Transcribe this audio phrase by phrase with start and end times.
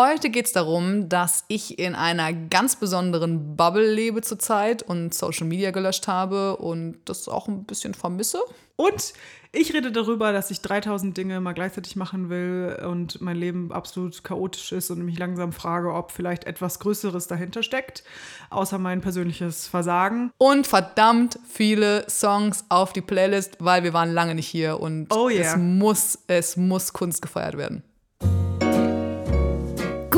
[0.00, 5.48] Heute geht es darum, dass ich in einer ganz besonderen Bubble lebe zurzeit und Social
[5.48, 8.38] Media gelöscht habe und das auch ein bisschen vermisse.
[8.76, 9.12] Und
[9.50, 14.22] ich rede darüber, dass ich 3000 Dinge mal gleichzeitig machen will und mein Leben absolut
[14.22, 18.04] chaotisch ist und mich langsam frage, ob vielleicht etwas Größeres dahinter steckt,
[18.50, 20.30] außer mein persönliches Versagen.
[20.38, 25.28] Und verdammt viele Songs auf die Playlist, weil wir waren lange nicht hier und Oh
[25.28, 25.40] yeah.
[25.40, 27.82] es muss, es muss Kunst gefeiert werden.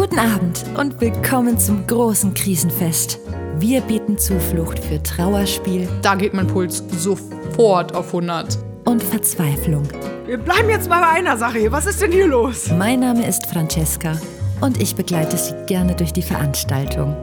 [0.00, 3.18] Guten Abend und willkommen zum großen Krisenfest.
[3.58, 8.56] Wir bieten Zuflucht für Trauerspiel Da geht mein Puls sofort auf 100.
[8.86, 9.82] und Verzweiflung.
[10.24, 11.70] Wir bleiben jetzt mal bei einer Sache hier.
[11.70, 12.70] Was ist denn hier los?
[12.78, 14.18] Mein Name ist Francesca
[14.62, 17.14] und ich begleite Sie gerne durch die Veranstaltung.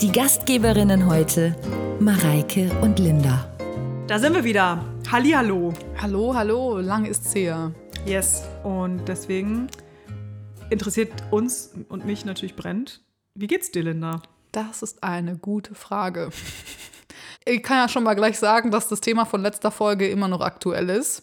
[0.00, 1.54] Die Gastgeberinnen heute
[2.00, 3.46] Mareike und Linda.
[4.08, 4.84] Da sind wir wieder.
[5.08, 5.72] Hallihallo.
[6.02, 7.70] Hallo, hallo, lange ist's her.
[8.04, 8.42] Yes.
[8.64, 9.68] Und deswegen
[10.70, 13.00] interessiert uns und mich natürlich brennt.
[13.34, 14.22] Wie geht's dir, Linda?
[14.52, 16.30] Das ist eine gute Frage.
[17.46, 20.42] Ich kann ja schon mal gleich sagen, dass das Thema von letzter Folge immer noch
[20.42, 21.22] aktuell ist.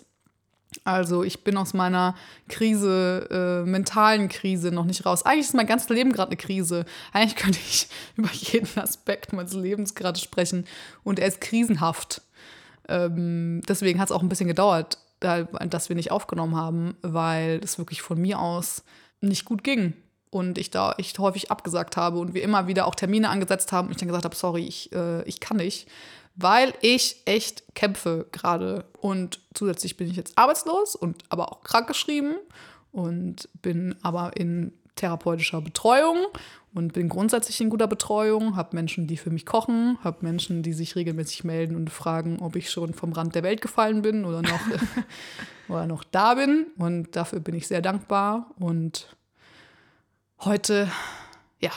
[0.84, 2.16] Also ich bin aus meiner
[2.50, 5.24] Krise, äh, mentalen Krise noch nicht raus.
[5.24, 6.86] Eigentlich ist mein ganzes Leben gerade eine Krise.
[7.14, 10.66] Eigentlich könnte ich über jeden Aspekt meines Lebens gerade sprechen.
[11.04, 12.24] Und er ist krisenhaft.
[12.90, 17.62] Ähm, deswegen hat es auch ein bisschen gedauert, da, dass wir nicht aufgenommen haben, weil
[17.64, 18.84] es wirklich von mir aus
[19.22, 19.94] nicht gut ging.
[20.30, 23.88] Und ich da echt häufig abgesagt habe und wir immer wieder auch Termine angesetzt haben
[23.88, 25.88] und ich dann gesagt habe, sorry, ich, äh, ich kann nicht,
[26.36, 28.86] weil ich echt kämpfe gerade.
[29.00, 32.36] Und zusätzlich bin ich jetzt arbeitslos und aber auch krankgeschrieben
[32.92, 36.18] und bin aber in therapeutischer Betreuung
[36.74, 40.74] und bin grundsätzlich in guter Betreuung, habe Menschen, die für mich kochen, habe Menschen, die
[40.74, 44.42] sich regelmäßig melden und fragen, ob ich schon vom Rand der Welt gefallen bin oder
[44.42, 44.60] noch,
[45.70, 46.68] oder noch da bin.
[46.78, 48.52] Und dafür bin ich sehr dankbar.
[48.60, 49.16] Und
[50.40, 50.92] heute,
[51.60, 51.72] ja,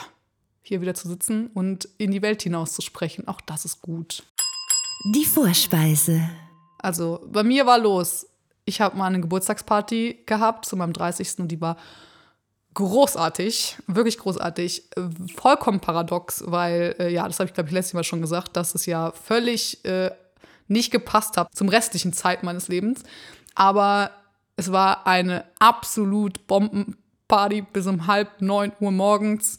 [0.62, 4.24] hier wieder zu sitzen und in die Welt hinaus zu sprechen, auch das ist gut.
[5.14, 6.28] Die Vorspeise.
[6.78, 8.26] Also bei mir war los.
[8.66, 11.38] Ich habe mal eine Geburtstagsparty gehabt zu meinem 30.
[11.38, 11.76] und die war
[12.88, 14.84] großartig, wirklich großartig,
[15.36, 18.74] vollkommen paradox, weil, äh, ja, das habe ich, glaube ich, letztes Mal schon gesagt, dass
[18.74, 20.10] es ja völlig äh,
[20.68, 23.02] nicht gepasst hat zum restlichen Zeit meines Lebens.
[23.54, 24.10] Aber
[24.56, 29.58] es war eine absolut Bombenparty bis um halb neun Uhr morgens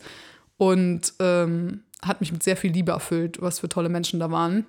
[0.57, 4.65] und ähm, hat mich mit sehr viel Liebe erfüllt, was für tolle Menschen da waren.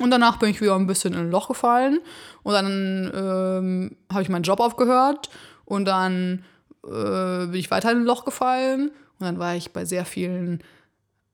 [0.00, 2.00] Und danach bin ich wieder ein bisschen in ein Loch gefallen.
[2.42, 5.28] Und dann ähm, habe ich meinen Job aufgehört.
[5.64, 6.44] Und dann
[6.84, 8.90] äh, bin ich weiter in ein Loch gefallen.
[9.18, 10.62] Und dann war ich bei sehr vielen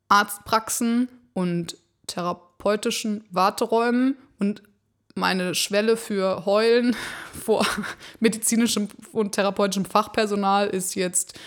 [0.09, 1.77] Arztpraxen und
[2.07, 4.17] therapeutischen Warteräumen.
[4.39, 4.63] Und
[5.15, 6.97] meine Schwelle für Heulen
[7.45, 7.67] vor
[8.21, 11.39] medizinischem und therapeutischem Fachpersonal ist jetzt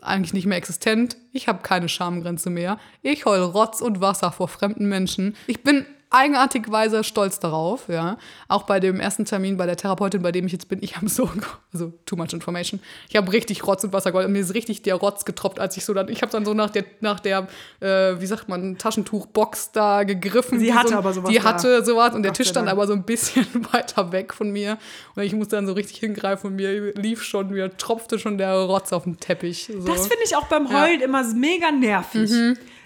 [0.00, 1.16] eigentlich nicht mehr existent.
[1.32, 2.78] Ich habe keine Schamgrenze mehr.
[3.02, 5.36] Ich heul Rotz und Wasser vor fremden Menschen.
[5.46, 8.18] Ich bin eigenartigweise stolz darauf, ja.
[8.48, 11.08] Auch bei dem ersten Termin bei der Therapeutin, bei dem ich jetzt bin, ich habe
[11.08, 11.30] so,
[11.72, 12.80] also too much information.
[13.08, 15.76] Ich habe richtig Rotz und Wasser geholt und mir ist richtig der Rotz getropft, als
[15.76, 17.46] ich so dann, ich habe dann so nach der, nach der,
[17.80, 20.58] äh, wie sagt man, Taschentuchbox da gegriffen.
[20.58, 22.92] Sie hatte so, aber sowas Die hatte sowas und der Gott Tisch stand aber so
[22.92, 24.78] ein bisschen weiter weg von mir
[25.14, 28.54] und ich musste dann so richtig hingreifen und mir lief schon, mir tropfte schon der
[28.54, 29.70] Rotz auf den Teppich.
[29.72, 29.86] So.
[29.86, 32.30] Das finde ich auch beim Heulen immer mega nervig.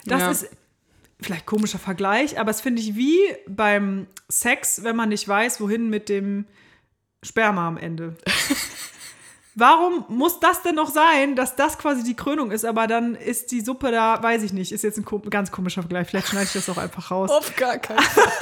[0.07, 0.31] Das Ja.
[0.31, 0.49] ist
[1.25, 3.19] vielleicht komischer Vergleich, aber es finde ich wie
[3.49, 6.47] beim Sex, wenn man nicht weiß, wohin mit dem
[7.23, 8.17] Sperma am Ende.
[9.57, 13.53] Warum muss das denn noch sein, dass das quasi die Krönung ist, aber dann ist
[13.53, 16.53] die Suppe da, weiß ich nicht, ist jetzt ein ganz komischer Vergleich, vielleicht schneide ich
[16.55, 17.31] das auch einfach raus.
[17.31, 18.33] auf gar keinen Fall.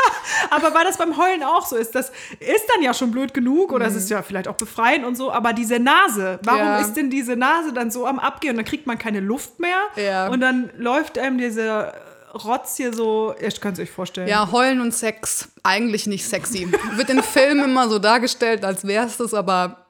[0.49, 2.09] Aber weil das beim Heulen auch so ist, das
[2.41, 5.31] ist dann ja schon blöd genug oder es ist ja vielleicht auch befreiend und so,
[5.31, 6.79] aber diese Nase, warum Ja.
[6.81, 9.81] ist denn diese Nase dann so am Abgehen und dann kriegt man keine Luft mehr
[9.97, 10.29] Ja.
[10.29, 11.93] und dann läuft einem dieser
[12.35, 14.29] Rotz hier so, ihr könnt es euch vorstellen.
[14.29, 16.67] Ja, Heulen und Sex, eigentlich nicht sexy.
[16.97, 19.87] Wird in Filmen immer so dargestellt, als wäre es das, aber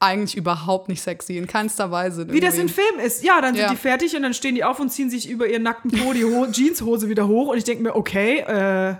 [0.00, 2.30] eigentlich überhaupt nicht sexy, in keinster Weise.
[2.30, 2.74] Wie das in irgendwie.
[2.82, 3.24] Film ist.
[3.24, 3.70] Ja, dann sind Ja.
[3.70, 6.24] die fertig und dann stehen die auf und ziehen sich über ihren nackten Po die
[6.24, 8.96] Ho Jeanshose wieder hoch und ich denke mir, okay, äh,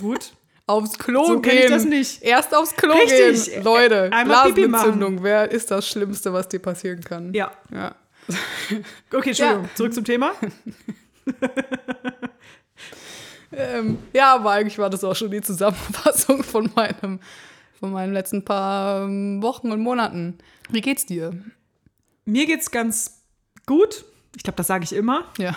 [0.00, 0.32] gut.
[0.68, 1.70] Aufs Klo So kenn ich gehen.
[1.70, 2.22] das nicht.
[2.22, 3.52] Erst aufs Klo Richtig.
[3.54, 3.62] gehen.
[3.62, 7.32] Leute, Einmal Blasenentzündung, wer ist das Schlimmste, was dir passieren kann?
[7.32, 7.52] Ja.
[7.72, 7.94] ja.
[9.14, 9.70] Okay, Entschuldigung, Ja.
[9.76, 10.32] zurück zum Thema.
[13.56, 17.20] Ähm, ja, aber eigentlich war das auch schon die Zusammenfassung von meinem,
[17.80, 20.38] von meinen letzten paar ähm, Wochen und Monaten.
[20.70, 21.32] Wie geht's dir?
[22.24, 23.22] Mir geht's ganz
[23.66, 24.04] gut.
[24.36, 25.24] Ich glaube, das sage ich immer.
[25.38, 25.56] Ja.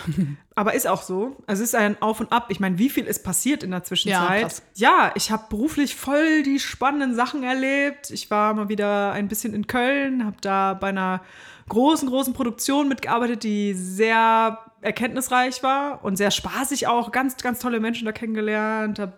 [0.60, 1.38] Aber ist auch so.
[1.46, 2.48] Also es ist ein Auf und Ab.
[2.50, 4.62] Ich meine, wie viel ist passiert in der Zwischenzeit?
[4.74, 4.90] Ja.
[4.90, 8.10] Ja, ich habe beruflich voll die spannenden Sachen erlebt.
[8.10, 11.22] Ich war mal wieder ein bisschen in Köln, habe da bei einer
[11.70, 17.10] großen, großen Produktion mitgearbeitet, die sehr erkenntnisreich war und sehr spaßig auch.
[17.10, 19.14] Ganz, ganz tolle Menschen da kennengelernt, habe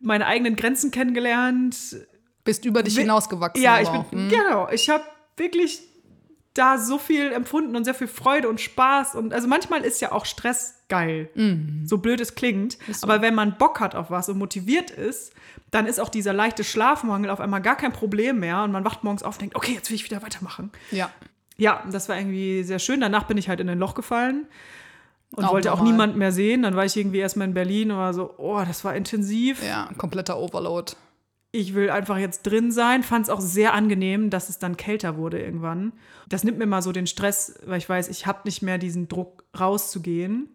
[0.00, 1.76] meine eigenen Grenzen kennengelernt.
[2.42, 3.62] Bist über dich hinausgewachsen.
[3.62, 4.30] Ja, ich bin, auch, hm?
[4.30, 4.66] genau.
[4.70, 5.04] Ich habe
[5.36, 5.89] wirklich
[6.60, 9.14] da so viel empfunden und sehr viel Freude und Spaß.
[9.14, 11.28] Und also manchmal ist ja auch Stress geil.
[11.34, 11.82] Mhm.
[11.86, 12.78] So blöd es klingt.
[13.02, 15.32] Aber wenn man Bock hat auf was und motiviert ist,
[15.70, 18.62] dann ist auch dieser leichte Schlafmangel auf einmal gar kein Problem mehr.
[18.62, 20.70] Und man wacht morgens auf und denkt, okay, jetzt will ich wieder weitermachen.
[20.90, 21.10] Ja.
[21.56, 23.00] Ja, das war irgendwie sehr schön.
[23.00, 24.46] Danach bin ich halt in ein Loch gefallen
[25.32, 25.92] und Auch wollte auch normal.
[25.92, 26.62] niemand mehr sehen.
[26.62, 29.88] Dann war ich irgendwie erstmal in Berlin und war so, oh, das war intensiv Ja,
[29.96, 30.92] kompletter Overload.
[31.52, 33.02] Ich will einfach jetzt drin sein.
[33.02, 35.92] Fand es auch sehr angenehm, dass es dann kälter wurde irgendwann.
[36.28, 39.08] Das nimmt mir mal so den Stress, weil ich weiß, ich habe nicht mehr diesen
[39.08, 40.48] Druck rauszugehen,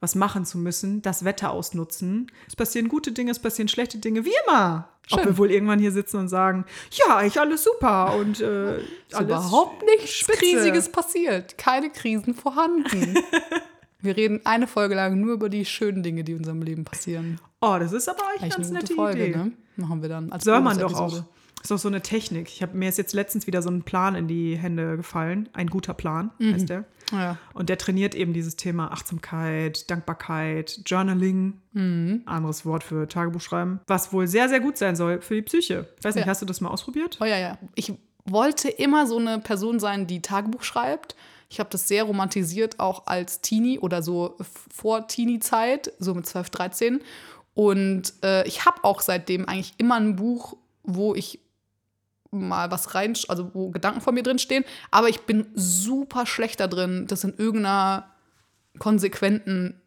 [0.00, 2.30] was machen zu müssen, das Wetter ausnutzen.
[2.46, 4.88] Es passieren gute Dinge, es passieren schlechte Dinge, wie immer.
[5.10, 5.28] Ob Schön.
[5.28, 8.78] wir wohl irgendwann hier sitzen und sagen, ja, ich alles super und äh,
[9.12, 10.42] alles überhaupt nichts spitze.
[10.42, 11.58] Riesiges passiert.
[11.58, 13.18] Keine Krisen vorhanden.
[14.00, 17.40] Wir reden eine Folge lang nur über die schönen Dinge, die in unserem Leben passieren.
[17.60, 19.36] Oh, das ist aber eigentlich ganz eine nette gute Folge, Idee.
[19.36, 19.52] ne?
[19.76, 20.30] Machen wir dann.
[20.32, 21.24] Als Soll man doch auch.
[21.60, 22.46] Ist doch so eine Technik.
[22.48, 25.48] Ich habe mir ist jetzt letztens wieder so ein Plan in die Hände gefallen.
[25.54, 26.84] Ein guter Plan heißt der.
[27.10, 27.36] Ja.
[27.52, 31.54] Und der trainiert eben dieses Thema Achtsamkeit, Dankbarkeit, Journaling,
[32.26, 35.88] anderes Wort für Tagebuchschreiben, was wohl sehr, sehr gut sein soll für die Psyche.
[35.98, 36.30] Ich weiß nicht, Ja.
[36.30, 37.18] hast du das mal ausprobiert?
[37.20, 37.58] Oh ja, ja.
[37.74, 37.92] Ich
[38.24, 41.16] wollte immer so eine Person sein, die Tagebuch schreibt.
[41.48, 44.36] Ich habe das sehr romantisiert, auch als Teenie oder so
[44.70, 47.00] vor Teenie-Zeit, so mit 12, 13.
[47.54, 51.40] Und äh, ich habe auch seitdem eigentlich immer ein Buch, wo ich
[52.30, 54.64] mal was rein, also wo Gedanken von mir drin stehen.
[54.90, 58.14] Aber ich bin super schlecht da drin, das in irgendeiner
[58.78, 59.80] konsequenten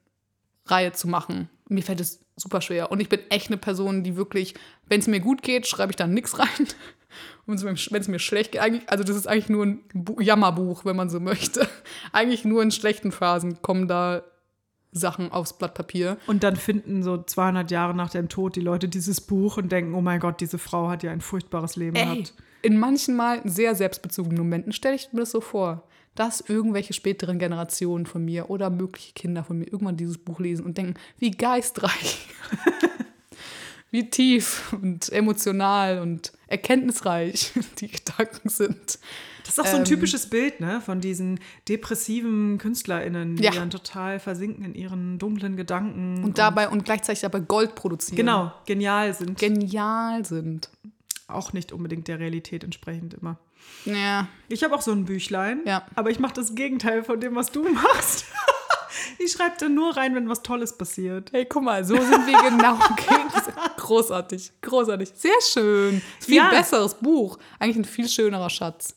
[0.65, 1.49] Reihe zu machen.
[1.69, 2.91] Mir fällt es super schwer.
[2.91, 4.55] Und ich bin echt eine Person, die wirklich,
[4.87, 6.67] wenn es mir gut geht, schreibe ich da nichts rein.
[7.45, 10.85] Und wenn es mir schlecht geht, eigentlich, also das ist eigentlich nur ein Bu Jammerbuch,
[10.85, 11.67] wenn man so möchte.
[12.11, 14.23] Eigentlich nur in schlechten Phasen kommen da
[14.91, 16.17] Sachen aufs Blatt Papier.
[16.27, 19.93] Und dann finden so 200 Jahre nach dem Tod die Leute dieses Buch und denken,
[19.93, 22.33] oh mein Gott, diese Frau hat ja ein furchtbares Leben Ey, gehabt.
[22.61, 27.39] in manchen mal sehr selbstbezogenen Momenten stelle ich mir das so vor, dass irgendwelche späteren
[27.39, 31.31] Generationen von mir oder mögliche Kinder von mir irgendwann dieses Buch lesen und denken, wie
[31.31, 32.27] geistreich,
[33.91, 38.99] wie tief und emotional und erkenntnisreich die Gedanken sind.
[39.43, 43.51] Das ist auch so ein Ähm, typisches Bild, ne, von diesen depressiven KünstlerInnen, die Ja.
[43.51, 46.23] dann total versinken in ihren dunklen Gedanken.
[46.23, 48.15] Und dabei und gleichzeitig dabei Gold produzieren.
[48.17, 49.38] genau, genial sind.
[49.39, 50.69] Genial sind.
[51.27, 53.37] auch nicht unbedingt der Realität entsprechend immer.
[53.85, 55.85] Ja, Ich habe auch so ein Büchlein, Ja.
[55.95, 58.25] aber ich mache das Gegenteil von dem, was du machst.
[59.19, 61.31] ich schreibe da nur rein, wenn was Tolles passiert.
[61.31, 62.77] Hey, guck mal, so sind wir genau.
[63.77, 65.11] Großartig, großartig.
[65.15, 66.01] Sehr schön.
[66.19, 66.49] Viel Ja.
[66.49, 67.38] besseres Buch.
[67.59, 68.95] Eigentlich ein viel schönerer Schatz.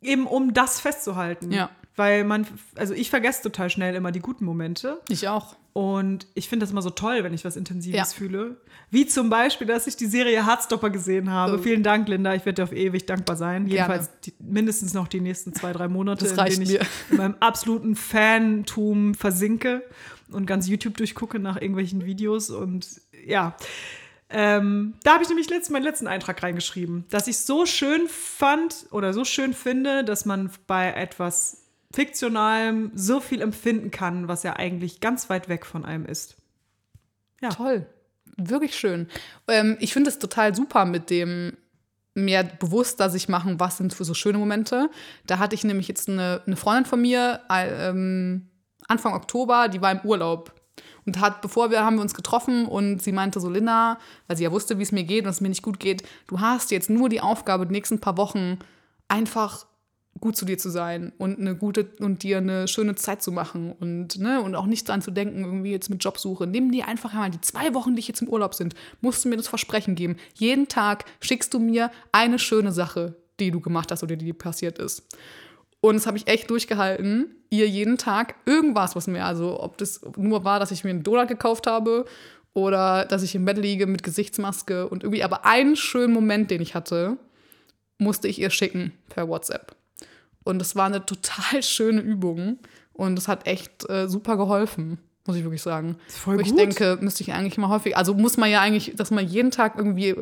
[0.00, 1.50] Eben um das festzuhalten.
[1.52, 1.70] Ja.
[1.96, 2.46] Weil man,
[2.76, 5.00] also ich vergesse total schnell immer die guten Momente.
[5.08, 5.56] Ich auch.
[5.74, 8.04] Und ich finde das immer so toll, wenn ich was Intensives Ja.
[8.04, 8.56] fühle.
[8.92, 11.56] Wie zum Beispiel, dass ich die Serie Heartstopper gesehen habe.
[11.58, 11.62] Oh.
[11.62, 12.32] Vielen Dank, Linda.
[12.32, 13.66] Ich werde dir auf ewig dankbar sein.
[13.66, 13.72] Gerne.
[13.94, 16.86] Jedenfalls die, mindestens noch die nächsten zwei, drei Monate, Das reicht in denen ich mir.
[17.10, 19.82] in meinem absoluten Fantum versinke
[20.30, 22.50] und ganz YouTube durchgucke nach irgendwelchen Videos.
[22.50, 23.56] Und ja,
[24.30, 28.86] ähm, da habe ich nämlich letztens meinen letzten Eintrag reingeschrieben, dass ich so schön fand
[28.92, 31.63] oder so schön finde, dass man bei etwas
[31.94, 36.36] Fiktionalem so viel empfinden kann, was ja eigentlich ganz weit weg von einem ist.
[37.40, 37.50] Ja.
[37.50, 37.86] Toll.
[38.36, 39.06] Wirklich schön.
[39.46, 41.56] Ähm, ich finde es total super mit dem
[42.14, 44.90] mehr bewusster sich machen, was sind für so schöne Momente.
[45.26, 48.48] Da hatte ich nämlich jetzt eine, eine Freundin von mir äh, ähm,
[48.88, 50.52] Anfang Oktober, die war im Urlaub.
[51.06, 54.44] Und hat, bevor wir haben wir uns getroffen und sie meinte so, Linda, weil sie
[54.44, 56.90] ja wusste, wie es mir geht und es mir nicht gut geht, du hast jetzt
[56.90, 58.58] nur die Aufgabe, die nächsten paar Wochen
[59.06, 59.66] einfach
[60.20, 63.72] gut zu dir zu sein und eine gute und dir eine schöne Zeit zu machen
[63.72, 66.46] und ne und auch nicht dran zu denken irgendwie jetzt mit Jobsuche.
[66.46, 69.28] Nimm dir einfach einmal die zwei Wochen, die ich jetzt im Urlaub sind, musst du
[69.28, 70.16] mir das Versprechen geben.
[70.34, 74.34] Jeden Tag schickst du mir eine schöne Sache, die du gemacht hast oder die dir
[74.34, 75.02] passiert ist.
[75.80, 80.00] Und das habe ich echt durchgehalten, ihr jeden Tag irgendwas, was mir, also ob das
[80.16, 82.06] nur war, dass ich mir einen Donut gekauft habe
[82.54, 86.62] oder dass ich im Bett liege mit Gesichtsmaske und irgendwie, aber einen schönen Moment, den
[86.62, 87.18] ich hatte,
[87.98, 89.76] musste ich ihr schicken per WhatsApp.
[90.44, 92.58] Und es war eine total schöne Übung
[92.92, 95.96] und es hat echt äh, super geholfen, muss ich wirklich sagen.
[96.06, 96.58] Ist voll Wo ich gut.
[96.58, 99.74] denke, müsste ich eigentlich mal häufig, also muss man ja eigentlich, dass man jeden Tag
[99.76, 100.14] irgendwie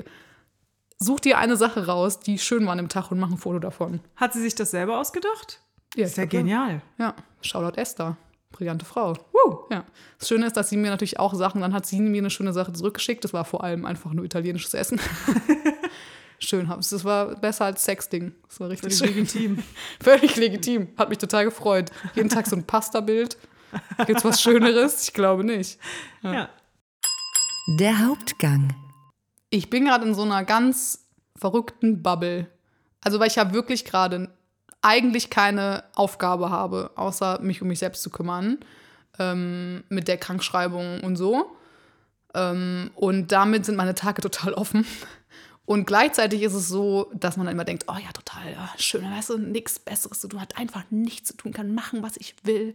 [0.98, 3.58] such dir eine Sache raus, die schön war an dem Tag und mach ein Foto
[3.58, 4.00] davon.
[4.16, 5.60] Hat sie sich das selber ausgedacht?
[5.96, 6.80] Ja, Ist ja glaub, genial.
[6.98, 8.16] Ja, Shoutout Esther.
[8.52, 9.14] Brillante Frau.
[9.32, 9.60] Woo.
[9.70, 9.84] Ja.
[10.18, 12.52] Das Schöne ist, dass sie mir natürlich auch Sachen, dann hat sie mir eine schöne
[12.52, 13.24] Sache zurückgeschickt.
[13.24, 15.00] Das war vor allem einfach nur italienisches Essen.
[16.44, 16.68] schön.
[16.68, 18.34] Das war besser als Sexting.
[18.48, 19.42] Das war richtig Völlig schön.
[19.48, 19.62] legitim.
[20.02, 20.88] Völlig legitim.
[20.96, 21.90] Hat mich total gefreut.
[22.14, 23.36] Jeden Tag so ein Pasta-Bild.
[24.06, 25.02] Gibt's was Schöneres?
[25.04, 25.78] Ich glaube nicht.
[26.22, 26.48] Ja.
[27.78, 28.74] Der Hauptgang.
[29.50, 31.06] Ich bin gerade in so einer ganz
[31.36, 32.48] verrückten Bubble.
[33.02, 34.30] Also, weil ich ja wirklich gerade
[34.82, 38.58] eigentlich keine Aufgabe habe, außer mich um mich selbst zu kümmern.
[39.18, 41.56] Ähm, mit der Krankschreibung und so.
[42.34, 44.86] Ähm, und damit sind meine Tage total offen.
[45.72, 49.10] Und gleichzeitig ist es so, dass man dann immer denkt, oh ja, total ja, schön,
[49.10, 52.34] weißt du, nichts Besseres zu tun, hat einfach nichts zu tun, kann machen, was ich
[52.42, 52.74] will.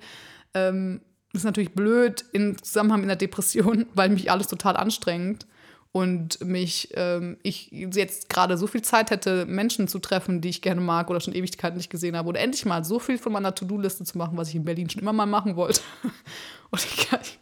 [0.55, 1.01] Ähm,
[1.31, 5.45] ist natürlich blöd im Zusammenhang mit einer Depression, weil mich alles total anstrengt
[5.91, 10.63] und mich, ähm, ich jetzt gerade so viel Zeit hätte, Menschen zu treffen, die ich
[10.63, 13.53] gerne mag oder schon Ewigkeiten nicht gesehen habe oder endlich mal so viel von meiner
[13.53, 15.81] To-Do-Liste zu machen, was ich in Berlin schon immer mal machen wollte.
[16.71, 17.39] Und ich, ich,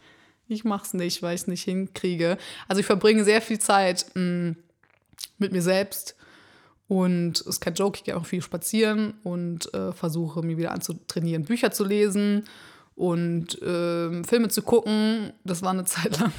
[0.48, 2.36] ich mache es nicht, weil ich es nicht hinkriege.
[2.68, 4.56] Also ich verbringe sehr viel Zeit mh,
[5.38, 6.16] mit mir selbst
[6.88, 10.72] und es ist kein Joke, ich gehe auch viel spazieren und äh, versuche mir wieder
[10.72, 12.44] anzutrainieren, Bücher zu lesen
[12.94, 15.32] und ähm, Filme zu gucken.
[15.44, 16.32] Das war eine Zeit lang,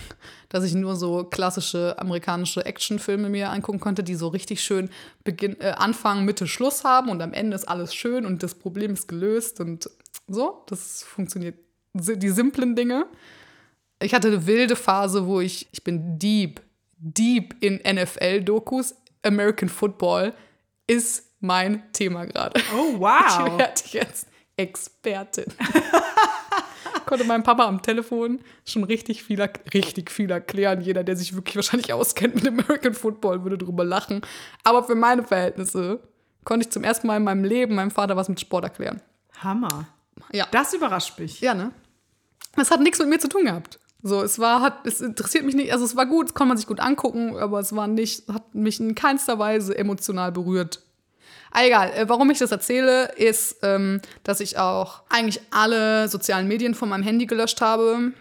[0.49, 4.89] dass ich nur so klassische amerikanische Actionfilme mir angucken konnte, die so richtig schön
[5.25, 8.93] Beginn, äh, Anfang, Mitte, Schluss haben und am Ende ist alles schön und das Problem
[8.93, 9.89] ist gelöst und
[10.27, 10.63] so.
[10.67, 11.57] Das funktioniert.
[11.93, 13.07] Die simplen Dinge.
[14.01, 16.61] Ich hatte eine wilde Phase, wo ich, ich bin deep,
[16.99, 18.95] deep in NFL-Dokus.
[19.23, 20.33] American Football
[20.87, 22.59] ist mein Thema gerade.
[22.75, 23.57] Oh, Ich wow.
[23.57, 25.45] werde jetzt Expertin.
[27.05, 29.41] Konnte meinem Papa am Telefon schon richtig viel,
[29.73, 30.81] richtig viel erklären.
[30.81, 34.21] Jeder, der sich wirklich wahrscheinlich auskennt mit American Football, würde drüber lachen.
[34.63, 36.01] Aber für meine Verhältnisse
[36.43, 39.01] konnte ich zum ersten Mal in meinem Leben meinem Vater was mit Sport erklären.
[39.39, 39.87] Hammer.
[40.33, 40.47] Ja.
[40.51, 41.39] Das überrascht mich.
[41.39, 41.71] Ja, ne?
[42.55, 43.79] Das hat nichts mit mir zu tun gehabt.
[44.07, 46.57] So, es war, hat, es interessiert mich nicht, also es war gut, es konnte man
[46.57, 50.81] sich gut angucken, aber es war nicht, hat mich in keinster Weise emotional berührt.
[51.51, 56.47] Ah, egal, äh, warum ich das erzähle, ist, ähm, dass ich auch eigentlich alle sozialen
[56.47, 58.13] Medien von meinem Handy gelöscht habe.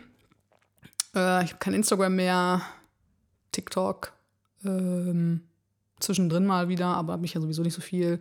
[1.14, 2.62] Äh, ich habe kein Instagram mehr,
[3.52, 4.12] TikTok,
[4.64, 5.42] ähm,
[6.00, 8.20] zwischendrin mal wieder, aber habe ich ja sowieso nicht so viel.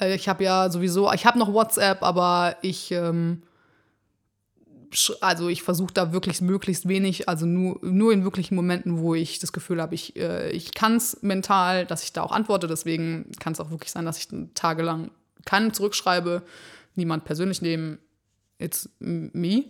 [0.00, 3.42] Äh, ich habe ja sowieso, ich habe noch WhatsApp, aber ich, ähm,
[5.20, 9.38] also ich versuche da wirklich möglichst wenig, also nur, nur in wirklichen Momenten, wo ich
[9.38, 12.66] das Gefühl habe, ich, äh, ich kann es mental, dass ich da auch antworte.
[12.66, 15.10] Deswegen kann es auch wirklich sein, dass ich tagelang
[15.44, 16.42] keinen zurückschreibe,
[16.94, 17.98] niemand persönlich nehmen,
[18.58, 19.64] it's me.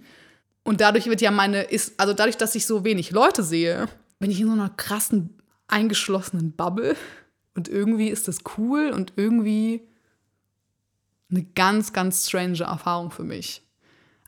[0.62, 3.88] Und dadurch wird ja meine, ist, also dadurch, dass ich so wenig Leute sehe,
[4.18, 6.96] bin ich in so einer krassen, eingeschlossenen Bubble.
[7.54, 9.86] Und irgendwie ist das cool und irgendwie
[11.30, 13.63] eine ganz, ganz strange Erfahrung für mich.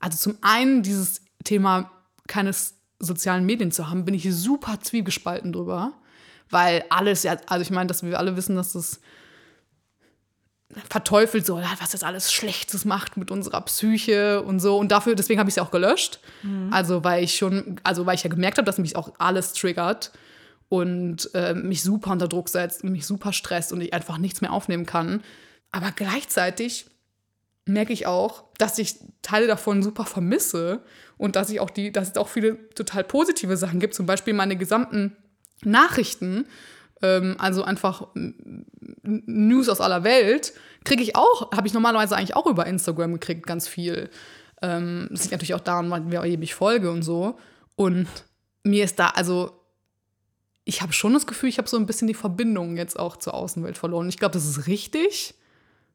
[0.01, 1.91] Also zum einen dieses Thema
[2.29, 5.93] keines sozialen Medien zu haben, bin ich super zwiegespalten drüber,
[6.51, 9.01] weil alles ja, also ich meine, dass wir alle wissen, dass das
[10.89, 14.77] verteufelt so, was das alles Schlechtes macht mit unserer Psyche und so.
[14.77, 16.19] Und dafür, deswegen habe ich es ja auch gelöscht.
[16.73, 20.13] Also, weil ich schon, also weil ich ja gemerkt habe, dass mich auch alles triggert
[20.69, 24.41] und äh, mich super unter Druck setzt und mich super stresst und ich einfach nichts
[24.41, 25.23] mehr aufnehmen kann.
[25.71, 26.87] Aber gleichzeitig
[27.67, 30.83] merke ich auch, dass ich Teile davon super vermisse
[31.19, 34.35] und dass ich auch die, dass es auch viele total positive Sachen gibt, zum Beispiel
[34.35, 35.17] meine gesamten
[35.63, 36.47] Nachrichten,
[37.03, 38.09] ähm, also einfach
[39.03, 40.53] News aus aller Welt,
[40.85, 44.11] kriege ich auch, habe ich normalerweise eigentlich auch über Instagram gekriegt, ganz viel.
[44.63, 47.37] Ähm, das liegt natürlich auch daran, wer ewig folge und so.
[47.75, 48.07] Und
[48.63, 49.61] mir ist da, also
[50.65, 53.35] ich habe schon das Gefühl, ich habe so ein bisschen die Verbindung jetzt auch zur
[53.35, 54.09] Außenwelt verloren.
[54.09, 55.35] Ich glaube, das ist richtig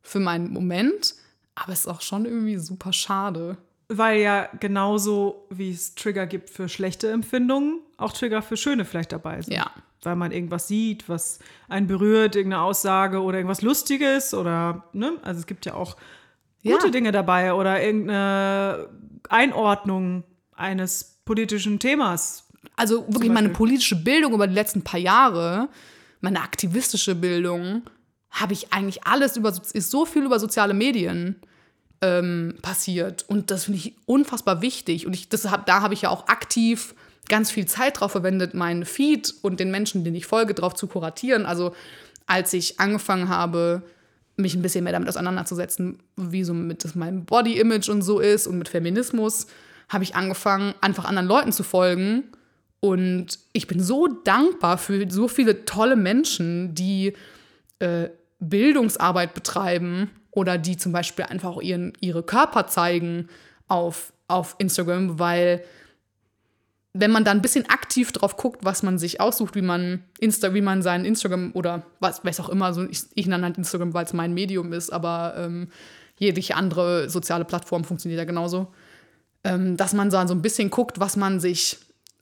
[0.01, 1.15] für meinen Moment,
[1.63, 3.57] aber es ist auch schon irgendwie super schade.
[3.89, 9.11] Weil ja genauso wie es Trigger gibt für schlechte Empfindungen, auch Trigger für schöne vielleicht
[9.11, 9.53] dabei sind.
[9.53, 9.69] Ja.
[10.03, 11.39] Weil man irgendwas sieht, was
[11.69, 15.13] einen berührt, irgendeine Aussage oder irgendwas Lustiges oder, ne?
[15.21, 15.97] Also es gibt ja auch
[16.63, 16.77] Ja.
[16.77, 18.87] gute Dinge dabei oder irgendeine
[19.29, 20.23] Einordnung
[20.55, 22.47] eines politischen Themas.
[22.75, 25.69] Also wirklich meine politische Bildung über die letzten paar Jahre,
[26.19, 27.83] meine aktivistische Bildung,
[28.29, 31.41] habe ich eigentlich alles über, ist so viel über soziale Medien
[32.01, 33.25] ähm, passiert.
[33.27, 35.05] Und das finde ich unfassbar wichtig.
[35.05, 36.95] Und ich, das hab, da habe ich ja auch aktiv
[37.29, 40.87] ganz viel Zeit drauf verwendet, meinen Feed und den Menschen, denen ich folge, drauf zu
[40.87, 41.45] kuratieren.
[41.45, 41.73] Also
[42.25, 43.83] als ich angefangen habe,
[44.35, 48.47] mich ein bisschen mehr damit auseinanderzusetzen, wie so mit das meinem Body-Image und so ist
[48.47, 49.47] und mit Feminismus,
[49.89, 52.23] habe ich angefangen, einfach anderen Leuten zu folgen.
[52.79, 57.13] Und ich bin so dankbar für so viele tolle Menschen, die
[57.79, 58.09] äh,
[58.41, 63.29] Bildungsarbeit betreiben oder die zum Beispiel einfach auch ihren, ihre Körper zeigen
[63.67, 65.63] auf, auf Instagram, weil
[66.93, 70.53] wenn man dann ein bisschen aktiv drauf guckt, was man sich aussucht, wie man Insta,
[70.53, 73.93] wie man seinen Instagram oder was, weiß auch immer, so ich, ich nenne halt Instagram,
[73.93, 75.69] weil es mein Medium ist, aber ähm,
[76.17, 78.73] jegliche andere soziale Plattform funktioniert ja genauso,
[79.43, 81.79] ähm, dass man so ein bisschen guckt, was man sich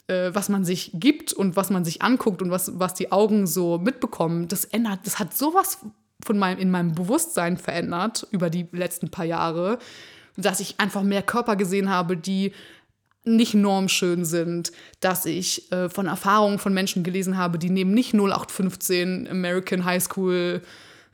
[0.09, 3.47] äh, was man sich gibt und was man sich anguckt und was, was die Augen
[3.47, 5.79] so mitbekommen, das ändert, das hat sowas
[6.23, 9.79] von meinem, in meinem Bewusstsein verändert über die letzten paar Jahre,
[10.37, 12.53] dass ich einfach mehr Körper gesehen habe, die
[13.25, 14.71] nicht normschön sind,
[15.01, 20.01] dass ich äh, von Erfahrungen von Menschen gelesen habe, die neben nicht 0815 American High
[20.01, 20.61] School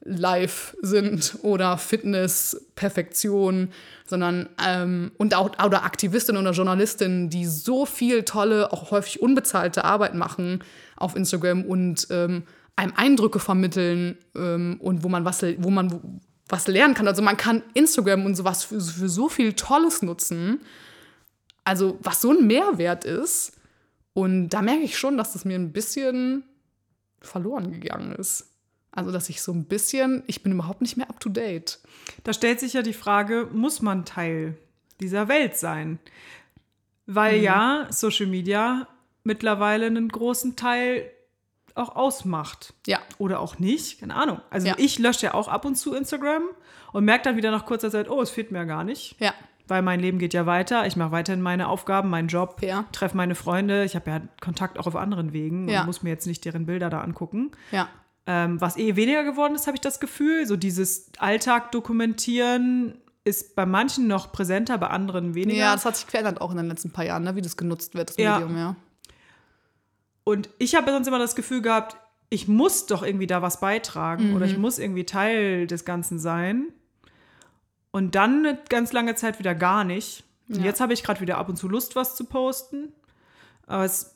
[0.07, 3.69] Life sind oder Fitness, Perfektion,
[4.05, 9.83] sondern ähm, und auch oder Aktivistinnen oder Journalistinnen, die so viel tolle, auch häufig unbezahlte
[9.83, 10.63] Arbeit machen
[10.95, 12.43] auf Instagram und ähm,
[12.75, 17.07] einem Eindrücke vermitteln ähm, und wo man was, wo man was lernen kann.
[17.07, 20.61] Also man kann Instagram und sowas für, für so viel Tolles nutzen.
[21.63, 23.53] Also was so ein Mehrwert ist.
[24.13, 26.43] Und da merke ich schon, dass das mir ein bisschen
[27.19, 28.51] verloren gegangen ist.
[28.91, 31.79] Also, dass ich so ein bisschen, ich bin überhaupt nicht mehr up to date.
[32.23, 34.57] Da stellt sich ja die Frage, muss man Teil
[35.01, 35.99] dieser Welt sein?
[37.05, 37.43] Weil mhm.
[37.43, 38.87] ja, Social Media
[39.25, 41.11] mittlerweile einen großen Teil
[41.75, 42.73] auch ausmacht.
[42.87, 42.99] Ja.
[43.17, 44.39] Oder auch nicht, keine Ahnung.
[44.49, 44.75] Also Ja.
[44.77, 46.43] ich lösche ja auch ab und zu Instagram
[46.93, 49.15] und merke dann wieder nach kurzer Zeit, oh, es fehlt mir gar nicht.
[49.19, 49.33] Ja.
[49.67, 50.85] Weil mein Leben geht ja weiter.
[50.85, 52.85] Ich mache weiterhin meine Aufgaben, meinen Job, Ja.
[52.91, 53.83] treffe meine Freunde.
[53.83, 55.81] Ich habe ja Kontakt auch auf anderen Wegen Ja.
[55.81, 57.51] und muss mir jetzt nicht deren Bilder da angucken.
[57.71, 57.89] Ja.
[58.27, 60.45] Ähm, was eh weniger geworden ist, habe ich das Gefühl.
[60.47, 65.57] So dieses Alltag dokumentieren ist bei manchen noch präsenter, bei anderen weniger.
[65.59, 67.95] Ja, das hat sich verändert auch in den letzten paar Jahren, ne, wie das genutzt
[67.95, 68.39] wird, das Ja.
[68.39, 68.75] Medium, ja.
[70.25, 71.95] Und ich habe sonst immer das Gefühl gehabt,
[72.29, 76.73] ich muss doch irgendwie da was beitragen oder ich muss irgendwie Teil des Ganzen sein.
[77.91, 80.23] Und dann eine ganz lange Zeit wieder gar nicht.
[80.49, 80.63] Und Ja.
[80.65, 82.91] jetzt habe ich gerade wieder ab und zu Lust, was zu posten.
[83.67, 84.15] Aber es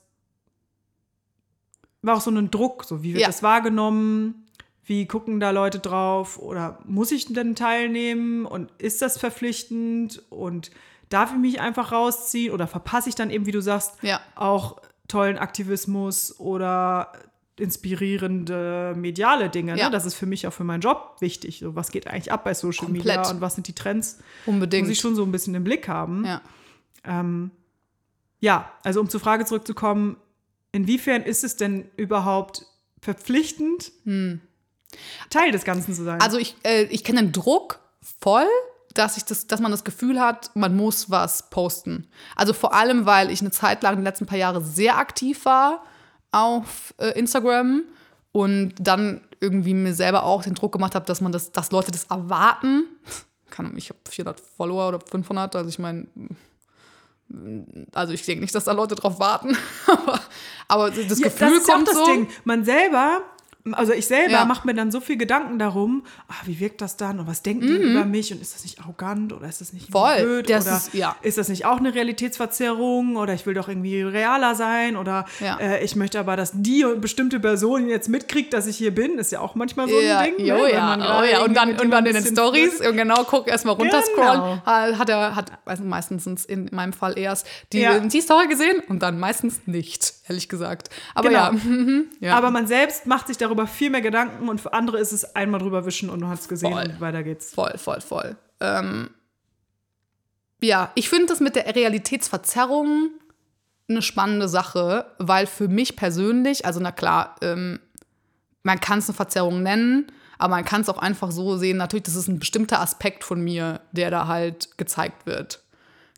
[2.01, 3.27] war auch so ein Druck, so wie wird Ja.
[3.27, 4.45] das wahrgenommen?
[4.83, 6.39] Wie gucken da Leute drauf?
[6.39, 8.45] Oder muss ich denn teilnehmen?
[8.45, 10.23] Und ist das verpflichtend?
[10.31, 10.71] Und
[11.09, 12.53] darf ich mich einfach rausziehen?
[12.53, 14.19] Oder verpasse ich dann eben, wie du sagst, Ja.
[14.35, 17.11] auch tollen Aktivismus oder
[17.57, 19.77] inspirierende mediale Dinge.
[19.77, 19.85] Ja.
[19.85, 19.91] Ne?
[19.91, 21.59] Das ist für mich auch für meinen Job wichtig.
[21.59, 23.17] So, was geht eigentlich ab bei Social Komplett.
[23.17, 24.19] Media und was sind die Trends?
[24.45, 24.87] Unbedingt.
[24.87, 26.25] Muss ich schon so ein bisschen im Blick haben.
[26.25, 26.41] ja.
[27.03, 27.51] Ähm,
[28.39, 30.17] ja, also um zur Frage zurückzukommen,
[30.71, 32.65] inwiefern ist es denn überhaupt
[33.01, 33.91] verpflichtend,
[35.29, 36.15] Teil des Ganzen zu sein?
[36.15, 36.21] Hm.
[36.21, 37.79] Also ich, äh, ich kenne den Druck
[38.21, 38.47] voll,
[38.99, 42.07] dass, ich das, dass man das Gefühl hat, man muss was posten.
[42.35, 45.83] Also vor allem, weil ich eine Zeit lang, die letzten paar Jahre, sehr aktiv war
[46.31, 47.83] auf äh, Instagram
[48.33, 51.91] und dann irgendwie mir selber auch den Druck gemacht habe, dass man das, dass Leute
[51.91, 52.83] das erwarten.
[53.75, 56.07] Ich habe 400 Follower oder 500, also ich meine,
[57.93, 59.57] also ich denke nicht, dass da Leute drauf warten,
[59.87, 60.19] aber,
[60.69, 62.05] aber das Ja, Gefühl das ist ja auch kommt das so.
[62.05, 62.27] Ding.
[62.45, 63.21] Man selber,
[63.73, 64.45] also ich selber Ja.
[64.45, 67.67] mache mir dann so viel Gedanken darum, ah, wie wirkt das dann und was denken
[67.67, 69.93] die über mich und ist das nicht arrogant oder ist das nicht Mhm.
[69.93, 70.15] Voll.
[70.21, 71.15] blöd Das oder ist- ja.
[71.21, 75.57] ist das nicht auch eine Realitätsverzerrung oder ich will doch irgendwie realer sein oder Ja.
[75.59, 79.31] äh, ich möchte aber, dass die bestimmte Person jetzt mitkriegt, dass ich hier bin, ist
[79.31, 80.45] ja auch manchmal so Ja, ein Ding.
[80.45, 80.71] jo, ne?
[80.73, 81.43] Ja, oh ja.
[81.43, 84.41] Und dann, und dann in den Stories, und genau, guck erstmal runterscrollen.
[84.41, 84.61] Genau.
[84.65, 89.19] Hat, er, hat, also meistens in meinem Fall erst die, die Story gesehen und dann
[89.19, 90.89] meistens nicht, ehrlich gesagt.
[91.15, 91.39] Aber Genau.
[91.45, 92.37] ja, mhm, ja.
[92.37, 95.59] Aber man selbst macht sich darüber viel mehr Gedanken und für andere ist es einmal
[95.59, 96.83] drüber wischen und du hast es gesehen Voll.
[96.83, 97.53] und weiter geht's.
[97.53, 98.35] Voll, voll, voll.
[98.59, 99.09] Ähm,
[100.61, 103.11] ja, ich finde das mit der Realitätsverzerrung
[103.89, 107.79] eine spannende Sache, weil für mich persönlich, also na klar, ähm,
[108.61, 112.03] man kann es eine Verzerrung nennen, aber man kann es auch einfach so sehen, natürlich,
[112.03, 115.63] das ist ein bestimmter Aspekt von mir, der da halt gezeigt wird.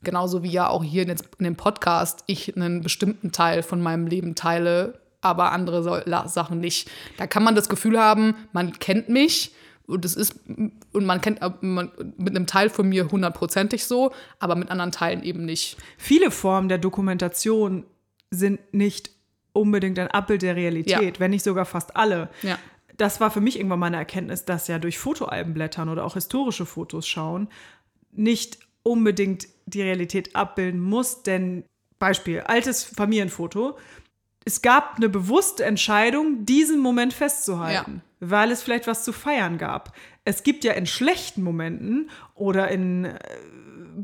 [0.03, 4.35] Genauso wie ja auch hier in dem Podcast ich einen bestimmten Teil von meinem Leben
[4.35, 6.89] teile, aber andere so- Sachen nicht.
[7.17, 9.53] Da kann man das Gefühl haben, man kennt mich
[9.85, 14.11] und es ist und man kennt äh, man, mit einem Teil von mir hundertprozentig so,
[14.39, 15.77] aber mit anderen Teilen eben nicht.
[15.97, 17.85] viele Formen der Dokumentation
[18.31, 19.11] sind nicht
[19.53, 21.19] unbedingt ein Abbild der Realität, Ja.
[21.19, 22.29] wenn nicht sogar fast alle.
[22.41, 22.57] Ja.
[22.97, 26.65] Das war für mich irgendwann meine Erkenntnis, dass ja durch Fotoalben blättern oder auch historische
[26.65, 27.49] Fotos schauen
[28.13, 31.63] nicht unbedingt die Realität abbilden muss, denn
[31.99, 33.77] Beispiel, altes Familienfoto.
[34.43, 39.93] Es gab eine bewusste Entscheidung, diesen Moment festzuhalten, weil es vielleicht was zu feiern gab.
[40.25, 43.17] Es gibt ja in schlechten Momenten oder in äh,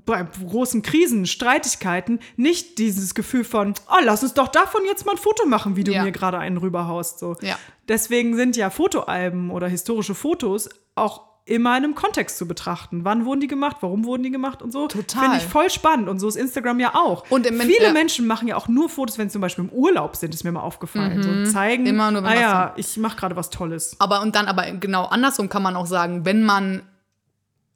[0.05, 5.13] bei großen Krisen, Streitigkeiten nicht dieses Gefühl von, oh, lass uns doch davon jetzt mal
[5.13, 6.03] ein Foto machen, wie du Ja.
[6.03, 7.17] mir gerade einen rüberhaust.
[7.19, 7.35] So.
[7.41, 7.57] Ja.
[7.87, 13.05] Deswegen sind ja Fotoalben oder historische Fotos auch in einem Kontext zu betrachten.
[13.05, 13.77] Wann wurden die gemacht?
[13.79, 14.87] Warum wurden die gemacht und so?
[14.87, 15.23] Total.
[15.23, 16.09] Finde ich voll spannend.
[16.09, 17.23] Und so ist Instagram ja auch.
[17.29, 17.93] Und im Viele ja.
[17.93, 20.51] Menschen machen ja auch nur Fotos, wenn sie zum Beispiel im Urlaub sind, ist mir
[20.51, 21.23] mal aufgefallen.
[21.23, 21.89] So zeigen, Mhm.
[21.89, 23.95] Immer nur, wenn ah ja, ich mache gerade was Tolles.
[23.99, 26.81] Aber und dann aber genau andersrum kann man auch sagen, wenn man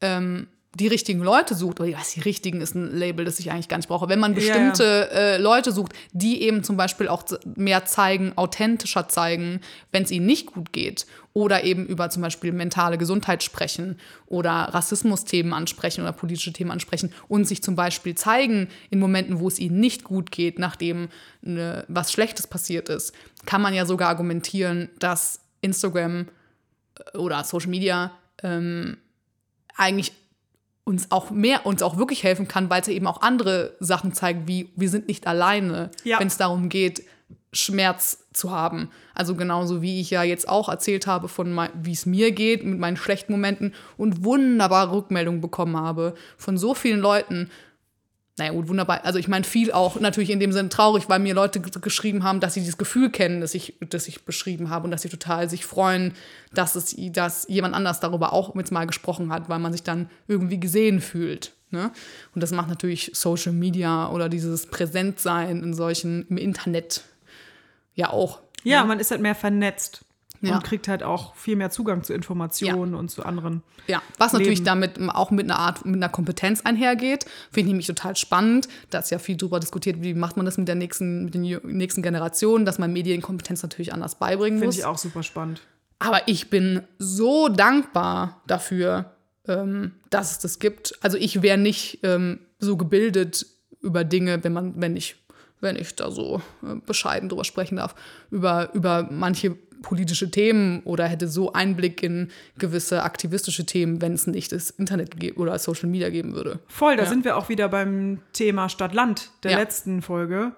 [0.02, 3.68] ähm, die richtigen Leute sucht, oder was die richtigen ist ein Label, das ich eigentlich
[3.68, 7.24] gar nicht brauche, wenn man Ja, bestimmte Äh, Leute sucht, die eben zum Beispiel auch
[7.56, 9.60] mehr zeigen, authentischer zeigen,
[9.92, 14.52] wenn es ihnen nicht gut geht, oder eben über zum Beispiel mentale Gesundheit sprechen oder
[14.52, 19.58] Rassismusthemen ansprechen oder politische Themen ansprechen und sich zum Beispiel zeigen in Momenten, wo es
[19.60, 21.08] ihnen nicht gut geht, nachdem
[21.42, 23.14] ne, was Schlechtes passiert ist,
[23.46, 26.28] kann man ja sogar argumentieren, dass Instagram
[27.14, 28.12] oder Social Media
[28.44, 28.98] ähm,
[29.78, 30.12] eigentlich
[30.84, 34.14] uns auch mehr, uns auch wirklich helfen kann, weil es ja eben auch andere Sachen
[34.14, 36.20] zeigt, wie wir sind nicht alleine, Ja.
[36.20, 37.04] wenn es darum geht,
[37.54, 38.90] Schmerz zu haben.
[39.14, 42.80] Also genauso wie ich ja jetzt auch erzählt habe von wie es mir geht mit
[42.80, 47.50] meinen schlechten Momenten und wunderbare Rückmeldungen bekommen habe von so vielen Leuten.
[48.38, 49.04] Naja, gut, wunderbar.
[49.04, 52.40] Also ich meine viel auch natürlich in dem Sinne traurig, weil mir Leute geschrieben haben,
[52.40, 55.50] dass sie dieses Gefühl kennen, das ich, das ich beschrieben habe und dass sie total
[55.50, 56.14] sich freuen,
[56.54, 60.10] dass, es, dass jemand anders darüber auch jetzt mal gesprochen hat, weil man sich dann
[60.28, 61.52] irgendwie gesehen fühlt.
[61.72, 61.92] Ne?
[62.34, 67.04] Und das macht natürlich Social Media oder dieses Präsentsein in solchen, im Internet
[67.96, 68.40] ja auch.
[68.64, 70.06] Ja, man ist halt mehr vernetzt
[70.42, 70.56] Ja.
[70.56, 73.64] und kriegt halt auch viel mehr Zugang zu Informationen und zu anderen.
[73.88, 74.66] Ja, was natürlich Leben.
[74.66, 78.68] damit auch mit einer Art, mit einer Kompetenz einhergeht, finde ich nämlich total spannend.
[78.92, 81.42] Da ist ja viel drüber diskutiert, wie macht man das mit der nächsten, mit den
[81.64, 84.78] nächsten Generationen, dass man Medienkompetenz natürlich anders beibringen Finde muss.
[84.78, 85.62] ich auch super spannend.
[86.00, 89.12] Aber ich bin so dankbar dafür,
[89.48, 90.94] ähm, dass es das gibt.
[91.02, 93.46] Also ich wäre nicht ähm, so gebildet
[93.82, 95.16] über Dinge, wenn man, wenn ich,
[95.62, 97.96] wenn ich da so äh, bescheiden drüber sprechen darf,
[98.30, 104.28] über, über manche politische Themen oder hätte so Einblick in gewisse aktivistische Themen, wenn es
[104.28, 106.60] nicht das Internet oder Social Media geben würde.
[106.68, 107.10] Voll, da Ja.
[107.10, 109.58] sind wir auch wieder beim Thema Stadt-Land der Ja.
[109.58, 110.52] letzten Folge.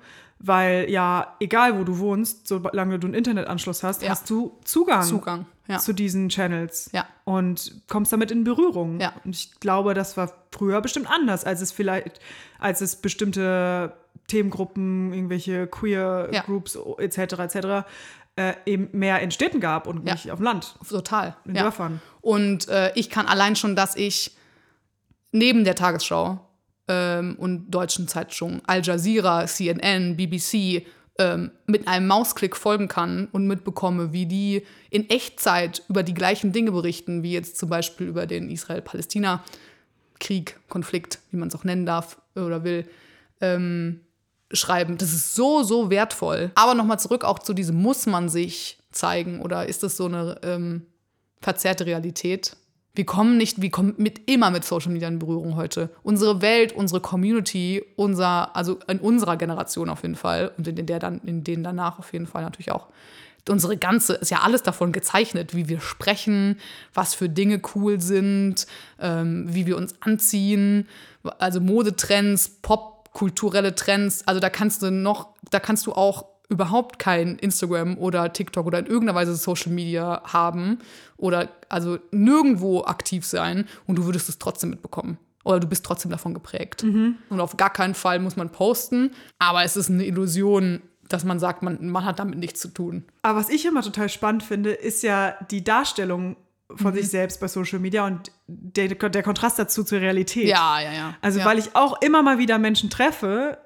[0.45, 4.09] Weil ja, egal wo du wohnst, solange du einen Internetanschluss hast, Ja.
[4.09, 5.45] hast du Zugang, Zugang,
[5.79, 6.89] zu diesen Channels.
[6.91, 7.07] Ja.
[7.23, 8.99] Und kommst damit in Berührung.
[8.99, 9.13] Ja.
[9.23, 12.19] Und ich glaube, das war früher bestimmt anders, als es vielleicht,
[12.59, 13.93] als es bestimmte
[14.27, 16.41] Themengruppen, irgendwelche queer Ja.
[16.41, 17.17] Groups etc.
[17.39, 17.57] etc.
[18.35, 21.35] Äh, eben mehr in Städten gab und nicht auf dem Land, Total.
[21.45, 21.53] in.
[21.53, 22.01] Dörfern.
[22.21, 24.35] Und äh, ich kann allein schon, dass ich
[25.31, 26.39] neben der Tagesschau
[26.87, 30.85] ähm, und deutschen Zeitungen, Al Jazeera, CNN, BBC,
[31.19, 36.51] ähm, mit einem Mausklick folgen kann und mitbekomme, wie die in Echtzeit über die gleichen
[36.53, 41.85] Dinge berichten, wie jetzt zum Beispiel über den Israel-Palästina-Krieg, Konflikt, wie man es auch nennen
[41.85, 42.87] darf oder will,
[43.43, 43.99] ähm,
[44.51, 44.97] schreiben.
[44.97, 46.51] Das ist so, so wertvoll.
[46.55, 50.39] Aber nochmal zurück auch zu diesem, muss man sich zeigen oder ist das so eine
[50.43, 50.85] ähm,
[51.41, 52.55] verzerrte Realität?
[52.95, 55.89] Wir kommen nicht, wir kommen mit, immer mit Social Media in Berührung heute.
[56.03, 60.99] Unsere Welt, unsere Community, unser, also in unserer Generation auf jeden Fall und in der
[60.99, 62.87] dann, in denen danach auf jeden Fall natürlich auch.
[63.49, 66.59] Unsere ganze, ist ja alles davon gezeichnet, wie wir sprechen,
[66.93, 68.67] was für Dinge cool sind,
[68.99, 70.87] ähm, wie wir uns anziehen,
[71.39, 72.47] also Modetrends,
[73.13, 74.27] popkulturelle Trends.
[74.27, 78.79] Also da kannst du noch, da kannst du auch überhaupt kein Instagram oder TikTok oder
[78.79, 80.79] in irgendeiner Weise Social Media haben
[81.17, 85.17] oder also nirgendwo aktiv sein und du würdest es trotzdem mitbekommen.
[85.45, 86.83] Oder du bist trotzdem davon geprägt.
[87.29, 91.37] Und auf gar keinen Fall muss man posten, aber es ist eine Illusion, dass man
[91.37, 93.03] sagt, man, man hat damit nichts zu tun.
[93.23, 96.37] Aber was ich immer total spannend finde, ist ja die Darstellung
[96.75, 96.97] von Mhm.
[96.97, 100.47] sich selbst bei Social Media und der, der Kontrast dazu zur Realität.
[100.47, 101.15] Ja, ja, ja.
[101.21, 101.45] Also ja.
[101.45, 103.57] weil ich auch immer mal wieder Menschen treffe,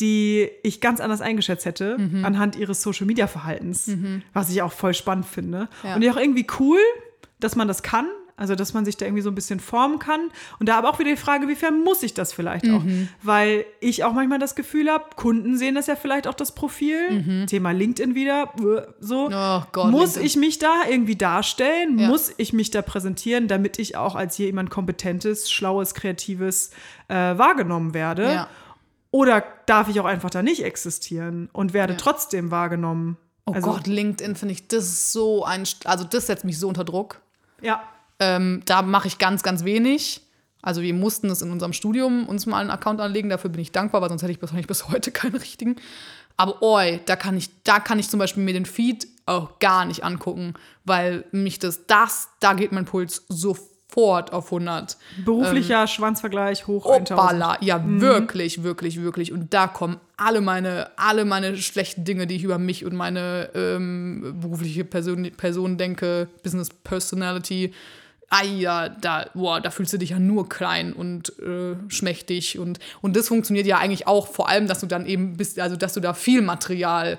[0.00, 2.24] die ich ganz anders eingeschätzt hätte Mhm.
[2.24, 3.90] anhand ihres Social Media Verhaltens,
[4.34, 5.94] was ich auch voll spannend finde Ja.
[5.94, 6.78] und auch irgendwie cool,
[7.40, 10.30] dass man das kann, also dass man sich da irgendwie so ein bisschen formen kann
[10.58, 13.08] und da aber auch wieder die Frage, wiefern muss ich das vielleicht auch, Mhm.
[13.22, 17.46] weil ich auch manchmal das Gefühl habe, Kunden sehen das ja vielleicht auch das Profil,
[17.46, 19.34] Thema LinkedIn wieder, äh, so Mhm.
[19.34, 20.26] Oh Gott, muss LinkedIn.
[20.26, 22.08] ich mich da irgendwie darstellen, Ja.
[22.08, 26.70] muss ich mich da präsentieren, damit ich auch als jemand kompetentes, schlaues, kreatives
[27.08, 28.24] äh, wahrgenommen werde.
[28.24, 28.48] Ja.
[29.12, 31.98] Oder darf ich auch einfach da nicht existieren und werde Ja.
[31.98, 33.16] trotzdem wahrgenommen?
[33.46, 36.68] Oh also, Gott, LinkedIn finde ich, das ist so ein, also das setzt mich so
[36.68, 37.20] unter Druck.
[37.62, 37.82] Ja,
[38.18, 40.22] Ähm, da mache ich ganz, ganz wenig.
[40.62, 43.28] Also wir mussten es in unserem Studium uns mal einen Account anlegen.
[43.28, 45.76] Dafür bin ich dankbar, weil sonst hätte ich wahrscheinlich bis heute keinen richtigen.
[46.36, 49.84] Aber oi, da kann ich, da kann ich zum Beispiel mir den Feed auch gar
[49.84, 53.56] nicht angucken, weil mich das, das, da geht mein Puls so
[53.96, 54.96] sofort auf 100.
[55.24, 57.12] Beruflicher Schwanzvergleich hoch 1000.
[57.12, 59.32] Opala, ja, wirklich, wirklich, wirklich.
[59.32, 63.50] Und da kommen alle meine, alle meine schlechten Dinge, die ich über mich und meine
[63.54, 67.72] ähm, berufliche Person, Person denke, Business Personality.
[68.28, 72.58] Ah ja, da, boah, da fühlst du dich ja nur klein und äh, schmächtig.
[72.58, 75.76] Und, und das funktioniert ja eigentlich auch, vor allem, dass du dann eben bist, also
[75.76, 77.18] dass du da viel Material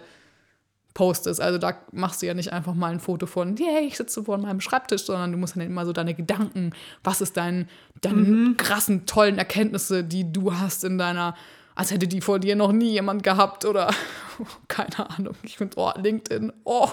[0.98, 1.40] postest.
[1.40, 4.40] Also da machst du ja nicht einfach mal ein Foto von, yeah, ich sitze vor
[4.40, 6.72] meinem Schreibtisch, sondern du musst dann immer so deine Gedanken,
[7.04, 7.70] was ist dein,
[8.02, 11.36] deine krassen, tollen Erkenntnisse, die du hast in deiner,
[11.78, 13.94] als hätte die vor dir noch nie jemand gehabt oder
[14.68, 15.36] keine Ahnung.
[15.44, 16.90] Ich finde, oh, LinkedIn, oh.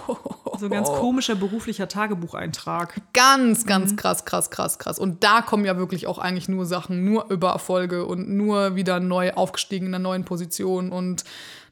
[0.58, 3.00] So ein ganz komischer beruflicher Tagebucheintrag.
[3.14, 4.98] Ganz, ganz krass, krass, krass, krass.
[4.98, 9.00] Und da kommen ja wirklich auch eigentlich nur Sachen, nur über Erfolge und nur wieder
[9.00, 11.24] neu aufgestiegen in einer neuen Position und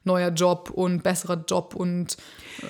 [0.03, 2.17] neuer Job und besserer Job und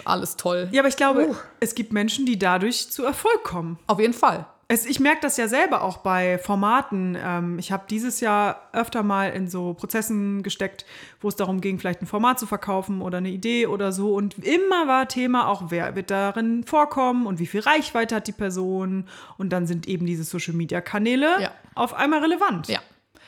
[0.04, 0.68] alles toll.
[0.72, 3.80] Ja, aber ich glaube, es gibt Menschen, die dadurch zu Erfolg kommen.
[3.88, 4.46] Auf jeden Fall.
[4.70, 7.18] Es, ich merke das ja selber auch bei Formaten.
[7.22, 10.86] Ähm, ich habe dieses Jahr öfter mal in so Prozessen gesteckt,
[11.22, 14.16] wo es darum ging, vielleicht ein Format zu verkaufen oder eine Idee oder so.
[14.16, 18.32] Und immer war Thema auch, wer wird darin vorkommen und wie viel Reichweite hat die
[18.32, 19.08] Person.
[19.38, 21.52] Und dann sind eben diese Social-Media-Kanäle Ja.
[21.76, 22.68] auf einmal relevant.
[22.70, 22.80] Ja.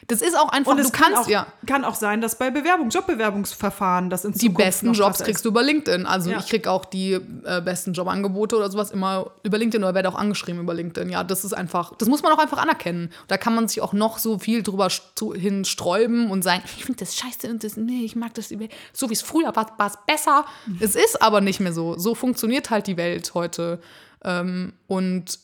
[0.07, 1.47] Das ist auch einfach, Und es du kannst kann auch, ja.
[1.65, 5.45] kann auch sein, dass bei Bewerbung, Jobbewerbungsverfahren das in Die Zukunft besten Jobs kriegst ist.
[5.45, 6.05] du über LinkedIn.
[6.05, 6.37] Also Ja.
[6.39, 10.15] ich krieg auch die äh, besten Jobangebote oder sowas immer über LinkedIn oder werde auch
[10.15, 11.09] angeschrieben über LinkedIn.
[11.09, 13.11] Ja, das ist einfach, das muss man auch einfach anerkennen.
[13.27, 14.89] Da kann man sich auch noch so viel drüber
[15.35, 18.67] hin sträuben und sagen, ich finde das scheiße und das, nee, ich mag das, über-
[18.93, 20.45] so wie es früher war, war es besser.
[20.79, 21.97] Es ist aber nicht mehr so.
[21.97, 23.79] So funktioniert halt die Welt heute.
[24.23, 25.39] Ähm, und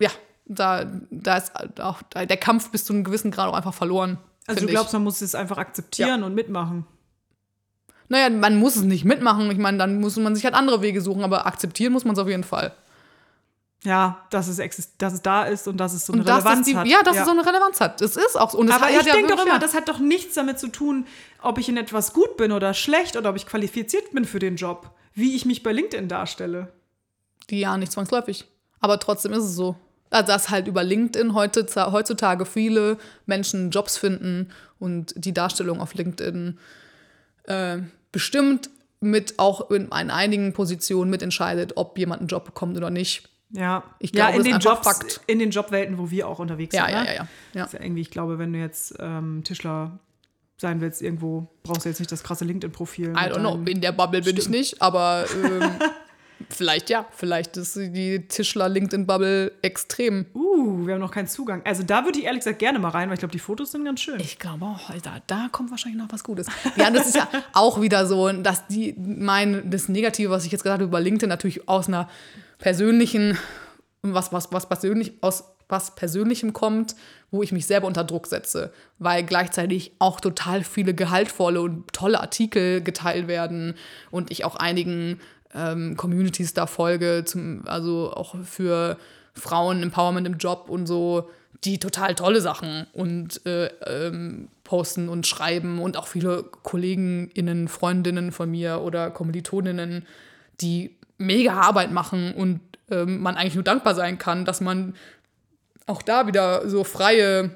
[0.00, 0.10] ja,
[0.46, 4.18] da, da ist auch der Kampf bis zu einem gewissen Grad auch einfach verloren.
[4.46, 6.86] Also du glaubst, man muss es einfach akzeptieren und mitmachen.
[8.08, 9.50] Naja, man muss es nicht mitmachen.
[9.50, 12.18] Ich meine, dann muss man sich halt andere Wege suchen, aber akzeptieren muss man es
[12.18, 12.74] auf jeden Fall.
[13.82, 16.66] Ja, dass es, exist dass es da ist und dass es so eine Und Relevanz
[16.66, 16.86] die, hat.
[16.86, 18.00] ja, dass es so eine Relevanz hat.
[18.00, 18.58] Es ist auch so.
[18.58, 20.68] Und Aber hat ich ja denke doch wirklich- immer, das hat doch nichts damit zu
[20.68, 21.06] tun,
[21.42, 24.56] ob ich in etwas gut bin oder schlecht oder ob ich qualifiziert bin für den
[24.56, 26.72] Job, wie ich mich bei LinkedIn darstelle.
[27.50, 28.46] Ja nicht zwangsläufig.
[28.80, 29.76] Aber trotzdem ist es so.
[30.14, 35.94] Also, dass halt über LinkedIn heute, heutzutage viele Menschen Jobs finden und die Darstellung auf
[35.94, 36.58] LinkedIn
[37.44, 37.78] äh,
[38.12, 43.28] bestimmt mit auch in, in einigen Positionen mitentscheidet, ob jemand einen Job bekommt oder nicht.
[43.50, 45.20] Ja, Ich ja glaube, in, das den Jobs, Fakt.
[45.26, 46.94] in den Jobwelten, wo wir auch unterwegs Ja, sind.
[46.94, 47.06] ja, ne?
[47.08, 47.28] ja, ja.
[47.54, 47.64] ja.
[47.64, 49.98] Ist ja irgendwie, ich glaube, wenn du jetzt ähm, Tischler
[50.56, 53.10] sein willst, irgendwo brauchst du jetzt nicht das krasse LinkedIn-Profil.
[53.10, 53.60] I don't know.
[53.66, 55.70] In der Bubble bin ich nicht, aber ähm,
[56.50, 57.06] vielleicht ja.
[57.10, 60.26] Vielleicht ist die Tischler-LinkedIn-Bubble extrem.
[60.34, 61.62] Uh, wir haben noch keinen Zugang.
[61.64, 63.84] Also da würde ich ehrlich gesagt gerne mal rein, weil ich glaube, die Fotos sind
[63.84, 64.20] ganz schön.
[64.20, 66.46] Ich glaube auch, da, da kommt wahrscheinlich noch was Gutes.
[66.76, 70.62] Ja, das ist ja auch wieder so, dass die mein das Negative, was ich jetzt
[70.62, 72.08] gesagt habe über LinkedIn, natürlich aus einer
[72.58, 73.38] persönlichen,
[74.02, 76.94] was, was, was persönlich, aus was Persönlichem kommt,
[77.30, 82.20] wo ich mich selber unter Druck setze, weil gleichzeitig auch total viele gehaltvolle und tolle
[82.20, 83.74] Artikel geteilt werden
[84.10, 85.20] und ich auch einigen
[85.54, 88.98] ähm, Communities da folge, zum, also auch für
[89.34, 91.30] Frauen Empowerment im Job und so,
[91.64, 98.32] die total tolle Sachen und äh, ähm, posten und schreiben und auch viele KollegenInnen, Freundinnen
[98.32, 100.06] von mir oder Kommilitoninnen,
[100.60, 104.94] die mega Arbeit machen und ähm, man eigentlich nur dankbar sein kann, dass man
[105.86, 107.50] auch da wieder so freie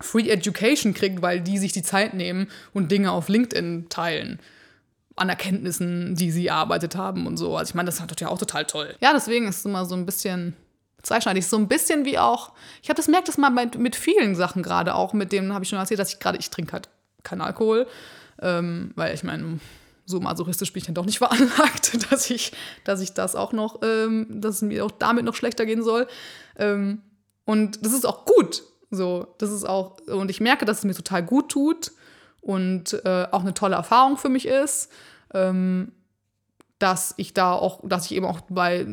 [0.00, 4.38] Free Education kriegt, weil die sich die Zeit nehmen und Dinge auf LinkedIn teilen.
[5.16, 7.56] An Erkenntnissen, die sie erarbeitet haben und so.
[7.56, 8.94] Also ich meine, das ist natürlich auch total toll.
[9.00, 10.54] Ja, deswegen ist es immer so ein bisschen
[11.02, 11.46] zweischneidig.
[11.46, 12.52] So ein bisschen wie auch,
[12.82, 15.64] ich habe das merkt das mal mit, mit vielen Sachen gerade, auch mit dem habe
[15.64, 16.88] ich schon erzählt, dass ich gerade, ich trinke halt
[17.22, 17.86] keinen Alkohol,
[18.42, 19.58] ähm, weil ich meine,
[20.04, 22.52] so masochistisch bin ich dann doch nicht veranlagt, dass ich,
[22.84, 26.06] dass ich das auch noch, ähm, dass es mir auch damit noch schlechter gehen soll.
[26.58, 27.02] Ähm,
[27.44, 28.62] und das ist auch gut.
[28.90, 31.92] So, das ist auch, und ich merke, dass es mir total gut tut
[32.46, 34.90] und äh, auch eine tolle Erfahrung für mich ist.
[35.34, 35.92] Ähm,
[36.78, 38.86] dass ich da auch, dass ich eben auch bei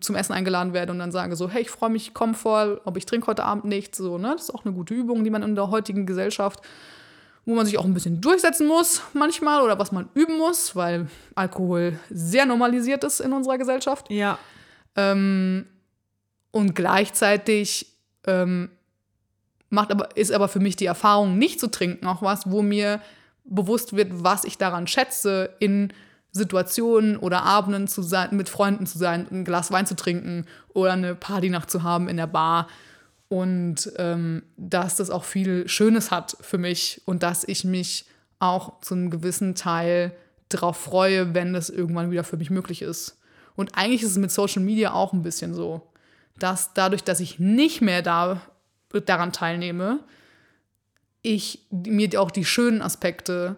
[0.00, 2.98] zum Essen eingeladen werde und dann sage so, hey, ich freue mich, komm vor, aber
[2.98, 3.98] ich trinke heute Abend nichts.
[3.98, 4.32] So, ne?
[4.32, 6.60] Das ist auch eine gute Übung, die man in der heutigen Gesellschaft,
[7.46, 11.06] wo man sich auch ein bisschen durchsetzen muss manchmal oder was man üben muss, weil
[11.36, 14.10] Alkohol sehr normalisiert ist in unserer Gesellschaft.
[14.10, 14.36] Ja.
[14.96, 15.66] Ähm,
[16.50, 17.86] und gleichzeitig
[18.26, 18.70] ähm,
[19.70, 23.00] macht aber, ist aber für mich die Erfahrung, nicht zu trinken, auch was, wo mir
[23.44, 25.92] bewusst wird, was ich daran schätze, in
[26.32, 30.92] Situationen oder Abenden zu sein, mit Freunden zu sein, ein Glas Wein zu trinken oder
[30.92, 32.68] eine Partynacht zu haben in der Bar.
[33.28, 38.06] Und ähm, dass das auch viel Schönes hat für mich und dass ich mich
[38.38, 40.12] auch zu einem gewissen Teil
[40.48, 43.18] darauf freue, wenn das irgendwann wieder für mich möglich ist.
[43.56, 45.90] Und eigentlich ist es mit Social Media auch ein bisschen so,
[46.38, 48.40] dass dadurch, dass ich nicht mehr da,
[48.92, 50.04] daran teilnehme,
[51.22, 53.56] ich mir auch die schönen Aspekte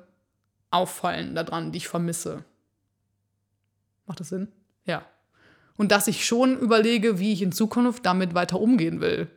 [0.71, 2.45] auffallen daran, die ich vermisse.
[4.07, 4.49] Macht das Sinn?
[4.85, 5.05] Ja.
[5.77, 9.29] Und dass ich schon überlege, wie ich in Zukunft damit weiter umgehen will.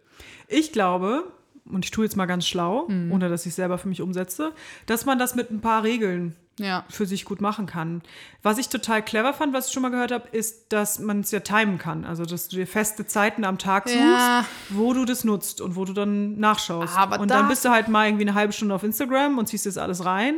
[0.47, 1.32] Ich glaube,
[1.65, 4.52] und ich tue jetzt mal ganz schlau, ohne dass ich es selber für mich umsetze,
[4.86, 6.84] dass man das mit ein paar Regeln Ja.
[6.89, 8.02] für sich gut machen kann.
[8.43, 11.32] Was ich total clever fand, was ich schon mal gehört habe, ist, dass man es
[11.32, 12.06] ja timen kann.
[12.06, 14.45] Also, dass du dir feste Zeiten am Tag suchst, Ja.
[14.69, 16.95] wo du das nutzt und wo du dann nachschaust.
[16.97, 19.47] Aber und da- dann bist du halt mal irgendwie eine halbe Stunde auf Instagram und
[19.47, 20.36] ziehst das alles rein.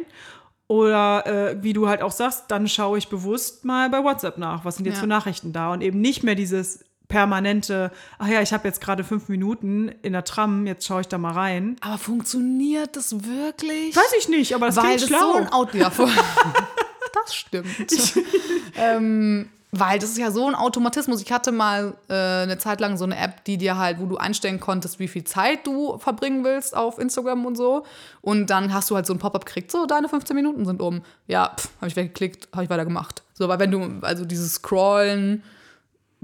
[0.68, 4.64] Oder äh, wie du halt auch sagst, dann schaue ich bewusst mal bei WhatsApp nach.
[4.66, 5.02] Was sind jetzt Ja.
[5.02, 5.74] für Nachrichten da?
[5.74, 10.14] Und eben nicht mehr dieses permanente, ach ja, ich habe jetzt gerade fünf Minuten in
[10.14, 11.78] der Tram, jetzt schaue ich da mal rein.
[11.82, 13.96] Aber funktioniert das wirklich?
[13.96, 15.34] Weiß ich nicht, aber das weil klingt das schlau.
[15.34, 15.78] so ein Auto.
[15.78, 15.92] Ja,
[17.26, 17.68] das stimmt.
[18.76, 21.22] ähm, weil das ist ja so ein Automatismus.
[21.22, 24.16] Ich hatte mal äh, eine Zeit lang so eine App, die dir halt, wo du
[24.16, 27.86] einstellen konntest, wie viel Zeit du verbringen willst auf Instagram und so.
[28.22, 31.02] Und dann hast du halt so ein Pop-up gekriegt, so deine 15 Minuten sind um.
[31.28, 33.24] Ja, habe ich weggeklickt, habe ich weiter gemacht.
[33.34, 35.44] So, weil wenn du, also dieses Scrollen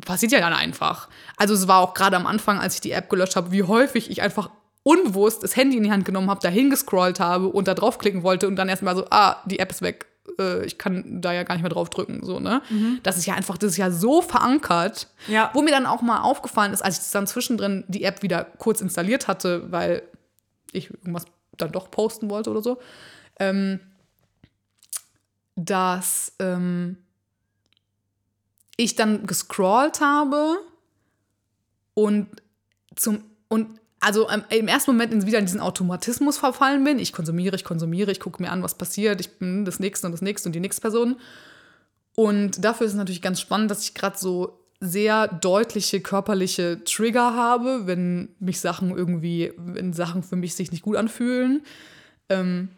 [0.05, 1.07] passiert ja dann einfach.
[1.37, 4.09] Also es war auch gerade am Anfang, als ich die App gelöscht habe, wie häufig
[4.11, 4.49] ich einfach
[4.83, 8.47] unbewusst das Handy in die Hand genommen habe, dahin gescrollt habe und da draufklicken wollte
[8.47, 10.07] und dann erstmal so, ah, die App ist weg.
[10.39, 12.61] Äh, Ich kann da ja gar nicht mehr drauf drücken, so, ne?
[13.03, 15.07] Das ist ja einfach, das ist ja so verankert.
[15.27, 15.51] Ja.
[15.53, 18.81] Wo mir dann auch mal aufgefallen ist, als ich dann zwischendrin die App wieder kurz
[18.81, 20.01] installiert hatte, weil
[20.71, 21.25] ich irgendwas
[21.57, 22.79] dann doch posten wollte oder so,
[23.39, 23.79] ähm,
[25.55, 26.97] dass ähm,
[28.83, 30.57] ich dann gescrollt habe
[31.93, 32.27] und
[32.95, 36.97] zum und also ähm, im ersten Moment wieder in diesen Automatismus verfallen bin.
[36.97, 40.13] Ich konsumiere, ich konsumiere, ich gucke mir an, was passiert, ich bin das nächste und
[40.13, 41.17] das nächste und die nächste Person.
[42.15, 47.35] Und dafür ist es natürlich ganz spannend, dass ich gerade so sehr deutliche körperliche Trigger
[47.35, 51.61] habe, wenn mich Sachen irgendwie, wenn Sachen für mich sich nicht gut anfühlen,
[52.29, 52.69] ähm,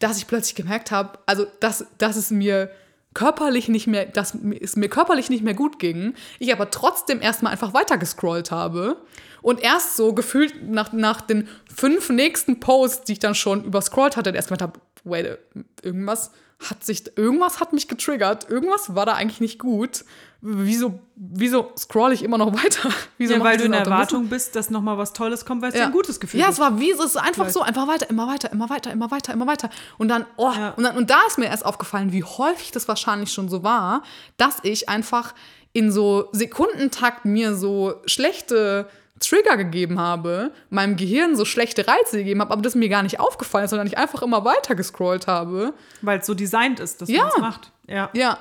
[0.00, 2.70] dass ich plötzlich gemerkt habe, also dass, dass es mir
[3.14, 7.52] körperlich nicht mehr, dass es mir körperlich nicht mehr gut ging, ich aber trotzdem erstmal
[7.52, 8.96] einfach weiter gescrollt habe
[9.42, 14.16] und erst so gefühlt nach, nach den fünf nächsten Posts, die ich dann schon überscrollt
[14.16, 15.38] hatte, erst gemerkt habe, wait,
[15.82, 16.30] irgendwas
[16.70, 20.04] hat sich, irgendwas hat mich getriggert, irgendwas war da eigentlich nicht gut.
[20.44, 22.88] Wieso, wieso scroll ich immer noch weiter?
[23.16, 25.68] Wieso Ja, weil du in der Erwartung bist, dass noch mal was Tolles kommt, weil
[25.68, 26.54] es dir ein gutes Gefühl ja, gibt.
[26.54, 27.52] es war wie, es ist einfach Vielleicht.
[27.54, 29.70] so, einfach weiter, immer weiter, immer weiter, immer weiter, immer weiter.
[29.98, 30.70] Und dann, oh, Ja.
[30.70, 34.02] und, dann, und da ist mir erst aufgefallen, wie häufig das wahrscheinlich schon so war,
[34.36, 35.32] dass ich einfach
[35.72, 38.88] in so Sekundentakt mir so schlechte
[39.20, 43.20] Trigger gegeben habe, meinem Gehirn so schlechte Reize gegeben habe, aber das mir gar nicht
[43.20, 45.72] aufgefallen ist, sondern ich einfach immer weiter gescrollt habe.
[46.00, 47.20] Weil es so designt ist, dass Ja.
[47.22, 47.72] man es macht.
[47.86, 48.10] Ja.
[48.12, 48.38] Ja.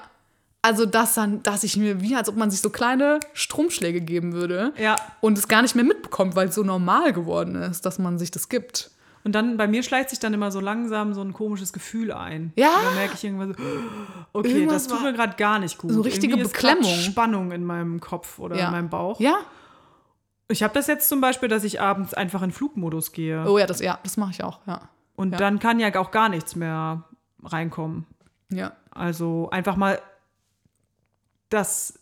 [0.63, 4.33] Also, dass dann, dass ich mir, wie als ob man sich so kleine Stromschläge geben
[4.33, 4.95] würde Ja.
[5.19, 8.29] und es gar nicht mehr mitbekommt, weil es so normal geworden ist, dass man sich
[8.29, 8.91] das gibt.
[9.23, 12.53] Und dann bei mir schleicht sich dann immer so langsam so ein komisches Gefühl ein.
[12.55, 12.75] Ja.
[12.75, 13.59] Und dann merke ich irgendwann so,
[14.33, 15.91] okay, Irgendwas das tut mir gerade gar nicht gut.
[15.91, 16.83] so richtige Irgendwie Beklemmung.
[16.99, 18.65] Spannung in meinem Kopf oder Ja.
[18.67, 19.19] in meinem Bauch.
[19.19, 19.37] Ja?
[20.47, 23.45] Ich habe das jetzt zum Beispiel, dass ich abends einfach in Flugmodus gehe.
[23.49, 24.89] Oh ja, das, ja, das mache ich auch, ja.
[25.15, 25.37] und ja.
[25.37, 27.03] dann kann ja auch gar nichts mehr
[27.43, 28.05] reinkommen.
[28.51, 28.73] Ja.
[28.91, 29.99] Also einfach mal
[31.51, 31.99] das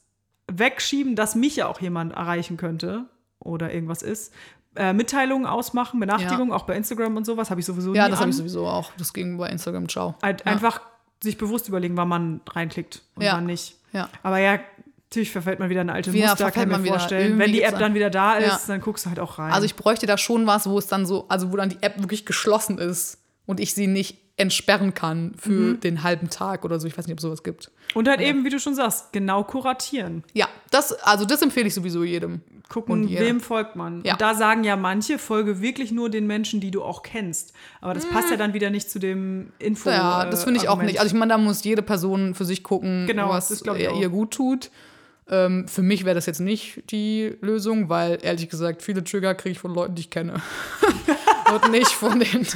[0.48, 3.06] wegschieben, dass mich ja auch jemand erreichen könnte
[3.40, 4.34] oder irgendwas ist.
[4.76, 8.30] Äh, Mitteilungen ausmachen, Benachrichtigungen, auch bei Instagram und sowas, habe ich sowieso Ja, das habe
[8.30, 8.92] ich sowieso auch.
[8.98, 10.16] Das ging bei Instagram, ciao.
[10.22, 10.46] Ein- ja.
[10.52, 10.82] Einfach
[11.22, 13.34] sich bewusst überlegen, wann man reinklickt und Ja.
[13.34, 13.76] wann nicht.
[13.92, 14.10] Ja.
[14.24, 14.60] Aber ja,
[15.10, 16.94] natürlich verfällt man wieder in alte Wieder Muster, kann mir man wieder.
[16.94, 17.38] vorstellen.
[17.40, 18.60] Wenn die App dann- dann wieder da ist, Ja.
[18.74, 19.52] dann guckst du halt auch rein.
[19.52, 22.00] Also ich bräuchte da schon was, wo es dann so, also wo dann die App
[22.00, 25.80] wirklich geschlossen ist und ich sie nicht entsperren kann für Mhm.
[25.82, 26.88] den halben Tag oder so.
[26.88, 27.72] Ich weiß nicht, ob es sowas gibt.
[27.94, 30.24] und halt eben, wie du schon sagst, genau kuratieren.
[30.34, 32.42] Ja, das, also das empfehle ich sowieso jedem.
[32.70, 34.04] Gucken, Und wem folgt man.
[34.06, 34.14] Ja.
[34.14, 37.52] Und da sagen ja manche, folge wirklich nur den Menschen, die du auch kennst.
[37.82, 39.90] Aber das passt ja dann wieder nicht zu dem Info.
[39.90, 40.92] Ja, das finde ich auch Argument.
[40.92, 41.00] nicht.
[41.02, 44.00] Also ich meine, da muss jede Person für sich gucken, Genau, was das ihr, auch.
[44.00, 44.70] ihr gut tut.
[45.32, 49.54] Ähm, für mich wäre das jetzt nicht die Lösung, weil ehrlich gesagt, viele Trigger kriege
[49.54, 50.36] ich von Leuten, die ich kenne.
[51.54, 52.48] Und nicht von den.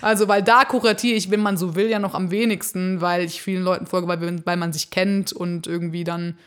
[0.00, 3.40] Also, weil da kuratiere ich, wenn man so will, ja noch am wenigsten, weil ich
[3.42, 6.38] vielen Leuten folge, weil, weil man sich kennt und irgendwie dann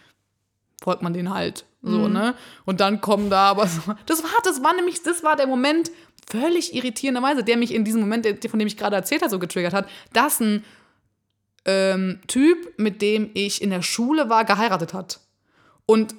[0.83, 1.65] folgt man den halt.
[1.81, 2.33] So, ne?
[2.65, 3.79] Und dann kommen da aber so.
[4.07, 5.91] Das war, das war nämlich, das war der Moment,
[6.27, 9.37] völlig irritierenderweise, der mich in diesem Moment, der- von dem ich gerade erzählt habe, so
[9.37, 10.63] getriggert hat, dass ein
[11.65, 15.19] ähm, Typ, mit dem ich in der Schule war, geheiratet hat.
[15.85, 16.15] Und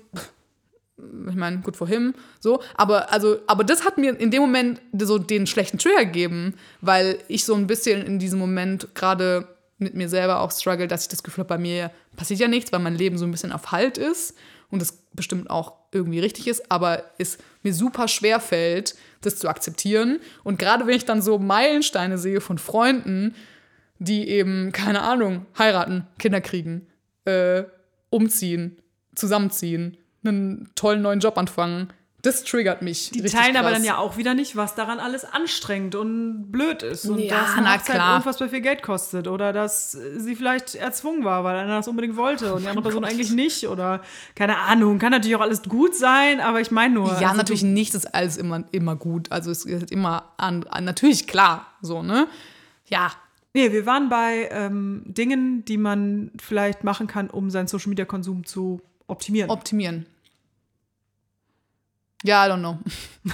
[0.98, 4.80] ich meine, gut vor him, so, aber also, aber das hat mir in dem Moment
[4.98, 9.46] so den schlechten Trigger gegeben, weil ich so ein bisschen in diesem Moment gerade
[9.78, 12.72] mit mir selber auch struggle, dass ich das Gefühl habe, bei mir passiert ja nichts,
[12.72, 14.34] weil mein Leben so ein bisschen auf Halt ist
[14.70, 19.48] und es bestimmt auch irgendwie richtig ist, aber es mir super schwer fällt, das zu
[19.48, 20.20] akzeptieren.
[20.44, 23.34] Und gerade wenn ich dann so Meilensteine sehe von Freunden,
[23.98, 26.86] die eben, keine Ahnung, heiraten, Kinder kriegen,
[27.24, 27.64] äh,
[28.10, 28.78] umziehen,
[29.14, 31.92] zusammenziehen, einen tollen neuen Job anfangen,
[32.26, 33.10] das triggert mich.
[33.10, 33.78] Die richtig teilen aber krass.
[33.78, 37.04] dann ja auch wieder nicht, was daran alles anstrengend und blöd ist.
[37.04, 38.16] Und Ja, dass eine Hochzeit klar.
[38.16, 39.28] unfassbar viel Geld kostet.
[39.28, 42.82] Oder dass sie vielleicht erzwungen war, weil einer das unbedingt wollte und die Oh andere
[42.82, 43.68] Person eigentlich nicht.
[43.68, 44.02] Oder
[44.34, 44.98] keine Ahnung.
[44.98, 47.06] Kann natürlich auch alles gut sein, aber ich meine nur.
[47.20, 49.30] Ja, also natürlich nicht ist alles immer, immer gut.
[49.30, 52.26] Also es ist immer an, an, natürlich klar, so, ne?
[52.86, 53.12] Ja,
[53.54, 58.04] Nee, wir waren bei ähm, Dingen, die man vielleicht machen kann, um seinen Social Media
[58.04, 59.50] Konsum zu optimieren.
[59.50, 60.06] optimieren.
[62.22, 62.78] Ja, I don't know.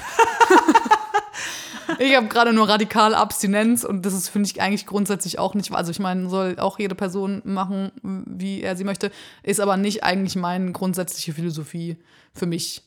[1.98, 5.72] ich habe gerade nur radikale Abstinenz und das ist, finde ich, eigentlich grundsätzlich auch nicht.
[5.72, 9.10] Also ich meine, soll auch jede Person machen, wie er sie möchte,
[9.42, 11.96] ist aber nicht eigentlich meine grundsätzliche Philosophie
[12.34, 12.82] für mich.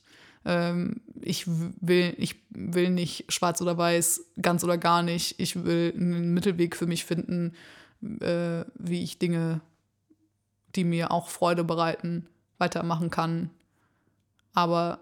[0.45, 5.39] Ähm, ich will, ich will nicht schwarz oder weiß, ganz oder gar nicht.
[5.39, 7.53] Ich will einen Mittelweg für mich finden,
[8.21, 9.61] äh, wie ich Dinge,
[10.75, 12.27] die mir auch Freude bereiten,
[12.57, 13.49] weitermachen kann.
[14.53, 14.99] Aber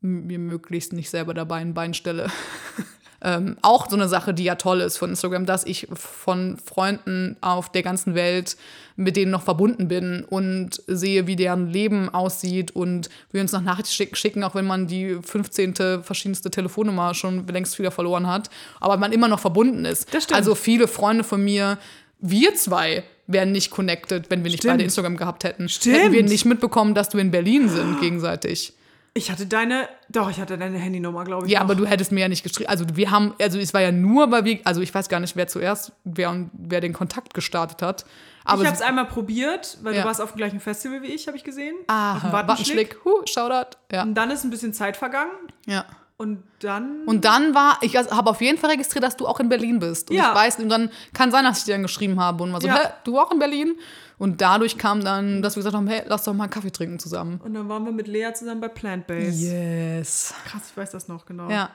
[0.00, 2.28] mir möglichst nicht selber dabei ein Bein stelle.
[3.22, 7.36] ähm, auch so eine Sache, die ja toll ist von Instagram, dass ich von Freunden
[7.40, 8.56] auf der ganzen Welt
[8.96, 13.62] mit denen noch verbunden bin und sehe, wie deren Leben aussieht und wir uns noch
[13.62, 16.02] Nachrichten schick- schicken, auch wenn man die 15.
[16.02, 20.12] verschiedenste Telefonnummer schon längst wieder verloren hat, aber man immer noch verbunden ist.
[20.14, 20.36] Das stimmt.
[20.36, 21.78] Also viele Freunde von mir,
[22.20, 24.74] wir zwei wären nicht connected, wenn wir nicht Stimmt.
[24.74, 25.68] beide Instagram gehabt hätten.
[25.68, 25.96] Stimmt.
[25.96, 28.74] Hätten wir nicht mitbekommen, dass du in Berlin sind gegenseitig.
[29.12, 31.52] Ich hatte deine, doch, ich hatte deine Handynummer, glaube ich.
[31.52, 31.64] Ja, noch.
[31.64, 32.68] aber du hättest mir ja nicht geschrieben.
[32.70, 35.34] Also wir haben, also es war ja nur, weil wir, also ich weiß gar nicht,
[35.34, 38.04] wer zuerst, wer und wer den Kontakt gestartet hat.
[38.44, 40.02] Aber ich habe es einmal probiert, weil Ja.
[40.02, 41.74] du warst auf dem gleichen Festival wie ich, habe ich gesehen.
[41.88, 42.48] Aha, Wattenschlick.
[42.48, 43.76] Wattenschlick, huh, Shoutout.
[43.92, 45.32] Ja, Und dann ist ein bisschen Zeit vergangen.
[45.66, 45.84] ja.
[46.20, 47.04] Und dann.
[47.06, 50.10] Und dann war, ich habe auf jeden Fall registriert, dass du auch in Berlin bist.
[50.10, 50.28] Und Ja.
[50.32, 52.66] ich weiß, und dann kann sein, dass ich dir dann geschrieben habe und war so,
[52.66, 52.74] Ja.
[52.76, 53.74] hä, du auch in Berlin?
[54.18, 56.98] Und dadurch kam dann, dass wir gesagt haben, hey, lass doch mal einen Kaffee trinken
[56.98, 57.40] zusammen.
[57.42, 59.46] und dann waren wir mit Lea zusammen bei Plant Base.
[59.50, 60.34] Yes.
[60.44, 61.48] Krass, ich weiß das noch genau.
[61.48, 61.70] Ja.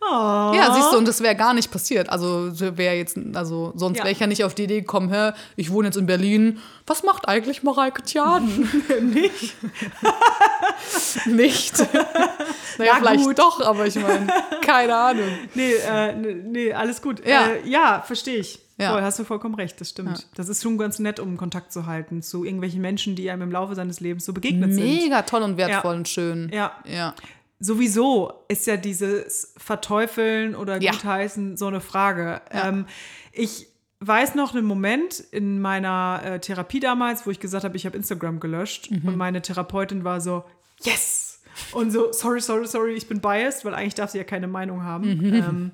[0.00, 0.52] Oh.
[0.54, 2.08] Ja, siehst du, und das wäre gar nicht passiert.
[2.08, 4.04] Also wäre jetzt, also sonst Ja.
[4.04, 6.60] wäre ich ja nicht auf die Idee gekommen, hä, ich wohne jetzt in Berlin.
[6.86, 8.68] Was macht eigentlich Mareike Tjaden?
[9.12, 9.56] nicht.
[11.26, 11.78] nicht.
[12.78, 13.38] naja, Ja, vielleicht gut.
[13.38, 14.26] doch, aber ich meine,
[14.62, 15.28] keine Ahnung.
[15.54, 17.24] Nee, äh, nee, nee, alles gut.
[17.26, 17.46] Ja.
[17.48, 18.60] äh, ja verstehe ich.
[18.80, 18.92] Ja.
[18.92, 20.18] Voll, hast du vollkommen recht, das stimmt.
[20.18, 20.24] Ja.
[20.36, 23.50] Das ist schon ganz nett, um Kontakt zu halten zu irgendwelchen Menschen, die einem im
[23.50, 24.84] Laufe seines Lebens so begegnet sind.
[24.84, 25.98] Mega toll und wertvoll Ja.
[25.98, 26.48] und schön.
[26.52, 26.72] Ja.
[26.84, 27.14] Ja.
[27.60, 30.92] Sowieso ist ja dieses Verteufeln oder Ja.
[30.92, 32.40] Gutheißen so eine Frage.
[32.52, 32.68] Ja.
[32.68, 32.86] Ähm,
[33.32, 33.66] ich
[34.00, 37.96] weiß noch einen Moment in meiner äh, Therapie damals, wo ich gesagt habe, ich habe
[37.96, 39.08] Instagram gelöscht Mhm.
[39.08, 40.44] und meine Therapeutin war so,
[40.82, 41.42] yes!
[41.72, 44.84] Und so, sorry, sorry, sorry, ich bin biased, weil eigentlich darf sie ja keine Meinung
[44.84, 45.16] haben.
[45.16, 45.34] Mhm.
[45.34, 45.70] Ähm,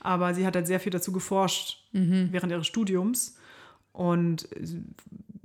[0.00, 2.28] aber sie hat halt sehr viel dazu geforscht Mhm.
[2.32, 3.36] während ihres Studiums
[3.92, 4.48] und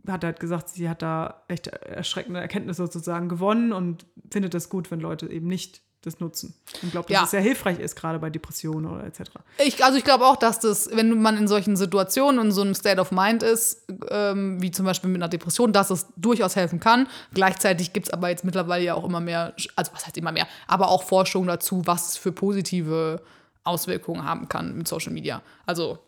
[0.08, 4.92] hat halt gesagt, sie hat da echt erschreckende Erkenntnisse sozusagen gewonnen und findet es gut,
[4.92, 6.54] wenn Leute eben nicht das nutzen.
[6.82, 7.24] Und glaubt, dass Ja.
[7.24, 9.22] es sehr hilfreich ist, gerade bei Depressionen oder etc.
[9.60, 12.76] Ich, also ich glaube auch, dass das, wenn man in solchen Situationen und so einem
[12.76, 16.82] State of Mind ist, ähm, wie zum Beispiel mit einer Depression, dass es durchaus helfen
[16.82, 17.08] kann.
[17.34, 20.46] Gleichzeitig gibt es aber jetzt mittlerweile ja auch immer mehr, also was heißt immer mehr,
[20.68, 23.22] aber auch Forschung dazu, was es für positive
[23.64, 25.42] Auswirkungen haben kann mit Social Media.
[25.66, 26.00] Also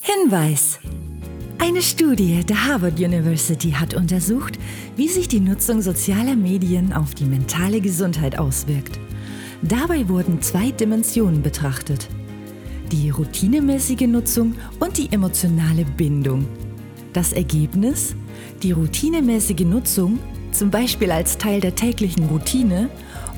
[0.00, 0.78] Hinweis.
[1.66, 4.56] Eine Studie der Harvard University hat untersucht,
[4.94, 9.00] wie sich die Nutzung sozialer Medien auf die mentale Gesundheit auswirkt.
[9.62, 12.06] Dabei wurden zwei Dimensionen betrachtet.
[12.92, 16.46] Die routinemäßige Nutzung und die emotionale Bindung.
[17.12, 18.14] Das Ergebnis?
[18.62, 20.20] Die routinemäßige Nutzung,
[20.52, 22.88] zum Beispiel als Teil der täglichen Routine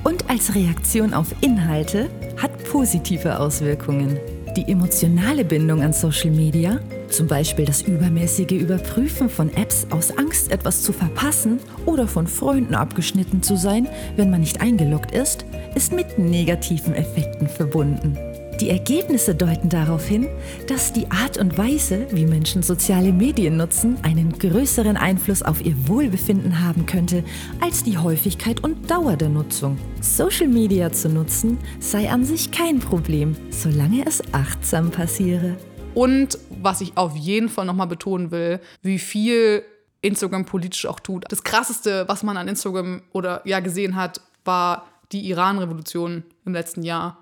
[0.04, 4.18] und als Reaktion auf Inhalte, hat positive Auswirkungen.
[4.54, 6.78] Die emotionale Bindung an Social Media,
[7.10, 12.74] zum Beispiel das übermäßige Überprüfen von Apps aus Angst, etwas zu verpassen oder von Freunden
[12.74, 15.44] abgeschnitten zu sein, wenn man nicht eingeloggt ist,
[15.74, 18.16] ist mit negativen Effekten verbunden.
[18.60, 20.26] Die Ergebnisse deuten darauf hin,
[20.66, 25.76] dass die Art und Weise, wie Menschen soziale Medien nutzen, einen größeren Einfluss auf ihr
[25.86, 27.22] Wohlbefinden haben könnte
[27.60, 29.78] als die Häufigkeit und Dauer der Nutzung.
[30.00, 35.56] Social Media zu nutzen sei an sich kein Problem, solange es achtsam passiere.
[35.98, 39.64] Und was ich auf jeden Fall nochmal betonen will, wie viel
[40.00, 41.24] Instagram politisch auch tut.
[41.28, 46.84] Das krasseste, was man an Instagram oder ja gesehen hat, war die Iran-Revolution im letzten
[46.84, 47.18] Jahr.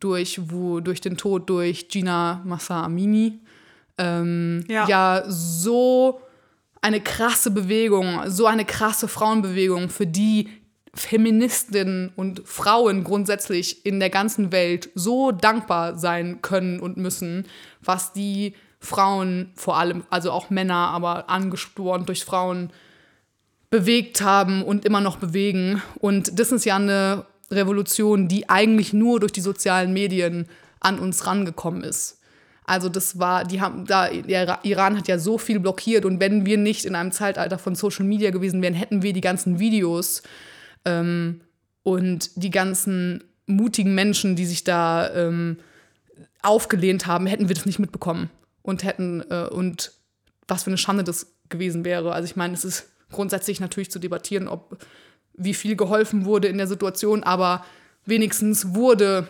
[0.00, 3.38] Durch, wo, durch den Tod durch Gina Massa Amini.
[3.96, 4.88] Ähm, Ja.
[4.88, 6.20] ja, so
[6.82, 10.48] eine krasse Bewegung, so eine krasse Frauenbewegung, für die
[10.96, 17.46] Feministinnen und Frauen grundsätzlich in der ganzen Welt so dankbar sein können und müssen,
[17.80, 22.70] was die Frauen vor allem, also auch Männer, aber angespornt durch Frauen,
[23.70, 25.82] bewegt haben und immer noch bewegen.
[25.98, 30.46] Und das ist ja eine Revolution, die eigentlich nur durch die sozialen Medien
[30.80, 32.20] an uns rangekommen ist.
[32.64, 36.46] Also das war, die haben da, der Iran hat ja so viel blockiert und wenn
[36.46, 40.22] wir nicht in einem Zeitalter von Social Media gewesen wären, hätten wir die ganzen Videos
[40.86, 41.42] ähm,
[41.82, 45.58] und die ganzen mutigen Menschen, die sich da ähm,
[46.42, 48.30] aufgelehnt haben, hätten wir das nicht mitbekommen
[48.62, 49.92] und hätten äh, und
[50.48, 52.12] was für eine Schande das gewesen wäre.
[52.12, 54.78] Also ich meine, es ist grundsätzlich natürlich zu debattieren, ob
[55.34, 57.64] wie viel geholfen wurde in der Situation, aber
[58.04, 59.28] wenigstens wurde,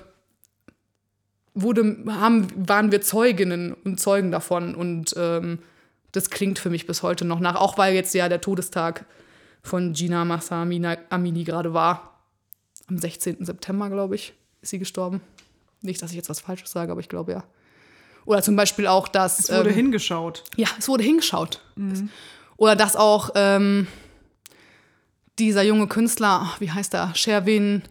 [1.54, 5.58] wurde haben, waren wir Zeuginnen und Zeugen davon und ähm,
[6.12, 9.04] das klingt für mich bis heute noch nach, auch weil jetzt ja der Todestag
[9.66, 12.20] von Gina Massa Amini gerade war.
[12.88, 13.44] Am 16.
[13.44, 15.20] September, glaube ich, ist sie gestorben.
[15.82, 17.44] Nicht, dass ich jetzt was Falsches sage, aber ich glaube ja.
[18.24, 19.38] Oder zum Beispiel auch, dass.
[19.38, 20.44] Es wurde ähm, hingeschaut.
[20.56, 21.60] Ja, es wurde hingeschaut.
[21.76, 22.10] Mhm.
[22.56, 23.86] Oder dass auch ähm,
[25.38, 27.82] dieser junge Künstler, wie heißt er, Sherwin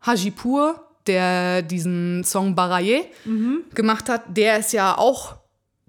[0.00, 3.64] Hajipur, der diesen Song Baraye mhm.
[3.74, 5.36] gemacht hat, der ist ja auch,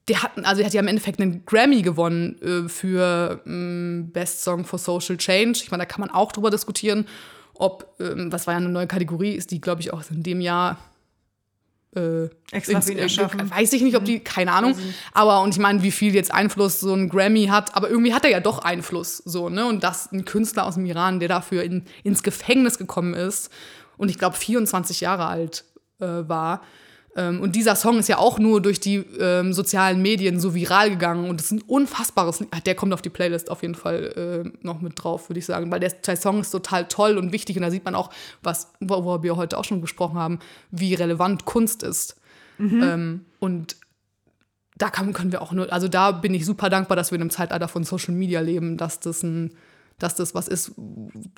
[0.07, 4.43] der hat, also der hat ja im Endeffekt einen Grammy gewonnen äh, für äh, Best
[4.43, 5.59] Song for Social Change.
[5.63, 7.07] Ich meine, da kann man auch drüber diskutieren,
[7.53, 10.41] ob, äh, was war ja eine neue Kategorie, ist die, glaube ich, auch in dem
[10.41, 10.77] Jahr
[11.95, 13.49] äh, extra viel erschaffen.
[13.49, 14.23] Weiß ich nicht, ob die, mhm.
[14.23, 14.75] keine Ahnung.
[15.13, 18.25] Aber und ich meine, wie viel jetzt Einfluss so ein Grammy hat, aber irgendwie hat
[18.25, 19.65] er ja doch Einfluss, so, ne?
[19.65, 23.51] Und dass ein Künstler aus dem Iran, der dafür in, ins Gefängnis gekommen ist
[23.97, 25.65] und ich glaube 24 Jahre alt
[25.99, 26.69] äh, war, ähm,
[27.15, 31.29] und dieser Song ist ja auch nur durch die ähm, sozialen Medien so viral gegangen
[31.29, 32.49] und es ist ein unfassbares Lied.
[32.65, 35.69] Der kommt auf die Playlist auf jeden Fall äh, noch mit drauf, würde ich sagen,
[35.69, 38.09] weil der, der, Song ist total toll und wichtig und da sieht man auch,
[38.41, 40.39] was, worüber wir heute auch schon gesprochen haben,
[40.71, 42.19] wie relevant Kunst ist.
[42.57, 42.83] Mhm.
[42.83, 43.75] Ähm, und
[44.75, 47.21] da kann, können wir auch nur, also da bin ich super dankbar, dass wir in
[47.21, 49.53] einem Zeitalter von Social Media leben, dass das ein
[49.99, 50.73] dass das was ist,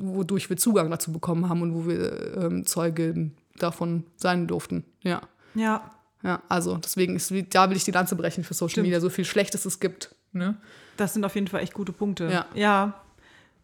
[0.01, 4.86] wodurch wir Zugang dazu bekommen haben und wo wir ähm, Zeugen davon sein durften.
[5.03, 5.21] Ja.
[5.56, 5.91] Ja.
[6.24, 8.88] Ja, also deswegen ist, da will ich die Lanze brechen für Social Stimmt.
[8.88, 10.16] Media, so viel Schlechtes es gibt.
[10.32, 10.58] Ne?
[10.97, 12.30] Das sind auf jeden Fall echt gute Punkte.
[12.32, 12.45] Ja.
[12.56, 13.05] ja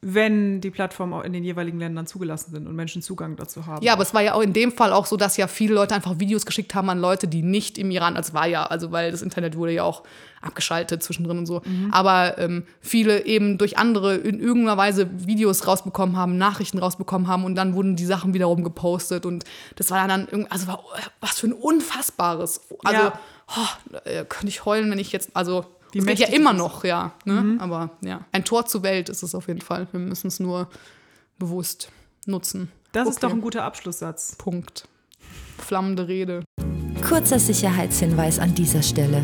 [0.04, 3.86] wenn die Plattformen auch in den jeweiligen Ländern zugelassen sind und Menschen Zugang dazu haben.
[3.86, 5.94] Ja, aber es war ja auch in dem Fall auch so, dass ja viele Leute
[5.94, 9.12] einfach Videos geschickt haben an Leute, die nicht im Iran, also war ja, also weil
[9.12, 10.02] das Internet wurde ja auch
[10.42, 11.90] abgeschaltet zwischendrin und so, mhm.
[11.92, 17.46] aber ähm, viele eben durch andere in irgendeiner Weise Videos rausbekommen haben, Nachrichten rausbekommen haben
[17.46, 19.44] und dann wurden die Sachen wiederum gepostet und
[19.76, 20.84] das war dann irgendwie, also war,
[21.20, 23.20] was für ein unfassbares, also ja.
[23.56, 27.14] oh, könnte ich heulen, wenn ich jetzt, also die das geht ja immer noch, ja.
[27.26, 27.42] Ne?
[27.42, 27.60] Mhm.
[27.60, 29.88] Aber ja, ein Tor zur Welt ist es auf jeden Fall.
[29.92, 30.70] Wir müssen es nur
[31.38, 31.90] bewusst
[32.26, 32.72] nutzen.
[32.92, 33.16] Das okay.
[33.16, 34.36] ist doch ein guter Abschlusssatz.
[34.38, 34.88] Punkt.
[35.58, 36.44] Flammende Rede.
[37.08, 39.24] Kurzer Sicherheitshinweis an dieser Stelle.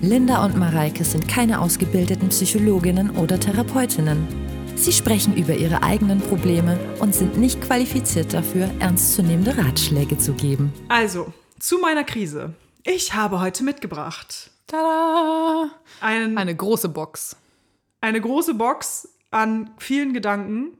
[0.00, 4.26] Linda und Mareike sind keine ausgebildeten Psychologinnen oder Therapeutinnen.
[4.74, 10.72] Sie sprechen über ihre eigenen Probleme und sind nicht qualifiziert dafür, ernstzunehmende Ratschläge zu geben.
[10.88, 12.54] Also, zu meiner Krise.
[12.84, 15.70] Ich habe heute mitgebracht Tada!
[16.00, 17.36] Ein, eine große Box.
[18.00, 20.78] Eine große Box an vielen Gedanken,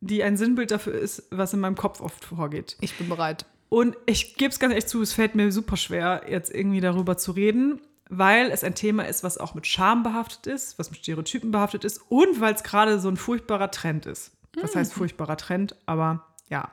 [0.00, 2.76] die ein Sinnbild dafür ist, was in meinem Kopf oft vorgeht.
[2.80, 3.46] Ich bin bereit.
[3.68, 7.16] Und ich gebe es ganz ehrlich zu, es fällt mir super schwer, jetzt irgendwie darüber
[7.16, 11.00] zu reden, weil es ein Thema ist, was auch mit Scham behaftet ist, was mit
[11.00, 14.32] Stereotypen behaftet ist und weil es gerade so ein furchtbarer Trend ist.
[14.60, 16.72] Das heißt furchtbarer Trend, aber ja.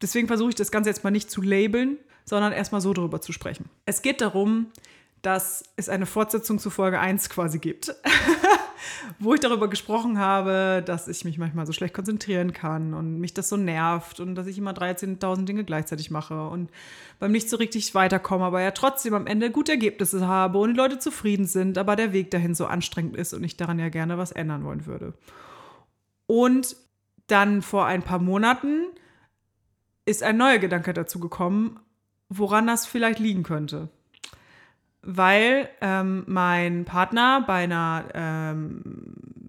[0.00, 3.32] Deswegen versuche ich das Ganze jetzt mal nicht zu labeln, sondern erstmal so drüber zu
[3.32, 3.68] sprechen.
[3.84, 4.68] Es geht darum,
[5.22, 7.94] dass es eine Fortsetzung zu Folge 1 quasi gibt,
[9.18, 13.34] wo ich darüber gesprochen habe, dass ich mich manchmal so schlecht konzentrieren kann und mich
[13.34, 16.70] das so nervt und dass ich immer 13.000 Dinge gleichzeitig mache und
[17.18, 20.76] beim nicht so richtig weiterkomme, aber ja trotzdem am Ende gute Ergebnisse habe und die
[20.76, 24.18] Leute zufrieden sind, aber der Weg dahin so anstrengend ist und ich daran ja gerne
[24.18, 25.14] was ändern wollen würde.
[26.26, 26.76] Und
[27.26, 28.84] dann vor ein paar Monaten
[30.04, 31.80] ist ein neuer Gedanke dazu gekommen,
[32.28, 33.88] woran das vielleicht liegen könnte
[35.06, 38.82] weil ähm, mein Partner bei, einer, ähm,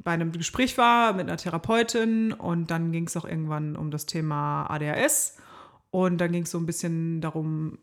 [0.04, 4.06] bei einem Gespräch war mit einer Therapeutin und dann ging es auch irgendwann um das
[4.06, 5.38] Thema ADHS.
[5.90, 7.80] Und dann ging es so ein bisschen darum,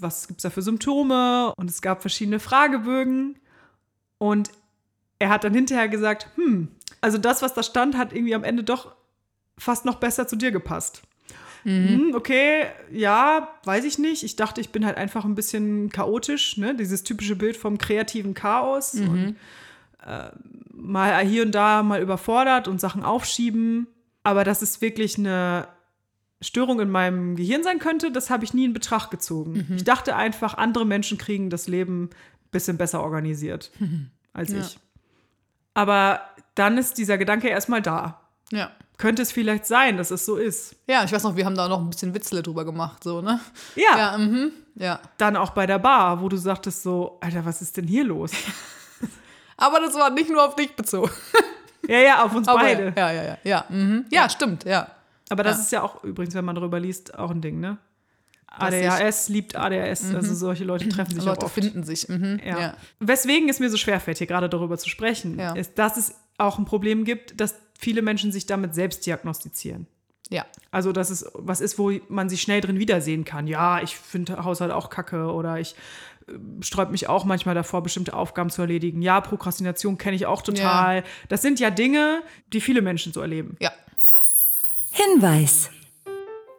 [0.00, 3.38] was gibt es da für Symptome und es gab verschiedene Fragebögen.
[4.18, 4.50] Und
[5.20, 6.68] er hat dann hinterher gesagt, hm,
[7.00, 8.96] also das, was da stand, hat irgendwie am Ende doch
[9.58, 11.02] fast noch besser zu dir gepasst.
[11.64, 12.12] Mhm.
[12.14, 14.22] okay, ja, weiß ich nicht.
[14.24, 16.74] Ich dachte, ich bin halt einfach ein bisschen chaotisch, ne?
[16.74, 18.94] Dieses typische Bild vom kreativen Chaos.
[18.94, 19.08] Mhm.
[19.08, 19.36] Und
[20.06, 20.30] äh,
[20.72, 23.86] mal hier und da mal überfordert und Sachen aufschieben.
[24.24, 25.68] Aber dass es wirklich eine
[26.40, 29.66] Störung in meinem Gehirn sein könnte, das habe ich nie in Betracht gezogen.
[29.76, 32.10] Ich dachte einfach, andere Menschen kriegen das Leben ein
[32.50, 33.70] bisschen besser organisiert
[34.32, 34.58] als Ja.
[34.60, 34.78] ich.
[35.74, 36.20] Aber
[36.54, 38.20] dann ist dieser Gedanke erstmal da.
[38.50, 38.70] Ja.
[38.98, 40.76] Könnte es vielleicht sein, dass es so ist.
[40.86, 43.40] Ja, ich weiß noch, wir haben da noch ein bisschen Witzle drüber gemacht, so, ne?
[43.74, 44.52] Ja, Ja, mhm.
[44.74, 45.00] Ja.
[45.18, 48.30] dann auch bei der Bar, wo du sagtest so, Alter, was ist denn hier los?
[49.56, 51.10] Aber das war nicht nur auf dich bezogen.
[51.88, 52.92] ja, ja, auf uns Aber beide.
[52.96, 53.38] Ja, ja, ja.
[53.44, 54.06] Ja, mhm.
[54.10, 54.88] ja stimmt, ja.
[55.28, 55.62] Aber das Ja.
[55.62, 57.78] ist ja auch übrigens, wenn man darüber liest, auch ein Ding, ne?
[58.58, 61.54] ADHS liebt ADHS, also solche Leute treffen sich auch Leute oft.
[61.54, 62.08] finden sich.
[62.08, 62.38] Mhm.
[62.44, 62.60] Ja.
[62.60, 62.74] Ja.
[63.00, 65.54] Weswegen es mir so schwerfällt, hier gerade darüber zu sprechen, Ja.
[65.54, 69.86] ist, dass es auch ein Problem gibt, dass viele Menschen sich damit selbst diagnostizieren.
[70.30, 70.46] ja.
[70.70, 73.46] Also, dass es was ist, wo man sich schnell drin wiedersehen kann.
[73.46, 75.74] Ja, ich finde Haushalt auch kacke oder ich
[76.28, 79.02] äh, sträub mich auch manchmal davor, bestimmte Aufgaben zu erledigen.
[79.02, 81.04] Ja, Prokrastination kenne ich auch total.
[81.28, 82.22] Das sind ja Dinge,
[82.52, 83.56] die viele Menschen so erleben.
[83.60, 83.72] Ja.
[84.92, 85.70] Hinweis.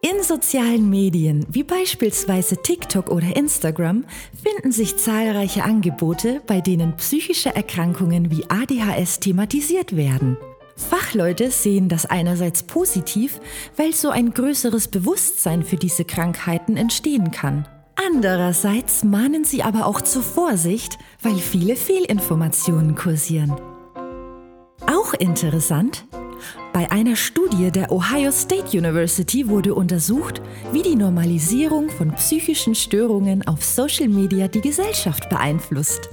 [0.02, 4.04] In sozialen Medien wie beispielsweise TikTok oder Instagram
[4.44, 10.38] finden sich zahlreiche Angebote, bei denen psychische Erkrankungen wie ADHS thematisiert werden.
[10.76, 13.40] Fachleute sehen das einerseits positiv,
[13.78, 17.68] weil so ein größeres Bewusstsein für diese Krankheiten entstehen kann.
[17.96, 23.54] Andererseits mahnen sie aber auch zur Vorsicht, weil viele Fehlinformationen kursieren.
[24.88, 26.06] Auch interessant,
[26.74, 33.48] bei einer Studie der Ohio State University wurde untersucht, wie die Normalisierung von psychischen Störungen
[33.48, 36.10] auf Social Media die Gesellschaft beeinflusst.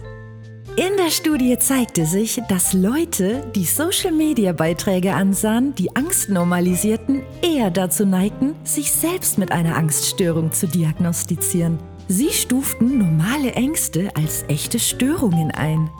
[0.80, 8.06] In der Studie zeigte sich, dass Leute, die Social-Media-Beiträge ansahen, die Angst normalisierten, eher dazu
[8.06, 11.78] neigten, sich selbst mit einer Angststörung zu diagnostizieren.
[12.08, 15.90] Sie stuften normale Ängste als echte Störungen ein.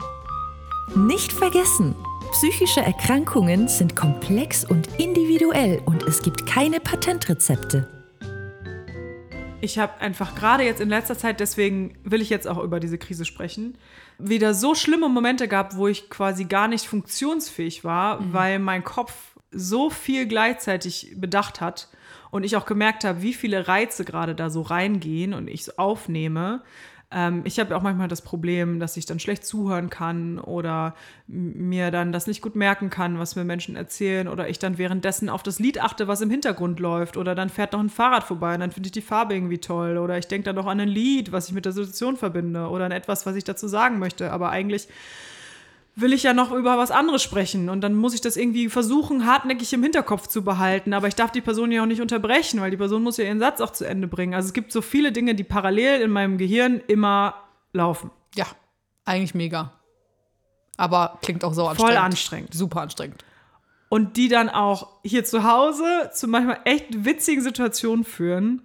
[0.95, 1.93] Nicht vergessen,
[2.31, 7.87] psychische Erkrankungen sind komplex und individuell und es gibt keine Patentrezepte.
[9.63, 12.97] Ich habe einfach gerade jetzt in letzter Zeit, deswegen will ich jetzt auch über diese
[12.97, 13.77] Krise sprechen,
[14.23, 19.13] wieder so schlimme Momente gehabt, wo ich quasi gar nicht funktionsfähig war, weil mein Kopf
[19.51, 21.89] so viel gleichzeitig bedacht hat
[22.31, 25.73] und ich auch gemerkt habe, wie viele Reize gerade da so reingehen und ich so
[25.75, 26.61] aufnehme.
[27.11, 30.95] Ähm, ich habe auch manchmal das Problem, dass ich dann schlecht zuhören kann oder
[31.27, 35.29] mir dann das nicht gut merken kann, was mir Menschen erzählen oder ich dann währenddessen
[35.29, 38.53] auf das Lied achte, was im Hintergrund läuft oder dann fährt noch ein Fahrrad vorbei
[38.53, 40.89] und dann finde ich die Farbe irgendwie toll oder ich denke dann noch an ein
[40.89, 44.31] Lied, was ich mit der Situation verbinde oder an etwas, was ich dazu sagen möchte,
[44.31, 44.87] aber eigentlich
[45.95, 49.25] will ich ja noch über was anderes sprechen und dann muss ich das irgendwie versuchen,
[49.25, 52.71] hartnäckig im Hinterkopf zu behalten, aber ich darf die Person ja auch nicht unterbrechen, weil
[52.71, 54.33] die Person muss ja ihren Satz auch zu Ende bringen.
[54.33, 57.35] Also es gibt so viele Dinge, die parallel in meinem Gehirn immer
[57.73, 58.11] laufen.
[58.35, 58.45] Ja.
[59.03, 59.73] Eigentlich mega.
[60.77, 61.99] Aber klingt auch so Voll anstrengend.
[61.99, 62.53] anstrengend.
[62.53, 63.25] Super anstrengend.
[63.89, 68.61] Und die dann auch hier zu Hause zu manchmal echt witzigen Situationen führen.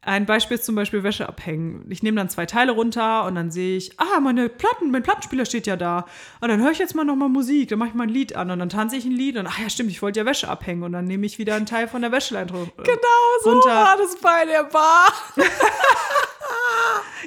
[0.00, 1.84] Ein Beispiel ist zum Beispiel Wäsche abhängen.
[1.90, 5.44] Ich nehme dann zwei Teile runter und dann sehe ich, ah, meine Platten, mein Plattenspieler
[5.44, 6.06] steht ja da.
[6.40, 8.50] Und dann höre ich jetzt mal nochmal Musik, dann mache ich mal ein Lied an
[8.52, 10.84] und dann tanze ich ein Lied und ach ja, stimmt, ich wollte ja Wäsche abhängen
[10.84, 12.82] und dann nehme ich wieder einen Teil von der Wäscheleine runter.
[12.84, 12.98] Genau
[13.42, 13.68] so runter.
[13.74, 15.08] war das bei der Bar.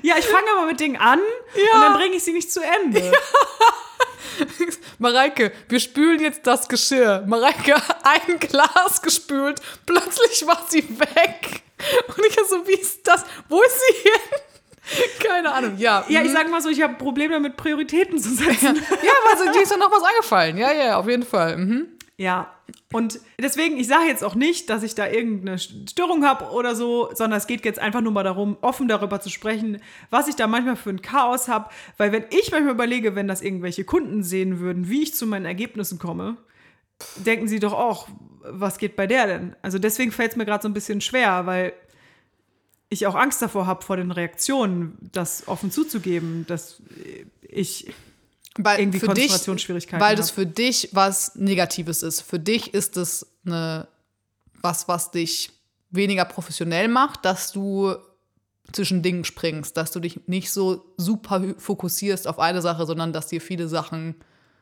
[0.04, 1.20] Ja, ich fange aber mit Dingen an
[1.54, 1.76] Ja.
[1.76, 3.12] und dann bringe ich sie nicht zu Ende.
[5.00, 7.24] Mareike, wir spülen jetzt das Geschirr.
[7.28, 9.62] Mareike hat ein Glas gespült.
[9.86, 11.61] Plötzlich war sie weg.
[12.32, 13.26] Ich so, wie ist das?
[13.50, 14.42] Wo ist sie hin?
[15.28, 15.74] Keine Ahnung.
[15.78, 16.34] Ja, Ja, ich mhm.
[16.34, 18.76] sag mal so, ich habe Probleme damit, Prioritäten zu setzen.
[19.04, 20.58] ja, aber dir ist ja noch was eingefallen.
[20.58, 21.58] Ja, ja, auf jeden Fall.
[21.58, 21.88] Mhm.
[22.18, 22.54] Ja,
[22.94, 27.10] und deswegen, ich sage jetzt auch nicht, dass ich da irgendeine Störung habe oder so,
[27.14, 30.46] sondern es geht jetzt einfach nur mal darum, offen darüber zu sprechen, was ich da
[30.48, 31.70] manchmal für ein Chaos habe.
[31.98, 35.46] Weil wenn ich manchmal überlege, wenn das irgendwelche Kunden sehen würden, wie ich zu meinen
[35.46, 36.38] Ergebnissen komme,
[37.16, 38.08] denken sie doch auch,
[38.44, 39.56] was geht bei der denn?
[39.62, 41.74] Also deswegen fällt es mir gerade so ein bisschen schwer, weil
[42.92, 46.82] ich auch Angst davor habe, vor den Reaktionen, das offen zuzugeben, dass
[47.42, 47.92] ich
[48.58, 50.36] Weil irgendwie für dich, Konzentrationsschwierigkeiten Weil das hab.
[50.36, 52.22] für dich was Negatives ist.
[52.22, 53.88] Für dich ist es eine,
[54.62, 55.52] was, was dich
[55.90, 57.96] weniger professionell macht, dass du
[58.74, 63.28] zwischen Dingen springst, dass du dich nicht so super fokussierst auf eine Sache, sondern dass
[63.28, 64.16] dir viele Sachen,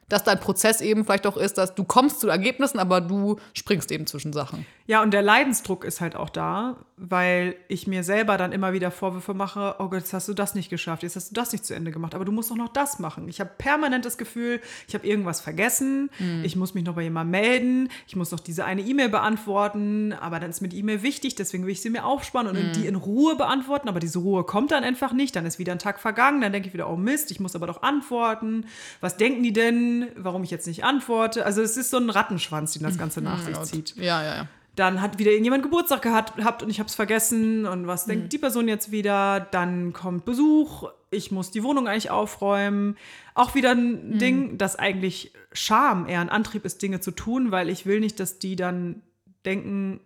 [0.09, 3.91] dass dein Prozess eben vielleicht auch ist, dass du kommst zu Ergebnissen, aber du springst
[3.91, 4.65] eben zwischen Sachen.
[4.87, 8.89] Ja, und der Leidensdruck ist halt auch da, weil ich mir selber dann immer wieder
[8.89, 11.63] Vorwürfe mache, oh Gott, jetzt hast du das nicht geschafft, jetzt hast du das nicht
[11.63, 13.29] zu Ende gemacht, aber du musst doch noch das machen.
[13.29, 16.09] Ich habe permanent das Gefühl, ich habe irgendwas vergessen,
[16.43, 20.39] ich muss mich noch bei jemandem melden, ich muss noch diese eine E-Mail beantworten, aber
[20.39, 22.95] dann ist mir die E-Mail wichtig, deswegen will ich sie mir aufsparen und die in
[22.95, 26.41] Ruhe beantworten, aber diese Ruhe kommt dann einfach nicht, dann ist wieder ein Tag vergangen,
[26.41, 28.65] dann denke ich wieder, oh Mist, ich muss aber doch antworten,
[29.01, 31.45] was denken die denn, bin, warum ich jetzt nicht antworte.
[31.45, 33.95] Also es ist so ein Rattenschwanz, den das Ganze nach sich zieht.
[33.95, 34.47] Ja, ja, ja.
[34.75, 37.65] Dann hat wieder irgendjemand Geburtstag gehabt habt und ich habe es vergessen.
[37.65, 38.29] Und was denkt Mhm.
[38.29, 39.39] die Person jetzt wieder?
[39.51, 40.89] Dann kommt Besuch.
[41.11, 42.95] Ich muss die Wohnung eigentlich aufräumen.
[43.33, 44.19] Auch wieder ein Mhm.
[44.19, 48.19] Ding, dass eigentlich Scham eher ein Antrieb ist, Dinge zu tun, weil ich will nicht,
[48.19, 49.01] dass die dann
[49.45, 49.99] denken,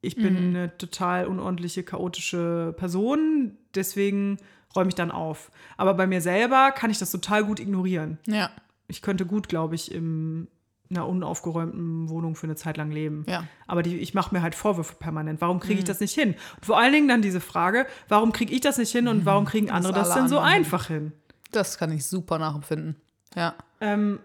[0.00, 0.56] ich bin Mhm.
[0.56, 3.56] eine total unordentliche, chaotische Person.
[3.74, 4.38] Deswegen
[4.76, 5.50] räume ich dann auf.
[5.76, 8.18] Aber bei mir selber kann ich das total gut ignorieren.
[8.26, 8.50] Ja,
[8.88, 10.48] Ich könnte gut, glaube ich, in
[10.90, 13.24] einer unaufgeräumten Wohnung für eine Zeit lang leben.
[13.26, 13.44] ja.
[13.66, 15.40] Aber die, ich mache mir halt Vorwürfe permanent.
[15.40, 16.34] Warum kriege ich das nicht hin?
[16.56, 19.46] Und vor allen Dingen dann diese Frage, warum kriege ich das nicht hin und warum
[19.46, 21.12] kriegen andere das alle denn so einfach hin?
[21.50, 22.96] Das kann ich super nachempfinden.
[23.34, 23.54] Ja.
[23.80, 24.18] Ähm,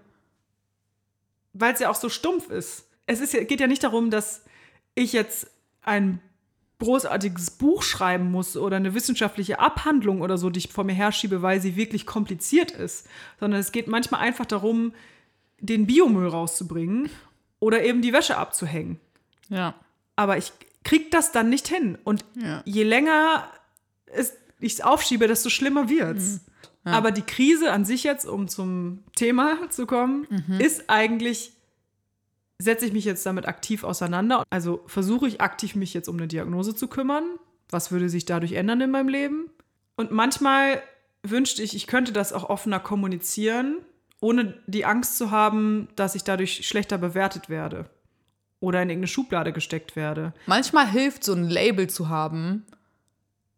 [1.53, 2.89] Weil es ja auch so stumpf ist.
[3.05, 4.43] Es ist geht ja nicht darum, dass
[4.95, 5.49] ich jetzt
[5.83, 6.19] ein
[6.79, 11.41] großartiges Buch schreiben muss oder eine wissenschaftliche Abhandlung oder so, die ich vor mir herschiebe,
[11.41, 13.07] weil sie wirklich kompliziert ist,
[13.39, 14.93] sondern es geht manchmal einfach darum,
[15.59, 17.09] den Biomüll rauszubringen
[17.59, 18.99] oder eben die Wäsche abzuhängen.
[19.49, 19.73] Ja.
[20.15, 20.51] Aber ich
[20.83, 21.97] krieg das dann nicht hin.
[22.03, 22.61] Und Ja.
[22.65, 23.47] je länger
[24.59, 26.41] ich es aufschiebe, desto schlimmer wird's.
[26.85, 30.25] Aber die Krise an sich jetzt, um zum Thema zu kommen,
[30.59, 31.51] ist eigentlich,
[32.59, 34.43] setze ich mich jetzt damit aktiv auseinander.
[34.49, 37.23] Also versuche ich aktiv mich jetzt um eine Diagnose zu kümmern.
[37.69, 39.49] Was würde sich dadurch ändern in meinem Leben?
[39.95, 40.81] Und manchmal
[41.23, 43.77] wünschte ich, ich könnte das auch offener kommunizieren,
[44.19, 47.89] ohne die Angst zu haben, dass ich dadurch schlechter bewertet werde
[48.59, 50.33] oder in irgendeine Schublade gesteckt werde.
[50.47, 52.65] Manchmal hilft so ein Label zu haben,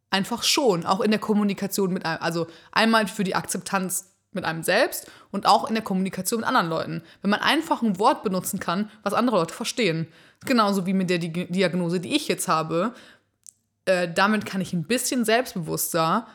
[0.10, 4.64] einfach schon, auch in der Kommunikation mit einem, also einmal für die Akzeptanz mit einem
[4.64, 7.04] selbst und auch in der Kommunikation mit anderen Leuten.
[7.22, 10.08] Wenn man einfach ein Wort benutzen kann, was andere Leute verstehen.
[10.46, 12.94] Genauso wie mit der Di Diagnose, die ich jetzt habe.
[13.86, 16.28] Äh, damit kann ich ein bisschen selbstbewusster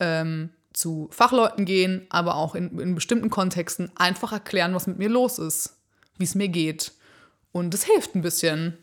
[0.00, 5.08] ähm, zu Fachleuten gehen, aber auch in, in bestimmten Kontexten einfach erklären, was mit mir
[5.08, 5.78] los ist,
[6.18, 6.92] wie es mir geht.
[7.52, 8.76] Und das hilft ein bisschen.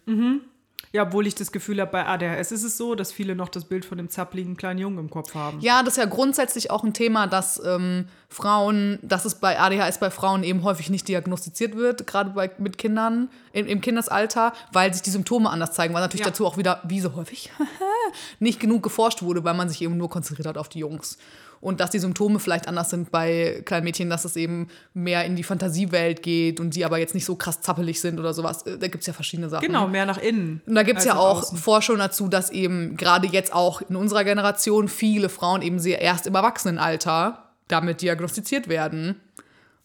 [0.96, 3.66] Ja, obwohl ich das Gefühl habe, bei ADHS ist es so, dass viele noch das
[3.66, 5.60] Bild von dem zappligen kleinen Jungen im Kopf haben.
[5.60, 9.98] Ja, das ist ja grundsätzlich auch ein Thema, dass ähm, Frauen, dass es bei ADHS
[10.00, 14.94] bei Frauen eben häufig nicht diagnostiziert wird, gerade bei, mit Kindern im, im Kindesalter, weil
[14.94, 16.30] sich die Symptome anders zeigen, weil natürlich Ja.
[16.32, 17.50] dazu auch wieder, wie so häufig,
[18.40, 21.18] nicht genug geforscht wurde, weil man sich eben nur konzentriert hat auf die Jungs.
[21.64, 25.38] Und dass die Symptome vielleicht anders sind bei kleinen Mädchen, dass es eben mehr in
[25.38, 28.64] die Fantasiewelt geht und die aber jetzt nicht so krass zappelig sind oder sowas.
[28.64, 29.66] Äh, Da gibt es ja verschiedene Sachen.
[29.66, 30.62] Genau, mehr nach innen.
[30.66, 31.58] Und da gibt es ja auch außen.
[31.58, 36.28] Forschung dazu, dass eben gerade jetzt auch in unserer Generation viele Frauen eben sehr erst
[36.28, 39.22] im Erwachsenenalter damit diagnostiziert werden.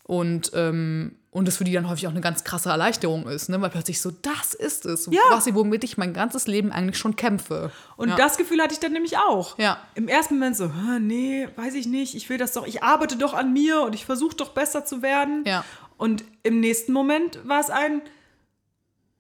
[0.02, 3.60] Und, ähm, und das für die dann häufig auch eine ganz krasse Erleichterung ist, ne?
[3.60, 5.20] weil plötzlich so, das ist es, Ja.
[5.30, 7.70] was ich, womit ich mein ganzes Leben eigentlich schon kämpfe.
[7.96, 8.16] Und ja.
[8.16, 9.56] das Gefühl hatte ich dann nämlich auch.
[9.58, 9.78] Ja.
[9.94, 13.16] Im ersten Moment so, "Hä, nee, weiß ich nicht, ich will das doch, ich arbeite
[13.16, 15.44] doch an mir und ich versuche doch besser zu werden.
[15.46, 15.64] Ja.
[15.96, 18.02] Und im nächsten Moment war es ein,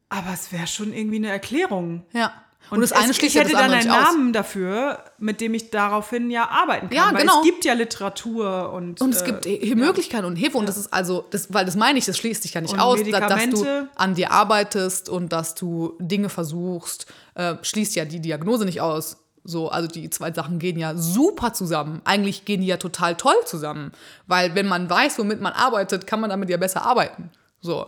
[0.08, 2.04] aber es wäre schon irgendwie eine Erklärung.
[2.12, 2.32] Ja.
[2.70, 4.12] Und, Und das eine es, schließt ich ja hätte das dann einen aus.
[4.12, 6.96] Namen dafür, mit dem ich daraufhin ja arbeiten kann.
[6.96, 7.38] Ja, weil genau.
[7.40, 10.58] es gibt ja Literatur und Und es äh, gibt Hi- Möglichkeiten und Hilfe.
[10.58, 12.80] Und das ist also, das, weil das meine ich, das schließt sich ja nicht Und
[12.80, 13.64] aus, da- dass du
[13.96, 19.16] an dir arbeitest und dass du Dinge versuchst, äh, schließt ja die Diagnose nicht aus.
[19.44, 22.02] So, also die zwei Sachen gehen ja super zusammen.
[22.04, 23.92] Eigentlich gehen die ja total toll zusammen.
[24.26, 27.30] Weil wenn man weiß, womit man arbeitet, kann man damit ja besser arbeiten.
[27.62, 27.86] So.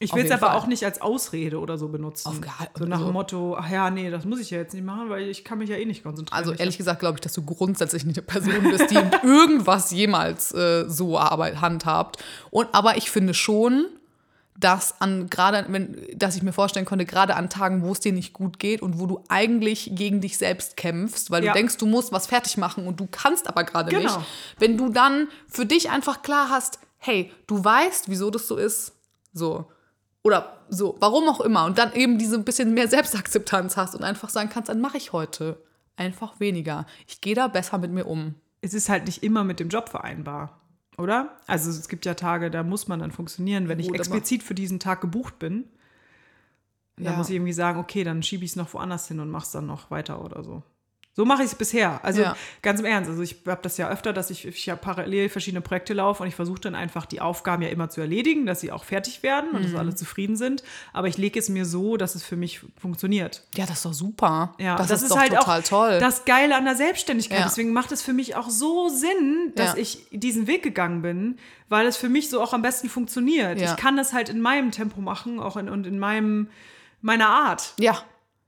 [0.00, 0.56] Ich will es aber Fall.
[0.56, 2.28] auch nicht als Ausrede oder so benutzen.
[2.28, 3.06] Auf gar- so nach so.
[3.06, 5.58] dem Motto, ach ja, nee, das muss ich ja jetzt nicht machen, weil ich kann
[5.58, 6.38] mich ja eh nicht konzentrieren.
[6.38, 8.94] Also Ich ehrlich gesagt glaube ich, dass du grundsätzlich nicht eine Person bist, die
[9.26, 12.22] irgendwas jemals äh, so Arbeit handhabt.
[12.50, 13.86] Und aber ich finde schon,
[14.56, 18.12] dass an gerade wenn dass ich mir vorstellen konnte, gerade an Tagen, wo es dir
[18.12, 21.52] nicht gut geht und wo du eigentlich gegen dich selbst kämpfst, weil Ja.
[21.52, 24.16] du denkst, du musst was fertig machen und du kannst aber gerade Genau.
[24.18, 24.28] nicht.
[24.58, 28.92] Wenn du dann für dich einfach klar hast, hey, du weißt, wieso das so ist,
[29.32, 29.66] so
[30.28, 34.28] oder so, warum auch immer und dann eben diese bisschen mehr Selbstakzeptanz hast und einfach
[34.28, 35.60] sagen kannst, dann mache ich heute
[35.96, 36.86] einfach weniger.
[37.06, 38.34] Ich gehe da besser mit mir um.
[38.60, 40.60] es ist halt nicht immer mit dem Job vereinbar,
[40.98, 41.36] oder?
[41.46, 44.54] Also es gibt ja Tage, da muss man dann funktionieren, wenn ich Gut, explizit für
[44.54, 45.64] diesen Tag gebucht bin.
[46.96, 47.16] Da Ja.
[47.16, 49.66] muss ich irgendwie sagen, okay, dann schiebe ich es noch woanders hin und mach's dann
[49.66, 50.62] noch weiter oder so.
[51.18, 51.98] So mache ich es bisher.
[52.04, 52.36] Also Ja.
[52.62, 53.10] ganz im Ernst.
[53.10, 56.28] Also ich habe das ja öfter, dass ich, ich ja parallel verschiedene Projekte laufe und
[56.28, 59.50] ich versuche dann einfach die Aufgaben ja immer zu erledigen, dass sie auch fertig werden
[59.50, 59.78] und dass Mhm.
[59.78, 60.62] alle zufrieden sind.
[60.92, 63.42] Aber ich lege es mir so, dass es für mich funktioniert.
[63.56, 64.54] Ja, das ist doch super.
[64.60, 65.98] Ja, das, ist, doch halt total auch toll.
[65.98, 67.40] das Geile an der Selbstständigkeit.
[67.40, 67.44] Ja.
[67.46, 69.78] Deswegen macht es für mich auch so Sinn, dass Ja.
[69.78, 71.36] ich diesen Weg gegangen bin,
[71.68, 73.60] weil es für mich so auch am besten funktioniert.
[73.60, 76.46] Ich kann das halt in meinem Tempo machen, auch in, und in meinem,
[77.02, 77.74] meiner Art.
[77.80, 78.00] ja.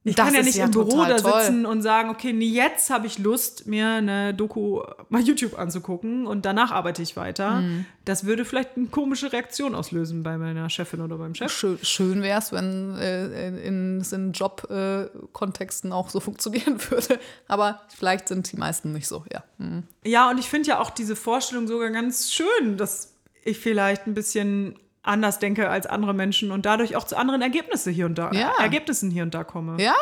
[0.02, 1.42] Ich Das kann ja nicht ja im Büro da toll.
[1.42, 4.80] sitzen und sagen, okay, nee, jetzt habe ich Lust, mir eine Doku
[5.10, 7.60] bei YouTube anzugucken und danach arbeite ich weiter.
[7.60, 7.84] Mhm.
[8.06, 11.52] Das würde vielleicht eine komische Reaktion auslösen bei meiner Chefin oder beim Chef.
[11.52, 17.20] Schön, schön wäre es, wenn äh, in, in Job-Kontexten auch so funktionieren würde.
[17.46, 19.44] Aber vielleicht sind die meisten nicht so, ja.
[19.58, 19.82] Hm.
[20.04, 23.12] Ja, und ich finde ja auch diese Vorstellung sogar ganz schön, dass
[23.44, 27.92] ich vielleicht ein bisschen anders denke als andere Menschen und dadurch auch zu anderen Ergebnissen
[27.92, 28.52] hier und da, Ja.
[28.60, 29.82] Ergebnissen hier und da komme.
[29.82, 29.94] Ja,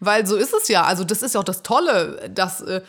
[0.00, 0.84] weil so ist es ja.
[0.84, 2.82] Also das ist ja auch das Tolle, dass äh, äh,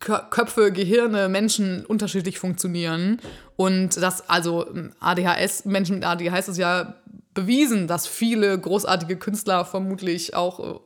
[0.00, 3.20] Kö- Köpfe, Gehirne, Menschen unterschiedlich funktionieren.
[3.56, 6.94] Und dass also ähm, ADHS, Menschen mit ADHS ist ja
[7.34, 10.78] bewiesen, dass viele großartige Künstler vermutlich auch äh,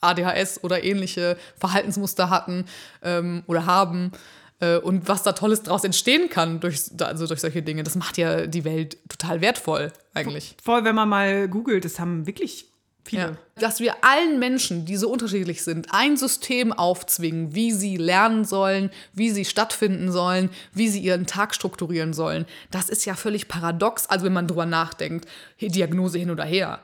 [0.00, 2.66] ADHS oder ähnliche Verhaltensmuster hatten
[3.02, 4.12] ähm, oder haben.
[4.60, 8.18] Äh, und was da Tolles draus entstehen kann durch, also durch solche Dinge, das macht
[8.18, 10.56] ja die Welt total wertvoll eigentlich.
[10.62, 12.66] Voll, wenn man mal googelt, das haben wirklich
[13.04, 13.22] viele.
[13.22, 13.36] Ja.
[13.56, 18.90] Dass wir allen Menschen, die so unterschiedlich sind, ein System aufzwingen, wie sie lernen sollen,
[19.12, 24.06] wie sie stattfinden sollen, wie sie ihren Tag strukturieren sollen, das ist ja völlig paradox,
[24.06, 25.28] also wenn man drüber nachdenkt,
[25.60, 26.80] Diagnose hin oder her.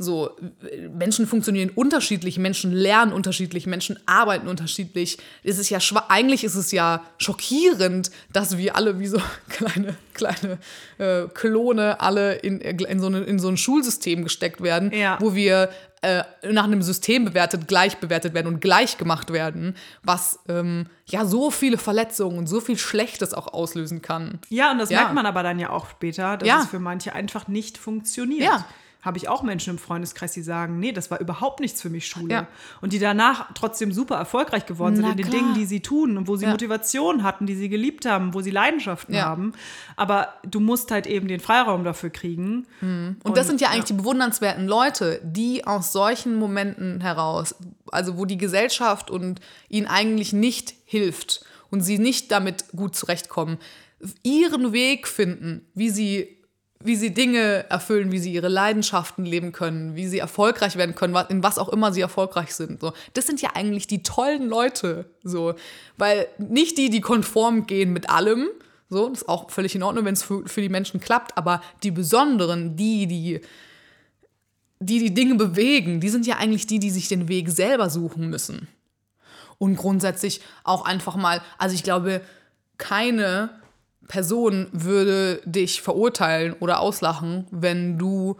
[0.00, 0.36] So,
[0.70, 5.18] äh, Menschen funktionieren unterschiedlich, Menschen lernen unterschiedlich, Menschen arbeiten unterschiedlich.
[5.42, 5.78] Es ist ja
[6.08, 10.58] eigentlich ist es ja schockierend, dass wir alle wie so kleine, kleine
[10.98, 15.18] äh, Klone alle in, in, so eine, in so ein Schulsystem gesteckt werden, Ja.
[15.20, 15.70] wo wir
[16.02, 16.22] äh,
[16.52, 19.74] nach einem System bewertet, gleich bewertet werden und gleich gemacht werden,
[20.04, 24.38] was ähm, ja so viele Verletzungen und so viel Schlechtes auch auslösen kann.
[24.48, 25.00] Ja, und das Ja.
[25.00, 26.60] merkt man aber dann ja auch später, dass Ja.
[26.62, 28.44] es für manche einfach nicht funktioniert.
[28.44, 28.64] Ja.
[29.00, 32.08] Habe ich auch Menschen im Freundeskreis, die sagen, nee, das war überhaupt nichts für mich
[32.08, 32.34] Schule.
[32.34, 32.46] Ja.
[32.80, 35.40] Und die danach trotzdem super erfolgreich geworden sind Na in den klar.
[35.40, 36.50] Dingen, die sie tun und wo sie Ja.
[36.50, 39.26] Motivation hatten, die sie geliebt haben, wo sie Leidenschaften Ja.
[39.26, 39.52] haben.
[39.94, 42.66] Aber du musst halt eben den Freiraum dafür kriegen.
[42.82, 47.54] Und, das sind ja eigentlich die bewundernswerten Leute, die aus solchen Momenten heraus,
[47.92, 53.58] also wo die Gesellschaft und ihnen eigentlich nicht hilft und sie nicht damit gut zurechtkommen,
[54.24, 56.37] ihren Weg finden, wie sie
[56.80, 61.16] wie sie Dinge erfüllen, wie sie ihre Leidenschaften leben können, wie sie erfolgreich werden können,
[61.28, 62.80] in was auch immer sie erfolgreich sind.
[62.80, 65.54] So, das sind ja eigentlich die tollen Leute, so,
[65.96, 68.48] weil nicht die, die konform gehen mit allem,
[68.88, 71.60] so, das ist auch völlig in Ordnung, wenn es für, für die Menschen klappt, aber
[71.82, 73.40] die besonderen, die, die
[74.80, 78.30] die die Dinge bewegen, die sind ja eigentlich die, die sich den Weg selber suchen
[78.30, 78.68] müssen.
[79.58, 82.20] Und grundsätzlich auch einfach mal, also ich glaube,
[82.76, 83.50] keine
[84.08, 88.36] Person würde dich verurteilen oder auslachen, wenn du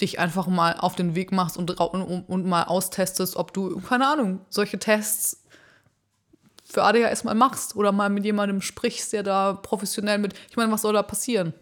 [0.00, 4.06] dich einfach mal auf den Weg machst und, und, und mal austestest, ob du, keine
[4.06, 5.42] Ahnung, solche Tests
[6.64, 10.34] für ADHS mal machst oder mal mit jemandem sprichst, der da professionell mit.
[10.50, 11.54] Ich meine, was soll da passieren?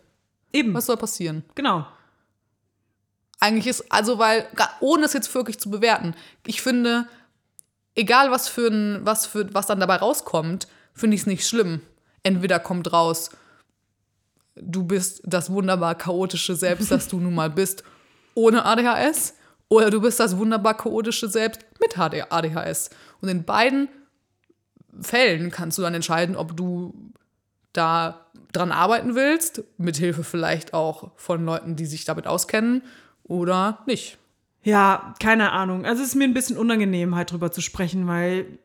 [0.52, 1.44] Eben, Was soll passieren?
[1.54, 1.86] genau.
[3.40, 4.46] Eigentlich ist, also weil,
[4.78, 6.14] ohne es jetzt wirklich zu bewerten,
[6.46, 7.08] ich finde,
[7.96, 11.80] egal was für ein, was für, was dann dabei rauskommt, finde ich es nicht schlimm.
[12.22, 13.30] Entweder kommt raus,
[14.54, 17.84] du bist das wunderbar chaotische Selbst, das du nun mal bist,
[18.34, 19.34] ohne ADHS,
[19.68, 22.90] oder du bist das wunderbar chaotische Selbst mit ADHS.
[23.20, 23.88] Und in beiden
[25.00, 26.94] Fällen kannst du dann entscheiden, ob du
[27.72, 32.82] da dran arbeiten willst, mithilfe vielleicht auch von Leuten, die sich damit auskennen,
[33.24, 34.18] oder nicht.
[34.62, 35.86] Ja, keine Ahnung.
[35.86, 38.58] Also es ist mir ein bisschen unangenehm, halt drüber zu sprechen, weil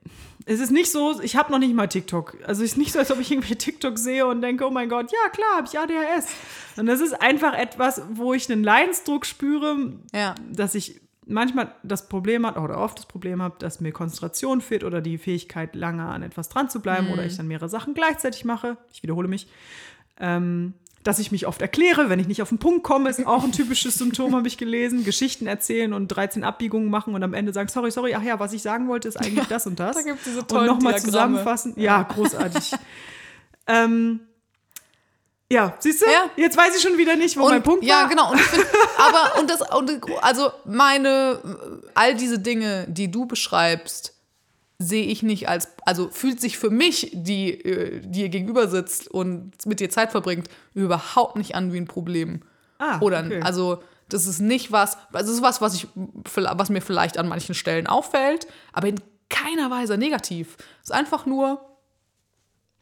[0.50, 2.38] es ist nicht so, ich habe noch nicht mal TikTok.
[2.46, 4.88] Also es ist nicht so, als ob ich irgendwelche TikTok sehe und denke, oh mein
[4.90, 6.28] Gott, ja klar, habe ich ADHS.
[6.78, 10.36] Und das ist einfach etwas, wo ich einen Leidensdruck spüre, Ja.
[10.52, 14.86] dass ich manchmal das Problem habe, oder oft das Problem habe, dass mir Konzentration fehlt
[14.86, 18.46] oder die Fähigkeit, lange an etwas dran zu bleiben oder ich dann mehrere Sachen gleichzeitig
[18.46, 18.78] mache.
[18.94, 19.48] Ich wiederhole mich.
[20.20, 20.74] Ähm,
[21.08, 23.54] dass ich mich oft erkläre, wenn ich nicht auf den Punkt komme, ist auch ein
[23.54, 25.06] typisches Symptom, habe ich gelesen.
[25.06, 28.52] Geschichten erzählen und 13 Abbiegungen machen und am Ende sagen, sorry, sorry, ach ja, was
[28.52, 29.96] ich sagen wollte, ist eigentlich das und das.
[29.96, 31.06] Da gibt's diese und tollen nochmal Diagramme.
[31.06, 31.74] zusammenfassen.
[31.78, 32.74] Ja, großartig.
[33.68, 34.20] ähm,
[35.50, 36.08] ja, siehst du?
[36.08, 36.30] Ja.
[36.36, 38.10] Jetzt weiß ich schon wieder nicht, wo mein Punkt ja, war.
[38.10, 38.32] genau.
[38.32, 38.66] Und find,
[38.98, 41.40] aber und das und also meine
[41.94, 44.14] all diese Dinge, die du beschreibst,
[44.80, 49.08] sehe ich nicht als also fühlt sich für mich, die äh, die ihr gegenüber sitzt
[49.10, 52.42] und mit dir Zeit verbringt, überhaupt nicht an wie ein Problem.
[52.78, 53.42] Ah, Oder okay.
[53.42, 55.88] also das ist nicht was, also es ist was, was ich
[56.36, 60.58] was mir vielleicht an manchen Stellen auffällt, aber in keiner Weise negativ.
[60.84, 61.60] Es ist einfach nur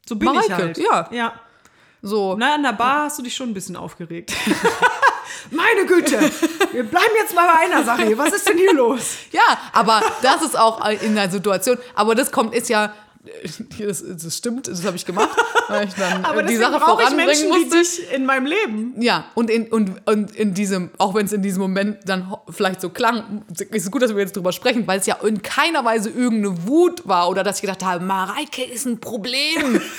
[0.06, 0.78] So bin ich Mareike, halt.
[0.78, 1.10] ja.
[1.12, 1.34] ja.
[2.02, 4.34] so Na, an der Bar hast du dich schon ein bisschen aufgeregt.
[5.52, 6.20] Meine Güte,
[6.72, 8.18] wir bleiben jetzt mal bei einer Sache hier.
[8.18, 9.16] Was ist denn hier los?
[9.32, 11.78] Ja, aber das ist auch in der Situation.
[11.94, 12.94] Aber das kommt, ist ja,
[13.80, 15.30] das, das stimmt, das habe ich gemacht,
[15.68, 17.78] weil ich dann Aber die Sache brauche ich voranbringen Menschen wie musste.
[17.80, 19.02] dich in meinem Leben.
[19.02, 22.82] Ja, und in, und, und in diesem, auch wenn es in diesem Moment dann vielleicht
[22.82, 25.84] so klang, ist es gut, dass wir jetzt drüber sprechen, weil es ja in keiner
[25.84, 29.82] Weise irgendeine Wut war oder dass ich gedacht habe, Mareike ist ein Problem.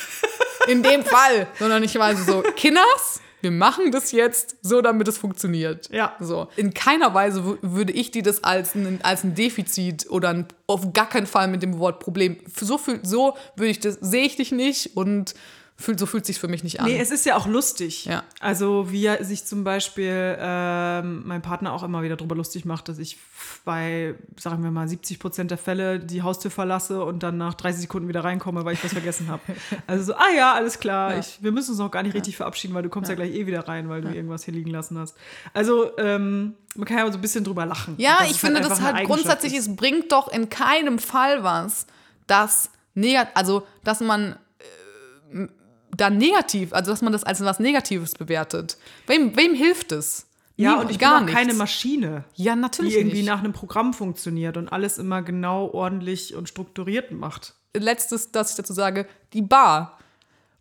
[0.68, 1.46] in dem Fall.
[1.58, 5.88] Sondern ich war so, Kinders, wir machen das jetzt so, damit es funktioniert.
[5.92, 6.16] Ja.
[6.18, 6.48] So.
[6.56, 10.92] In keiner Weise würde ich dir das als ein, als ein Defizit oder ein, auf
[10.92, 12.38] gar keinen Fall mit dem Wort Problem.
[12.52, 15.36] So, so würde ich das, sehe ich dich nicht und
[15.76, 16.86] fühl, so fühlt sich für mich nicht an.
[16.86, 18.06] Nee, es ist ja auch lustig.
[18.06, 18.24] Ja.
[18.40, 22.98] Also wie sich zum Beispiel ähm, mein Partner auch immer wieder drüber lustig macht, dass
[22.98, 23.18] ich
[23.64, 27.82] bei, sagen wir mal, 70 Prozent der Fälle die Haustür verlasse und dann nach 30
[27.82, 29.42] Sekunden wieder reinkomme, weil ich was vergessen habe.
[29.86, 31.20] Also so, ah ja, alles klar, Ja.
[31.20, 33.46] Ich, wir müssen uns noch gar nicht richtig verabschieden, weil du kommst ja, gleich eh
[33.46, 35.14] wieder rein, weil du irgendwas hier liegen lassen hast.
[35.52, 37.94] Also ähm, man kann ja so ein bisschen drüber lachen.
[37.98, 39.68] Ja, ich es finde einfach das halt grundsätzlich, ist.
[39.68, 41.86] es bringt doch in keinem Fall was,
[42.26, 42.70] dass
[43.34, 44.38] also dass man
[45.32, 45.48] äh,
[45.96, 48.76] dann negativ, also dass man das als was Negatives bewertet.
[49.06, 50.26] Wem, wem hilft es?
[50.56, 51.54] Ja, Nie- und ich gar bin keine.
[51.54, 52.24] Maschine.
[52.34, 53.26] Ja, die natürlich irgendwie nicht.
[53.26, 57.54] nach einem Programm funktioniert und alles immer genau ordentlich und strukturiert macht.
[57.74, 59.98] Letztes, dass ich dazu sage, die Bar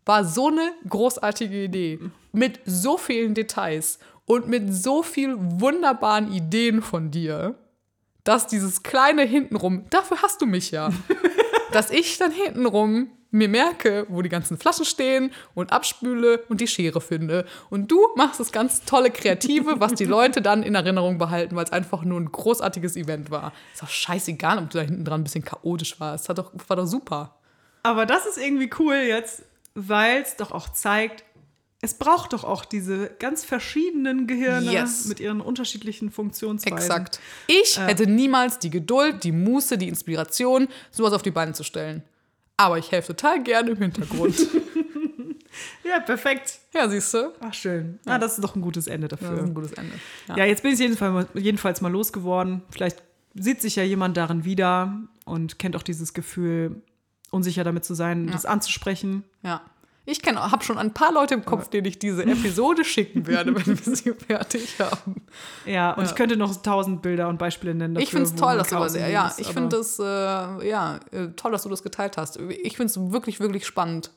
[0.04, 1.98] war so eine großartige Idee
[2.32, 7.54] mit so vielen Details und mit so vielen wunderbaren Ideen von dir,
[8.22, 10.90] dass dieses kleine hintenrum, dafür hast du mich ja,
[11.72, 16.66] dass ich dann hintenrum mir merke, wo die ganzen Flaschen stehen und abspüle und die
[16.66, 17.44] Schere finde.
[17.70, 21.64] Und du machst das ganz tolle Kreative, was die Leute dann in Erinnerung behalten, weil
[21.64, 23.52] es einfach nur ein großartiges Event war.
[23.72, 26.28] Ist doch scheißegal, ob du da hinten dran ein bisschen chaotisch warst.
[26.28, 27.36] Hat doch, war doch super.
[27.82, 29.42] Aber das ist irgendwie cool jetzt,
[29.74, 31.22] weil es doch auch zeigt,
[31.82, 35.04] es braucht doch auch diese ganz verschiedenen Gehirne Yes.
[35.04, 36.76] mit ihren unterschiedlichen Funktionsweisen.
[36.78, 37.20] Exakt.
[37.46, 42.02] Ich hätte niemals die Geduld, die Muße, die Inspiration, sowas auf die Beine zu stellen.
[42.56, 44.36] Aber ich helfe total gerne im Hintergrund.
[45.84, 46.58] Ja, perfekt.
[46.74, 47.32] ja, siehst du?
[47.40, 47.98] Ach, schön.
[48.04, 49.42] Ah, das ist doch ein gutes Ende Das ist dafür.
[49.44, 49.92] ein gutes Ende.
[50.28, 50.38] Ja.
[50.38, 52.62] Ja, jetzt bin ich jedenfalls mal, jedenfalls mal losgeworden.
[52.70, 53.02] Vielleicht
[53.34, 56.82] sieht sich ja jemand darin wieder und kennt auch dieses Gefühl,
[57.30, 59.24] unsicher damit zu sein, das anzusprechen.
[59.42, 59.62] ja.
[60.08, 63.66] Ich habe schon ein paar Leute im Kopf, denen ich diese Episode schicken werde, wenn
[63.66, 65.16] wir sie fertig haben.
[65.66, 68.04] Ja, und ich könnte noch tausend Bilder und Beispiele nennen dafür.
[68.04, 70.02] Ich finde es toll, dass du das, ja, ist, ich finde das, äh,
[70.68, 72.36] ja, äh, toll, dass du das geteilt hast.
[72.38, 74.12] Ich finde es wirklich, wirklich spannend.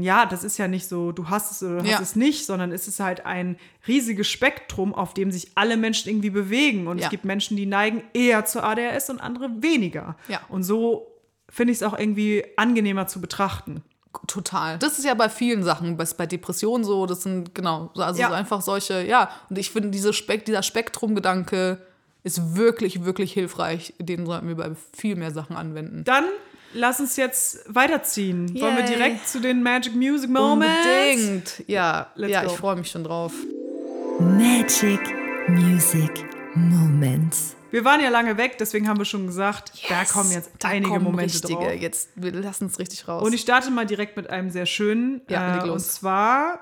[0.00, 2.00] Ja, das ist ja nicht so, du hast es oder du hast Ja.
[2.00, 3.56] es nicht, sondern es ist halt ein
[3.86, 6.88] riesiges Spektrum, auf dem sich alle Menschen irgendwie bewegen.
[6.88, 7.04] Und Ja.
[7.04, 10.16] es gibt Menschen, die neigen eher zur ADHS und andere weniger.
[10.26, 10.40] Ja.
[10.48, 11.06] Und so
[11.48, 13.84] finde ich es auch irgendwie angenehmer zu betrachten.
[14.26, 14.78] Total.
[14.78, 18.20] Das ist ja bei vielen Sachen, bei, bei Depressionen so, das sind genau, so- also
[18.20, 18.28] Ja.
[18.28, 19.30] so einfach solche, ja.
[19.48, 21.78] Und ich finde, diese Spek dieser Spektrumgedanke
[22.24, 23.94] ist wirklich, wirklich hilfreich.
[23.98, 26.02] Den sollten wir bei viel mehr Sachen anwenden.
[26.04, 26.24] Dann
[26.74, 28.48] lass uns jetzt weiterziehen.
[28.60, 28.94] Wollen wir Yay.
[28.96, 30.76] direkt zu den Magic Music Moments?
[30.84, 31.64] Unbedingt.
[31.68, 32.50] Ja, Let's ja go.
[32.50, 33.32] ich freue mich schon drauf.
[34.20, 35.00] Magic
[35.48, 36.10] Music
[36.54, 37.54] Moments.
[37.70, 40.88] Wir waren ja lange weg, deswegen haben wir schon gesagt, da kommen jetzt Da einige
[40.90, 41.54] kommen Momente richtige.
[41.54, 41.72] drauf.
[41.74, 43.22] Jetzt, wir lassen es richtig raus.
[43.22, 45.20] Und ich starte mal direkt mit einem sehr schönen.
[45.28, 46.60] Ja, äh, und zwar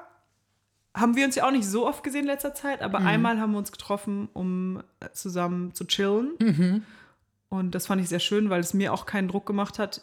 [0.95, 3.07] haben wir uns ja auch nicht so oft gesehen in letzter Zeit, aber Mhm.
[3.07, 6.33] einmal haben wir uns getroffen, um äh, zusammen zu chillen.
[6.41, 6.83] Mhm.
[7.49, 10.01] Und das fand ich sehr schön, weil es mir auch keinen Druck gemacht hat,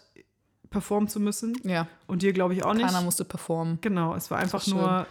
[0.70, 1.58] performen zu müssen.
[1.64, 2.86] ja, Und dir, glaube ich, auch nicht.
[2.86, 3.80] keiner musste performen.
[3.82, 4.76] Genau, es war einfach schön.
[4.78, 5.06] nur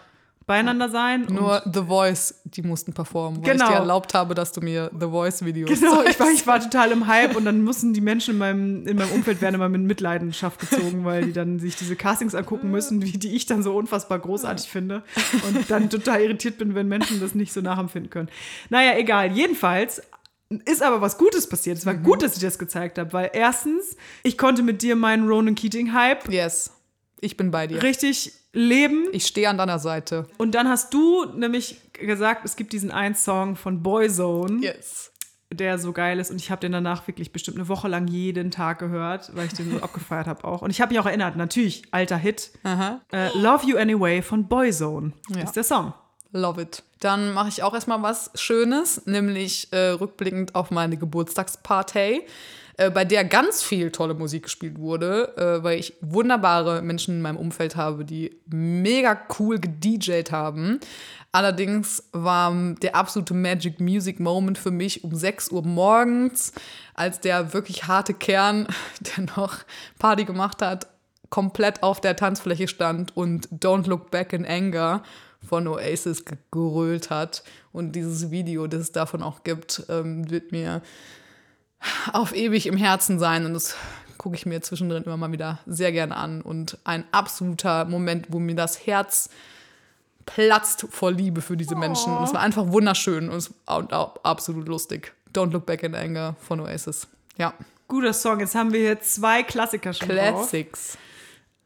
[0.53, 1.27] beieinander sein.
[1.31, 3.65] Nur The Voice, die mussten performen, weil Genau.
[3.65, 6.93] ich dir erlaubt habe, dass du mir The Voice-Videos Genau, ich war, ich war total
[6.93, 9.81] im Hype und dann mussten die Menschen in meinem, in meinem Umfeld werden immer mit
[9.83, 13.75] Mitleidenschaft gezogen, weil die dann sich diese Castings angucken müssen, die, die ich dann so
[13.77, 15.03] unfassbar großartig finde
[15.47, 18.29] und dann total irritiert bin, wenn Menschen das nicht so nachempfinden können.
[18.71, 19.33] Naja, egal.
[19.33, 20.03] Jedenfalls
[20.67, 21.79] ist aber was Gutes passiert.
[21.79, 22.03] Es war Mhm.
[22.03, 26.29] gut, dass ich das gezeigt habe, weil erstens, ich konnte mit dir meinen Ronan Keating-Hype
[26.31, 26.71] Yes,
[27.23, 27.83] ich bin bei dir.
[27.83, 29.07] richtig leben.
[29.12, 30.27] Ich stehe an deiner Seite.
[30.37, 34.61] Und dann hast du nämlich gesagt, es gibt diesen einen Song von Boyzone.
[34.62, 35.09] Yes.
[35.51, 38.51] der so geil ist und ich habe den danach wirklich bestimmt eine Woche lang jeden
[38.51, 40.62] Tag gehört, weil ich den so abgefeiert habe auch.
[40.62, 42.51] Und ich habe mich auch erinnert, natürlich, alter Hit.
[42.64, 45.43] Äh, Love You Anyway von Boyzone Ja.
[45.43, 45.93] ist der Song.
[46.35, 46.83] Love it.
[47.01, 52.23] Dann mache ich auch erstmal was Schönes, nämlich äh, rückblickend auf meine Geburtstagsparty,
[52.77, 57.23] äh, bei der ganz viel tolle Musik gespielt wurde, äh, weil ich wunderbare Menschen in
[57.23, 60.81] meinem Umfeld habe, die mega cool gedjed haben.
[61.33, 66.53] Allerdings war der absolute Magic Music Moment für mich um 6 Uhr morgens,
[66.95, 68.66] als der wirklich harte Kern,
[69.01, 69.59] der noch
[69.99, 70.87] Party gemacht hat,
[71.31, 75.03] komplett auf der Tanzfläche stand und Don't Look Back in Anger
[75.47, 77.43] von Oasis gegrölt hat.
[77.73, 80.83] Und dieses Video, das es davon auch gibt, ähm, wird mir
[82.12, 83.47] auf ewig im Herzen sein.
[83.47, 83.76] Und es
[84.18, 86.43] gucke ich mir zwischendrin immer mal wieder sehr gerne an.
[86.43, 89.30] Und ein absoluter Moment, wo mir das Herz
[90.26, 92.16] platzt vor Liebe für diese Menschen.
[92.16, 95.12] Und es war einfach wunderschön und, es, auch absolut lustig.
[95.35, 97.09] Don't Look Back in Anger von Oasis.
[97.39, 97.55] Ja.
[97.89, 98.41] Guter Song.
[98.41, 100.51] Jetzt haben wir hier zwei Klassiker schon drauf.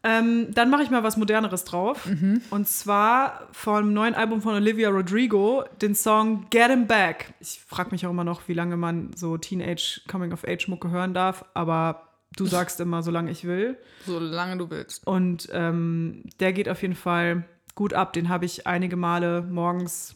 [0.07, 2.07] Ähm, dann mache ich mal was Moderneres drauf.
[2.50, 7.34] Und zwar vom neuen Album von Olivia Rodrigo, den Song Get Him Back.
[7.40, 12.09] Ich frage mich auch immer noch, wie lange man so Teenage Coming-of-Age-Mucke hören darf, aber
[12.36, 13.76] du sagst immer, solange ich will.
[14.04, 15.07] Solange du willst.
[15.07, 17.44] Und ähm, der geht auf jeden Fall
[17.74, 18.12] gut ab.
[18.12, 20.14] Den habe ich einige Male morgens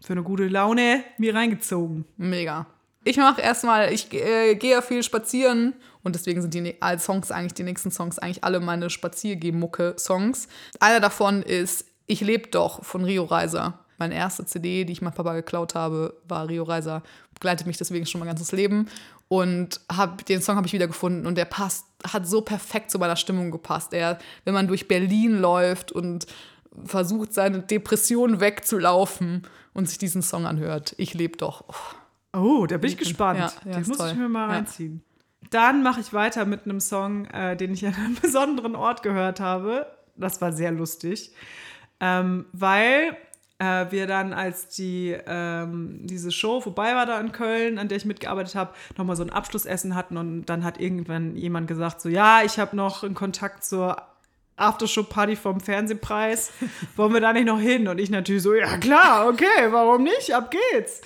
[0.00, 2.04] für eine gute Laune mir reingezogen.
[2.16, 2.66] Mega.
[3.04, 5.74] Ich mache erstmal, ich äh, gehe ja viel spazieren
[6.04, 10.46] und deswegen sind die alle Songs eigentlich, die nächsten Songs eigentlich alle meine Spaziergeh-Mucke-Songs.
[10.78, 13.78] Einer davon ist Ich lebe doch von Rio Reiser.
[13.98, 17.02] Meine erste CD, die ich meinem Papa geklaut habe, war Rio Reiser.
[17.34, 18.88] Begleitet mich deswegen schon mein ganzes Leben.
[19.28, 22.98] Und hab, den Song habe ich wieder gefunden und der passt, hat so perfekt zu
[22.98, 23.94] meiner Stimmung gepasst.
[23.94, 26.26] Er, wenn man durch Berlin läuft und
[26.84, 30.94] versucht, seine Depression wegzulaufen und sich diesen Song anhört.
[30.98, 31.64] Ich lebe doch.
[31.68, 32.01] Oh.
[32.32, 33.38] Oh, da bin ich gespannt.
[33.38, 34.10] Ja, ja, den muss toll.
[34.10, 35.02] ich mir mal reinziehen.
[35.50, 39.40] Dann mache ich weiter mit einem Song, äh, den ich an einem besonderen Ort gehört
[39.40, 39.86] habe.
[40.16, 41.32] Das war sehr lustig,
[42.00, 43.16] ähm, weil
[43.58, 47.96] äh, wir dann, als die, ähm, diese Show vorbei war da in Köln, an der
[47.96, 52.08] ich mitgearbeitet habe, nochmal so ein Abschlussessen hatten und dann hat irgendwann jemand gesagt, so
[52.08, 53.96] ja, ich habe noch einen Kontakt zur
[54.56, 56.52] Aftershow-Party vom Fernsehpreis.
[56.96, 57.88] Wollen wir da nicht noch hin?
[57.88, 60.34] Und ich natürlich so, ja klar, okay, warum nicht?
[60.34, 61.00] Ab geht's.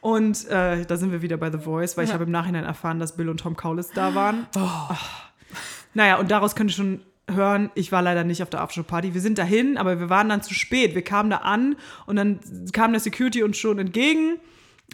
[0.00, 2.98] Und äh, da sind wir wieder bei The Voice, weil ich habe im Nachhinein erfahren,
[3.00, 4.46] dass Bill und Tom Kaulitz da waren.
[4.56, 5.28] Ach.
[5.94, 9.12] Naja, und daraus könnt ihr schon hören, ich war leider nicht auf der Aftershow-Party.
[9.14, 10.94] Wir sind dahin, aber wir waren dann zu spät.
[10.94, 11.76] Wir kamen da an
[12.06, 12.40] und dann
[12.72, 14.38] kam der Security uns schon entgegen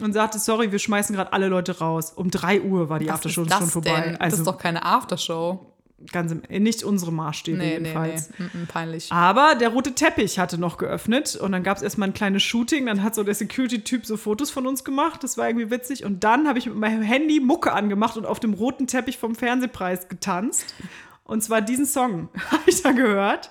[0.01, 2.11] und sagte, sorry, wir schmeißen gerade alle Leute raus.
[2.13, 4.01] Um 3 Uhr war die Was Aftershow schon vorbei.
[4.01, 4.11] denn?
[4.13, 5.71] das Also ist doch keine Aftershow.
[6.11, 7.87] Ganz im, nicht unsere Maßstäbe Nee, nee, nee.
[7.87, 8.29] jedenfalls.
[8.37, 9.11] Mm, mm, peinlich.
[9.11, 12.85] Aber der rote Teppich hatte noch geöffnet und dann gab es erstmal ein kleines Shooting.
[12.85, 15.23] Dann hat so der Security-Typ so Fotos von uns gemacht.
[15.23, 16.03] Das war irgendwie witzig.
[16.03, 19.35] Und dann habe ich mit meinem Handy Mucke angemacht und auf dem roten Teppich vom
[19.35, 20.75] Fernsehpreis getanzt.
[21.23, 23.49] Und zwar diesen Song habe ich da gehört.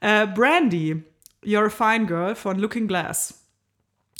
[0.00, 1.02] Äh, Brandy,
[1.42, 3.42] You're a Fine Girl von Looking Glass.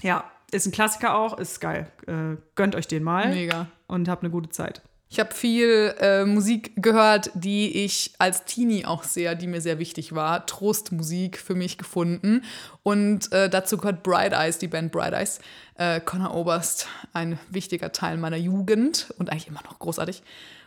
[0.02, 1.90] Ja, ist ein Klassiker auch, ist geil.
[2.06, 3.66] Äh, gönnt euch den mal Mega.
[3.86, 4.82] und habt eine gute Zeit.
[5.08, 9.78] Ich habe viel äh, Musik gehört, die ich als Teenie auch sehr, die mir sehr
[9.78, 10.46] wichtig war.
[10.46, 12.42] Trostmusik für mich gefunden.
[12.82, 15.38] Und äh, dazu gehört Bright Eyes, die Band Bright Eyes.
[15.76, 20.22] Äh, Connor Oberst, ein wichtiger Teil meiner Jugend und eigentlich immer noch großartig.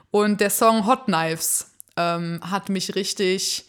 [0.10, 3.66] Und der Song Hot Knives ähm, hat mich richtig,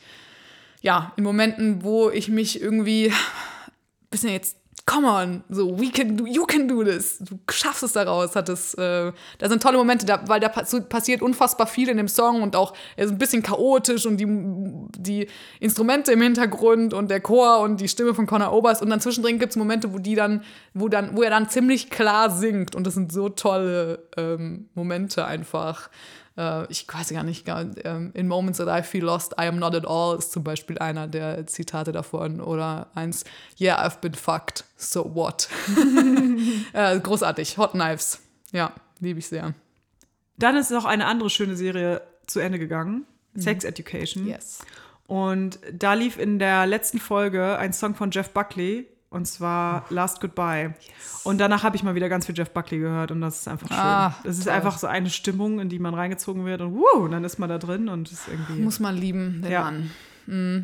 [0.83, 3.13] ja, in Momenten, wo ich mich irgendwie
[4.11, 4.57] bisschen jetzt,
[4.91, 8.49] come on, so, we can do, you can do this, du schaffst es daraus, hat
[8.49, 12.09] es, äh, da sind tolle Momente, da, weil da pass passiert unfassbar viel in dem
[12.09, 14.27] Song und auch, er ist ein bisschen chaotisch und die,
[14.99, 15.29] die
[15.61, 19.39] Instrumente im Hintergrund und der Chor und die Stimme von Conor Oberst und dann zwischendrin
[19.39, 20.43] gibt es Momente, wo die dann,
[20.75, 25.25] wo dann, wo er dann ziemlich klar singt und das sind so tolle ähm, Momente
[25.25, 25.89] einfach.
[26.37, 29.59] Äh, ich weiß gar nicht, gar- ähm, in Moments that I feel lost, I am
[29.59, 32.41] not at all ist zum Beispiel einer der Zitate davon.
[32.41, 33.25] Oder eins,
[33.61, 35.49] yeah, I've been fucked, so what?
[36.73, 38.21] äh, großartig, Hot Knives.
[38.53, 39.55] Ja, liebe ich sehr.
[40.39, 43.07] Dann ist noch eine andere schöne Serie zu Ende gegangen.
[43.37, 44.27] Sex Education.
[44.27, 44.59] Yes.
[45.07, 50.21] Und da lief in der letzten Folge ein Song von Jeff Buckley und zwar Last
[50.21, 50.75] Goodbye.
[51.25, 53.69] Und danach habe ich mal wieder ganz viel Jeff Buckley gehört und das ist einfach
[53.69, 53.77] schön.
[53.77, 54.53] Ah, das ist toll.
[54.55, 57.49] einfach so eine Stimmung, in die man reingezogen wird und wuh, und dann ist man
[57.49, 59.63] da drin und es ist irgendwie Muss man lieben, den Ja.
[59.63, 59.91] Mann.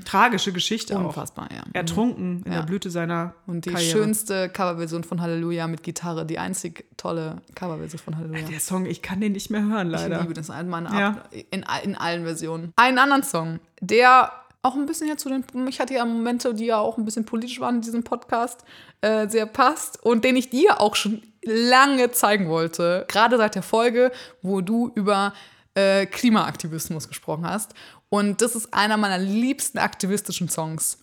[0.04, 1.06] tragische Geschichte auch.
[1.06, 1.62] Unfassbar, ja.
[1.72, 2.58] Ertrunken in Ja.
[2.60, 3.90] der Blüte seiner Und die Karriere.
[3.90, 8.46] schönste Coverversion von Halleluja mit Gitarre, die einzig tolle Coverversion von Halleluja.
[8.46, 10.16] Der Song, ich kann den nicht mehr hören, leider.
[10.16, 11.08] Ich liebe das in, meine Ja.
[11.08, 12.72] Ab in, in allen Versionen.
[12.76, 14.30] Einen anderen Song, der
[14.66, 17.24] auch ein bisschen ja zu den, ich hatte ja Momente, die ja auch ein bisschen
[17.24, 18.64] politisch waren in diesem Podcast,
[19.00, 23.04] äh, sehr passt und den ich dir auch schon lange zeigen wollte.
[23.08, 24.10] Gerade seit der Folge,
[24.42, 25.32] wo du über
[25.74, 27.74] äh, Klimaaktivismus gesprochen hast.
[28.08, 30.98] Und das ist einer meiner liebsten aktivistischen Songs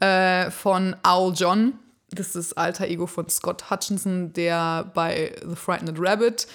[0.00, 1.74] äh, von Owl John.
[2.10, 6.48] Das ist das alter Ego von Scott Hutchinson, der bei The Frightened Rabbit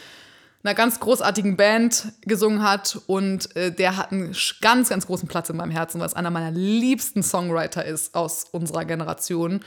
[0.65, 5.49] einer ganz großartigen Band gesungen hat und äh, der hat einen ganz, ganz großen Platz
[5.49, 9.59] in meinem Herzen, weil es einer meiner liebsten Songwriter ist aus unserer Generation.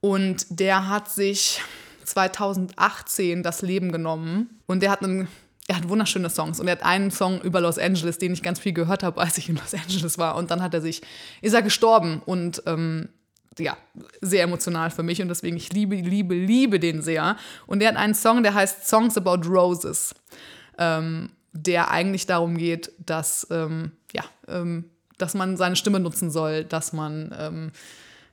[0.00, 1.60] Und der hat sich
[2.04, 5.26] 2018 das Leben genommen und der hat einen
[5.70, 8.58] er hat wunderschöne Songs und er hat einen Song über Los Angeles, den ich ganz
[8.58, 10.36] viel gehört habe, als ich in Los Angeles war.
[10.36, 11.02] Und dann hat er sich,
[11.42, 13.10] ist er gestorben und ähm,
[13.58, 13.76] ja,
[14.20, 17.36] sehr emotional für mich und deswegen ich liebe, liebe, liebe den sehr.
[17.66, 20.14] Und er hat einen Song, der heißt Songs About Roses.
[20.78, 24.84] Ähm, der eigentlich darum geht, dass, ähm, ja, ähm,
[25.16, 27.72] dass man seine Stimme nutzen soll, dass man ähm,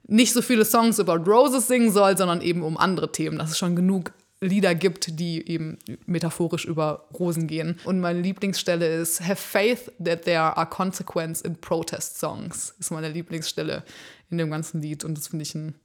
[0.07, 3.37] nicht so viele Songs über Roses singen soll, sondern eben um andere Themen.
[3.37, 4.11] Dass es schon genug
[4.41, 7.79] Lieder gibt, die eben metaphorisch über Rosen gehen.
[7.85, 12.75] Und meine Lieblingsstelle ist Have faith that there are consequences in protest songs.
[12.79, 13.83] Ist meine Lieblingsstelle
[14.29, 15.03] in dem ganzen Lied.
[15.03, 15.75] Und das finde ich ein.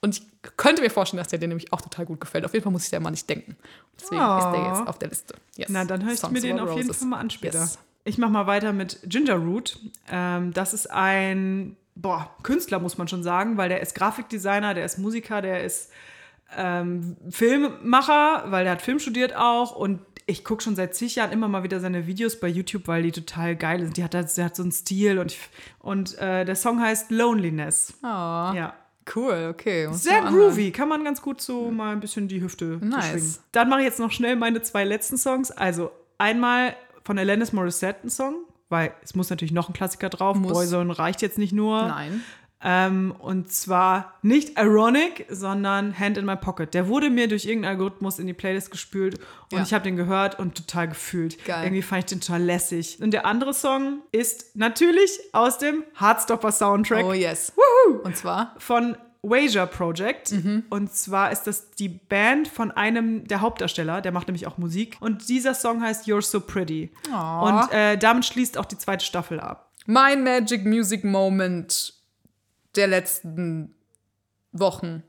[0.00, 0.22] Und ich
[0.56, 2.44] könnte mir vorstellen, dass der dir nämlich auch total gut gefällt.
[2.44, 3.56] Auf jeden Fall muss ich da immer nicht denken.
[3.98, 4.38] Deswegen Oh.
[4.38, 5.34] ist der jetzt auf der Liste.
[5.56, 5.68] Yes.
[5.70, 6.98] Na, dann höre ich Songs mir den auf jeden Roses.
[6.98, 7.60] Fall mal an später.
[7.60, 7.78] Yes.
[8.04, 9.78] Ich mache mal weiter mit Ginger Root.
[10.10, 14.84] Ähm, das ist ein boah, Künstler, muss man schon sagen, weil der ist Grafikdesigner, der
[14.84, 15.90] ist Musiker, der ist
[16.56, 21.32] ähm, Filmmacher, weil der hat Film studiert auch und ich gucke schon seit zig Jahren
[21.32, 23.96] immer mal wieder seine Videos bei YouTube, weil die total geil sind.
[23.96, 25.40] Die hat, der hat so einen Stil und, ich,
[25.80, 27.94] und äh, der Song heißt Loneliness.
[28.02, 28.74] Oh, Ja.
[29.14, 29.86] cool, okay.
[29.88, 33.04] Muss Sehr groovy, kann man ganz gut so mal ein bisschen die Hüfte Nice.
[33.12, 33.34] beschwingen.
[33.52, 35.50] Dann mache ich jetzt noch schnell meine zwei letzten Songs.
[35.50, 36.74] Also einmal
[37.04, 38.34] von Alanis Morissette ein Song,
[38.70, 40.36] weil es muss natürlich noch ein Klassiker drauf.
[40.38, 40.52] Muss.
[40.54, 41.82] Boyzone reicht jetzt nicht nur.
[41.88, 42.22] Nein.
[42.66, 46.72] Ähm, und zwar nicht Ironic, sondern Hand in My Pocket.
[46.72, 49.18] Der wurde mir durch irgendeinen Algorithmus in die Playlist gespült
[49.52, 49.62] und Ja.
[49.62, 51.44] ich habe den gehört und total gefühlt.
[51.44, 51.64] Geil.
[51.64, 52.98] Irgendwie fand ich den total lässig.
[53.02, 57.52] Und der andere Song ist natürlich aus dem Heartstopper Soundtrack Oh yes.
[58.02, 60.32] Und zwar von Wager Project.
[60.32, 60.64] Mhm.
[60.70, 64.96] Und zwar ist das die Band von einem der Hauptdarsteller, der macht nämlich auch Musik.
[65.00, 66.90] Und dieser Song heißt You're So Pretty.
[67.10, 69.70] Und äh, damit schließt auch die zweite Staffel ab.
[69.86, 71.92] mein Magic Music Moment
[72.76, 73.74] der letzten
[74.52, 75.02] Wochen.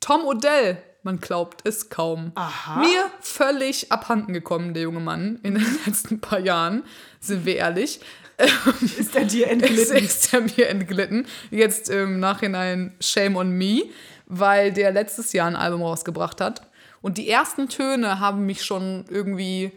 [0.00, 2.32] Tom Odell, man glaubt es kaum.
[2.34, 2.80] Aha.
[2.80, 6.82] Mir völlig abhanden gekommen, der junge Mann, in den letzten paar Jahren,
[7.20, 8.00] sind wir ehrlich.
[8.98, 9.96] Ist er dir entglitten?
[10.04, 11.26] ist er mir entglitten.
[11.50, 13.82] Jetzt im Nachhinein Shame on Me,
[14.26, 16.62] weil der letztes Jahr ein Album rausgebracht hat.
[17.00, 19.72] Und die ersten Töne haben mich schon irgendwie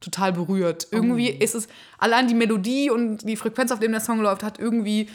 [0.00, 0.88] total berührt.
[0.90, 1.68] Irgendwie ist es,
[1.98, 5.08] allein die Melodie und die Frequenz, auf dem der Song läuft, hat irgendwie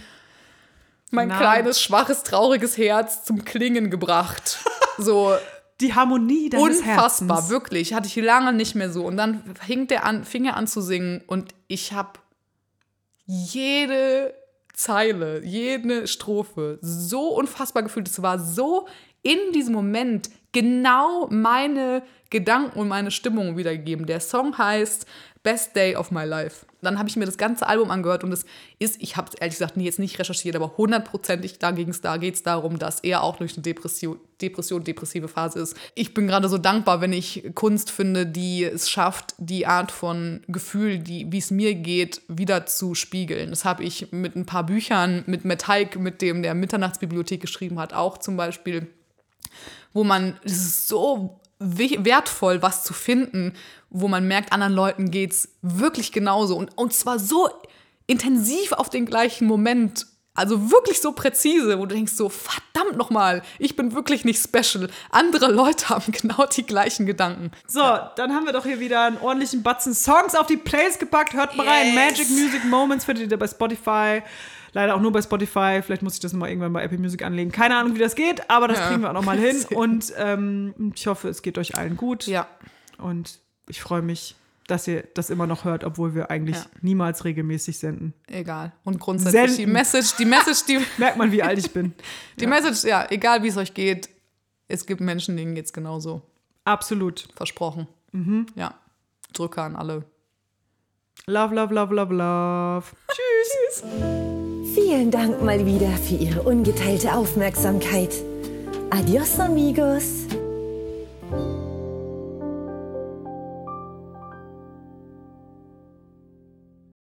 [1.11, 1.37] mein Na.
[1.37, 4.59] kleines, schwaches, trauriges Herz zum Klingen gebracht.
[4.97, 5.33] So
[5.81, 7.49] Die Harmonie deines unfassbar, Herzens.
[7.51, 7.93] wirklich.
[7.93, 9.05] Hatte ich lange nicht mehr so.
[9.05, 12.19] Und dann fing, der an, fing er an zu singen und ich habe
[13.25, 14.33] jede
[14.73, 18.07] Zeile, jede Strophe so unfassbar gefühlt.
[18.07, 18.87] Es war so
[19.21, 24.05] in diesem Moment genau meine Gedanken und meine Stimmung wiedergegeben.
[24.07, 25.05] Der Song heißt
[25.47, 26.65] Best Day of My Life.
[26.81, 28.45] Dann habe ich mir das ganze Album angehört und es
[28.79, 32.35] ist, ich habe es ehrlich gesagt jetzt nicht recherchiert, aber hundertprozentig, da, ging's, da geht
[32.35, 35.77] es darum, dass er auch durch eine Depression, Depression, depressive Phase ist.
[35.95, 40.41] Ich bin gerade so dankbar, wenn ich Kunst finde, die es schafft, die Art von
[40.49, 43.49] Gefühl, wie es mir geht, wieder zu spiegeln.
[43.51, 47.93] Das habe ich mit ein paar Büchern, mit Haig, mit dem der Mitternachtsbibliothek geschrieben hat,
[47.93, 48.87] auch zum Beispiel
[49.93, 53.53] wo man, es ist so wertvoll, was zu finden,
[53.89, 56.55] wo man merkt, anderen Leuten geht's wirklich genauso.
[56.55, 57.49] Und, und zwar so
[58.05, 60.07] intensiv auf den gleichen Moment.
[60.33, 64.87] Also wirklich so präzise, wo du denkst so, verdammt nochmal, ich bin wirklich nicht special.
[65.09, 67.51] Andere Leute haben genau die gleichen Gedanken.
[67.65, 67.81] So,
[68.15, 71.33] dann haben wir doch hier wieder einen ordentlichen Batzen Songs auf die Plays gepackt.
[71.33, 71.87] Hört mal rein.
[71.87, 71.95] Yes.
[71.95, 74.21] Magic Music Moments findet ihr bei Spotify.
[74.77, 75.81] Leider auch nur bei Spotify.
[75.81, 77.51] Vielleicht muss ich das mal irgendwann bei Apple Music anlegen.
[77.51, 78.87] Keine Ahnung, wie das geht, aber das Ja.
[78.89, 79.55] kriegen wir auch noch mal hin.
[79.75, 82.27] Und ähm, ich hoffe, es geht euch allen gut.
[82.27, 82.47] Ja,
[82.99, 84.35] Und ich freue mich,
[84.67, 86.65] dass ihr das immer noch hört, obwohl wir eigentlich Ja.
[86.81, 88.13] niemals regelmäßig senden.
[88.27, 88.71] egal.
[88.83, 89.71] Und grundsätzlich die Senden.
[89.73, 91.93] Message, die Message, die, Merkt man, wie alt ich bin.
[92.39, 94.09] die Message, ja, egal wie es euch geht,
[94.67, 96.21] es gibt Menschen, denen geht's genauso.
[96.65, 97.27] Absolut.
[97.35, 97.87] Versprochen.
[98.55, 98.75] Ja.
[99.33, 100.03] Drücke an alle.
[101.29, 102.85] Love, love, love, love, love.
[103.09, 103.83] Tschüss.
[104.73, 108.15] Vielen Dank mal wieder für Ihre ungeteilte Aufmerksamkeit.
[108.91, 110.25] Adios, amigos.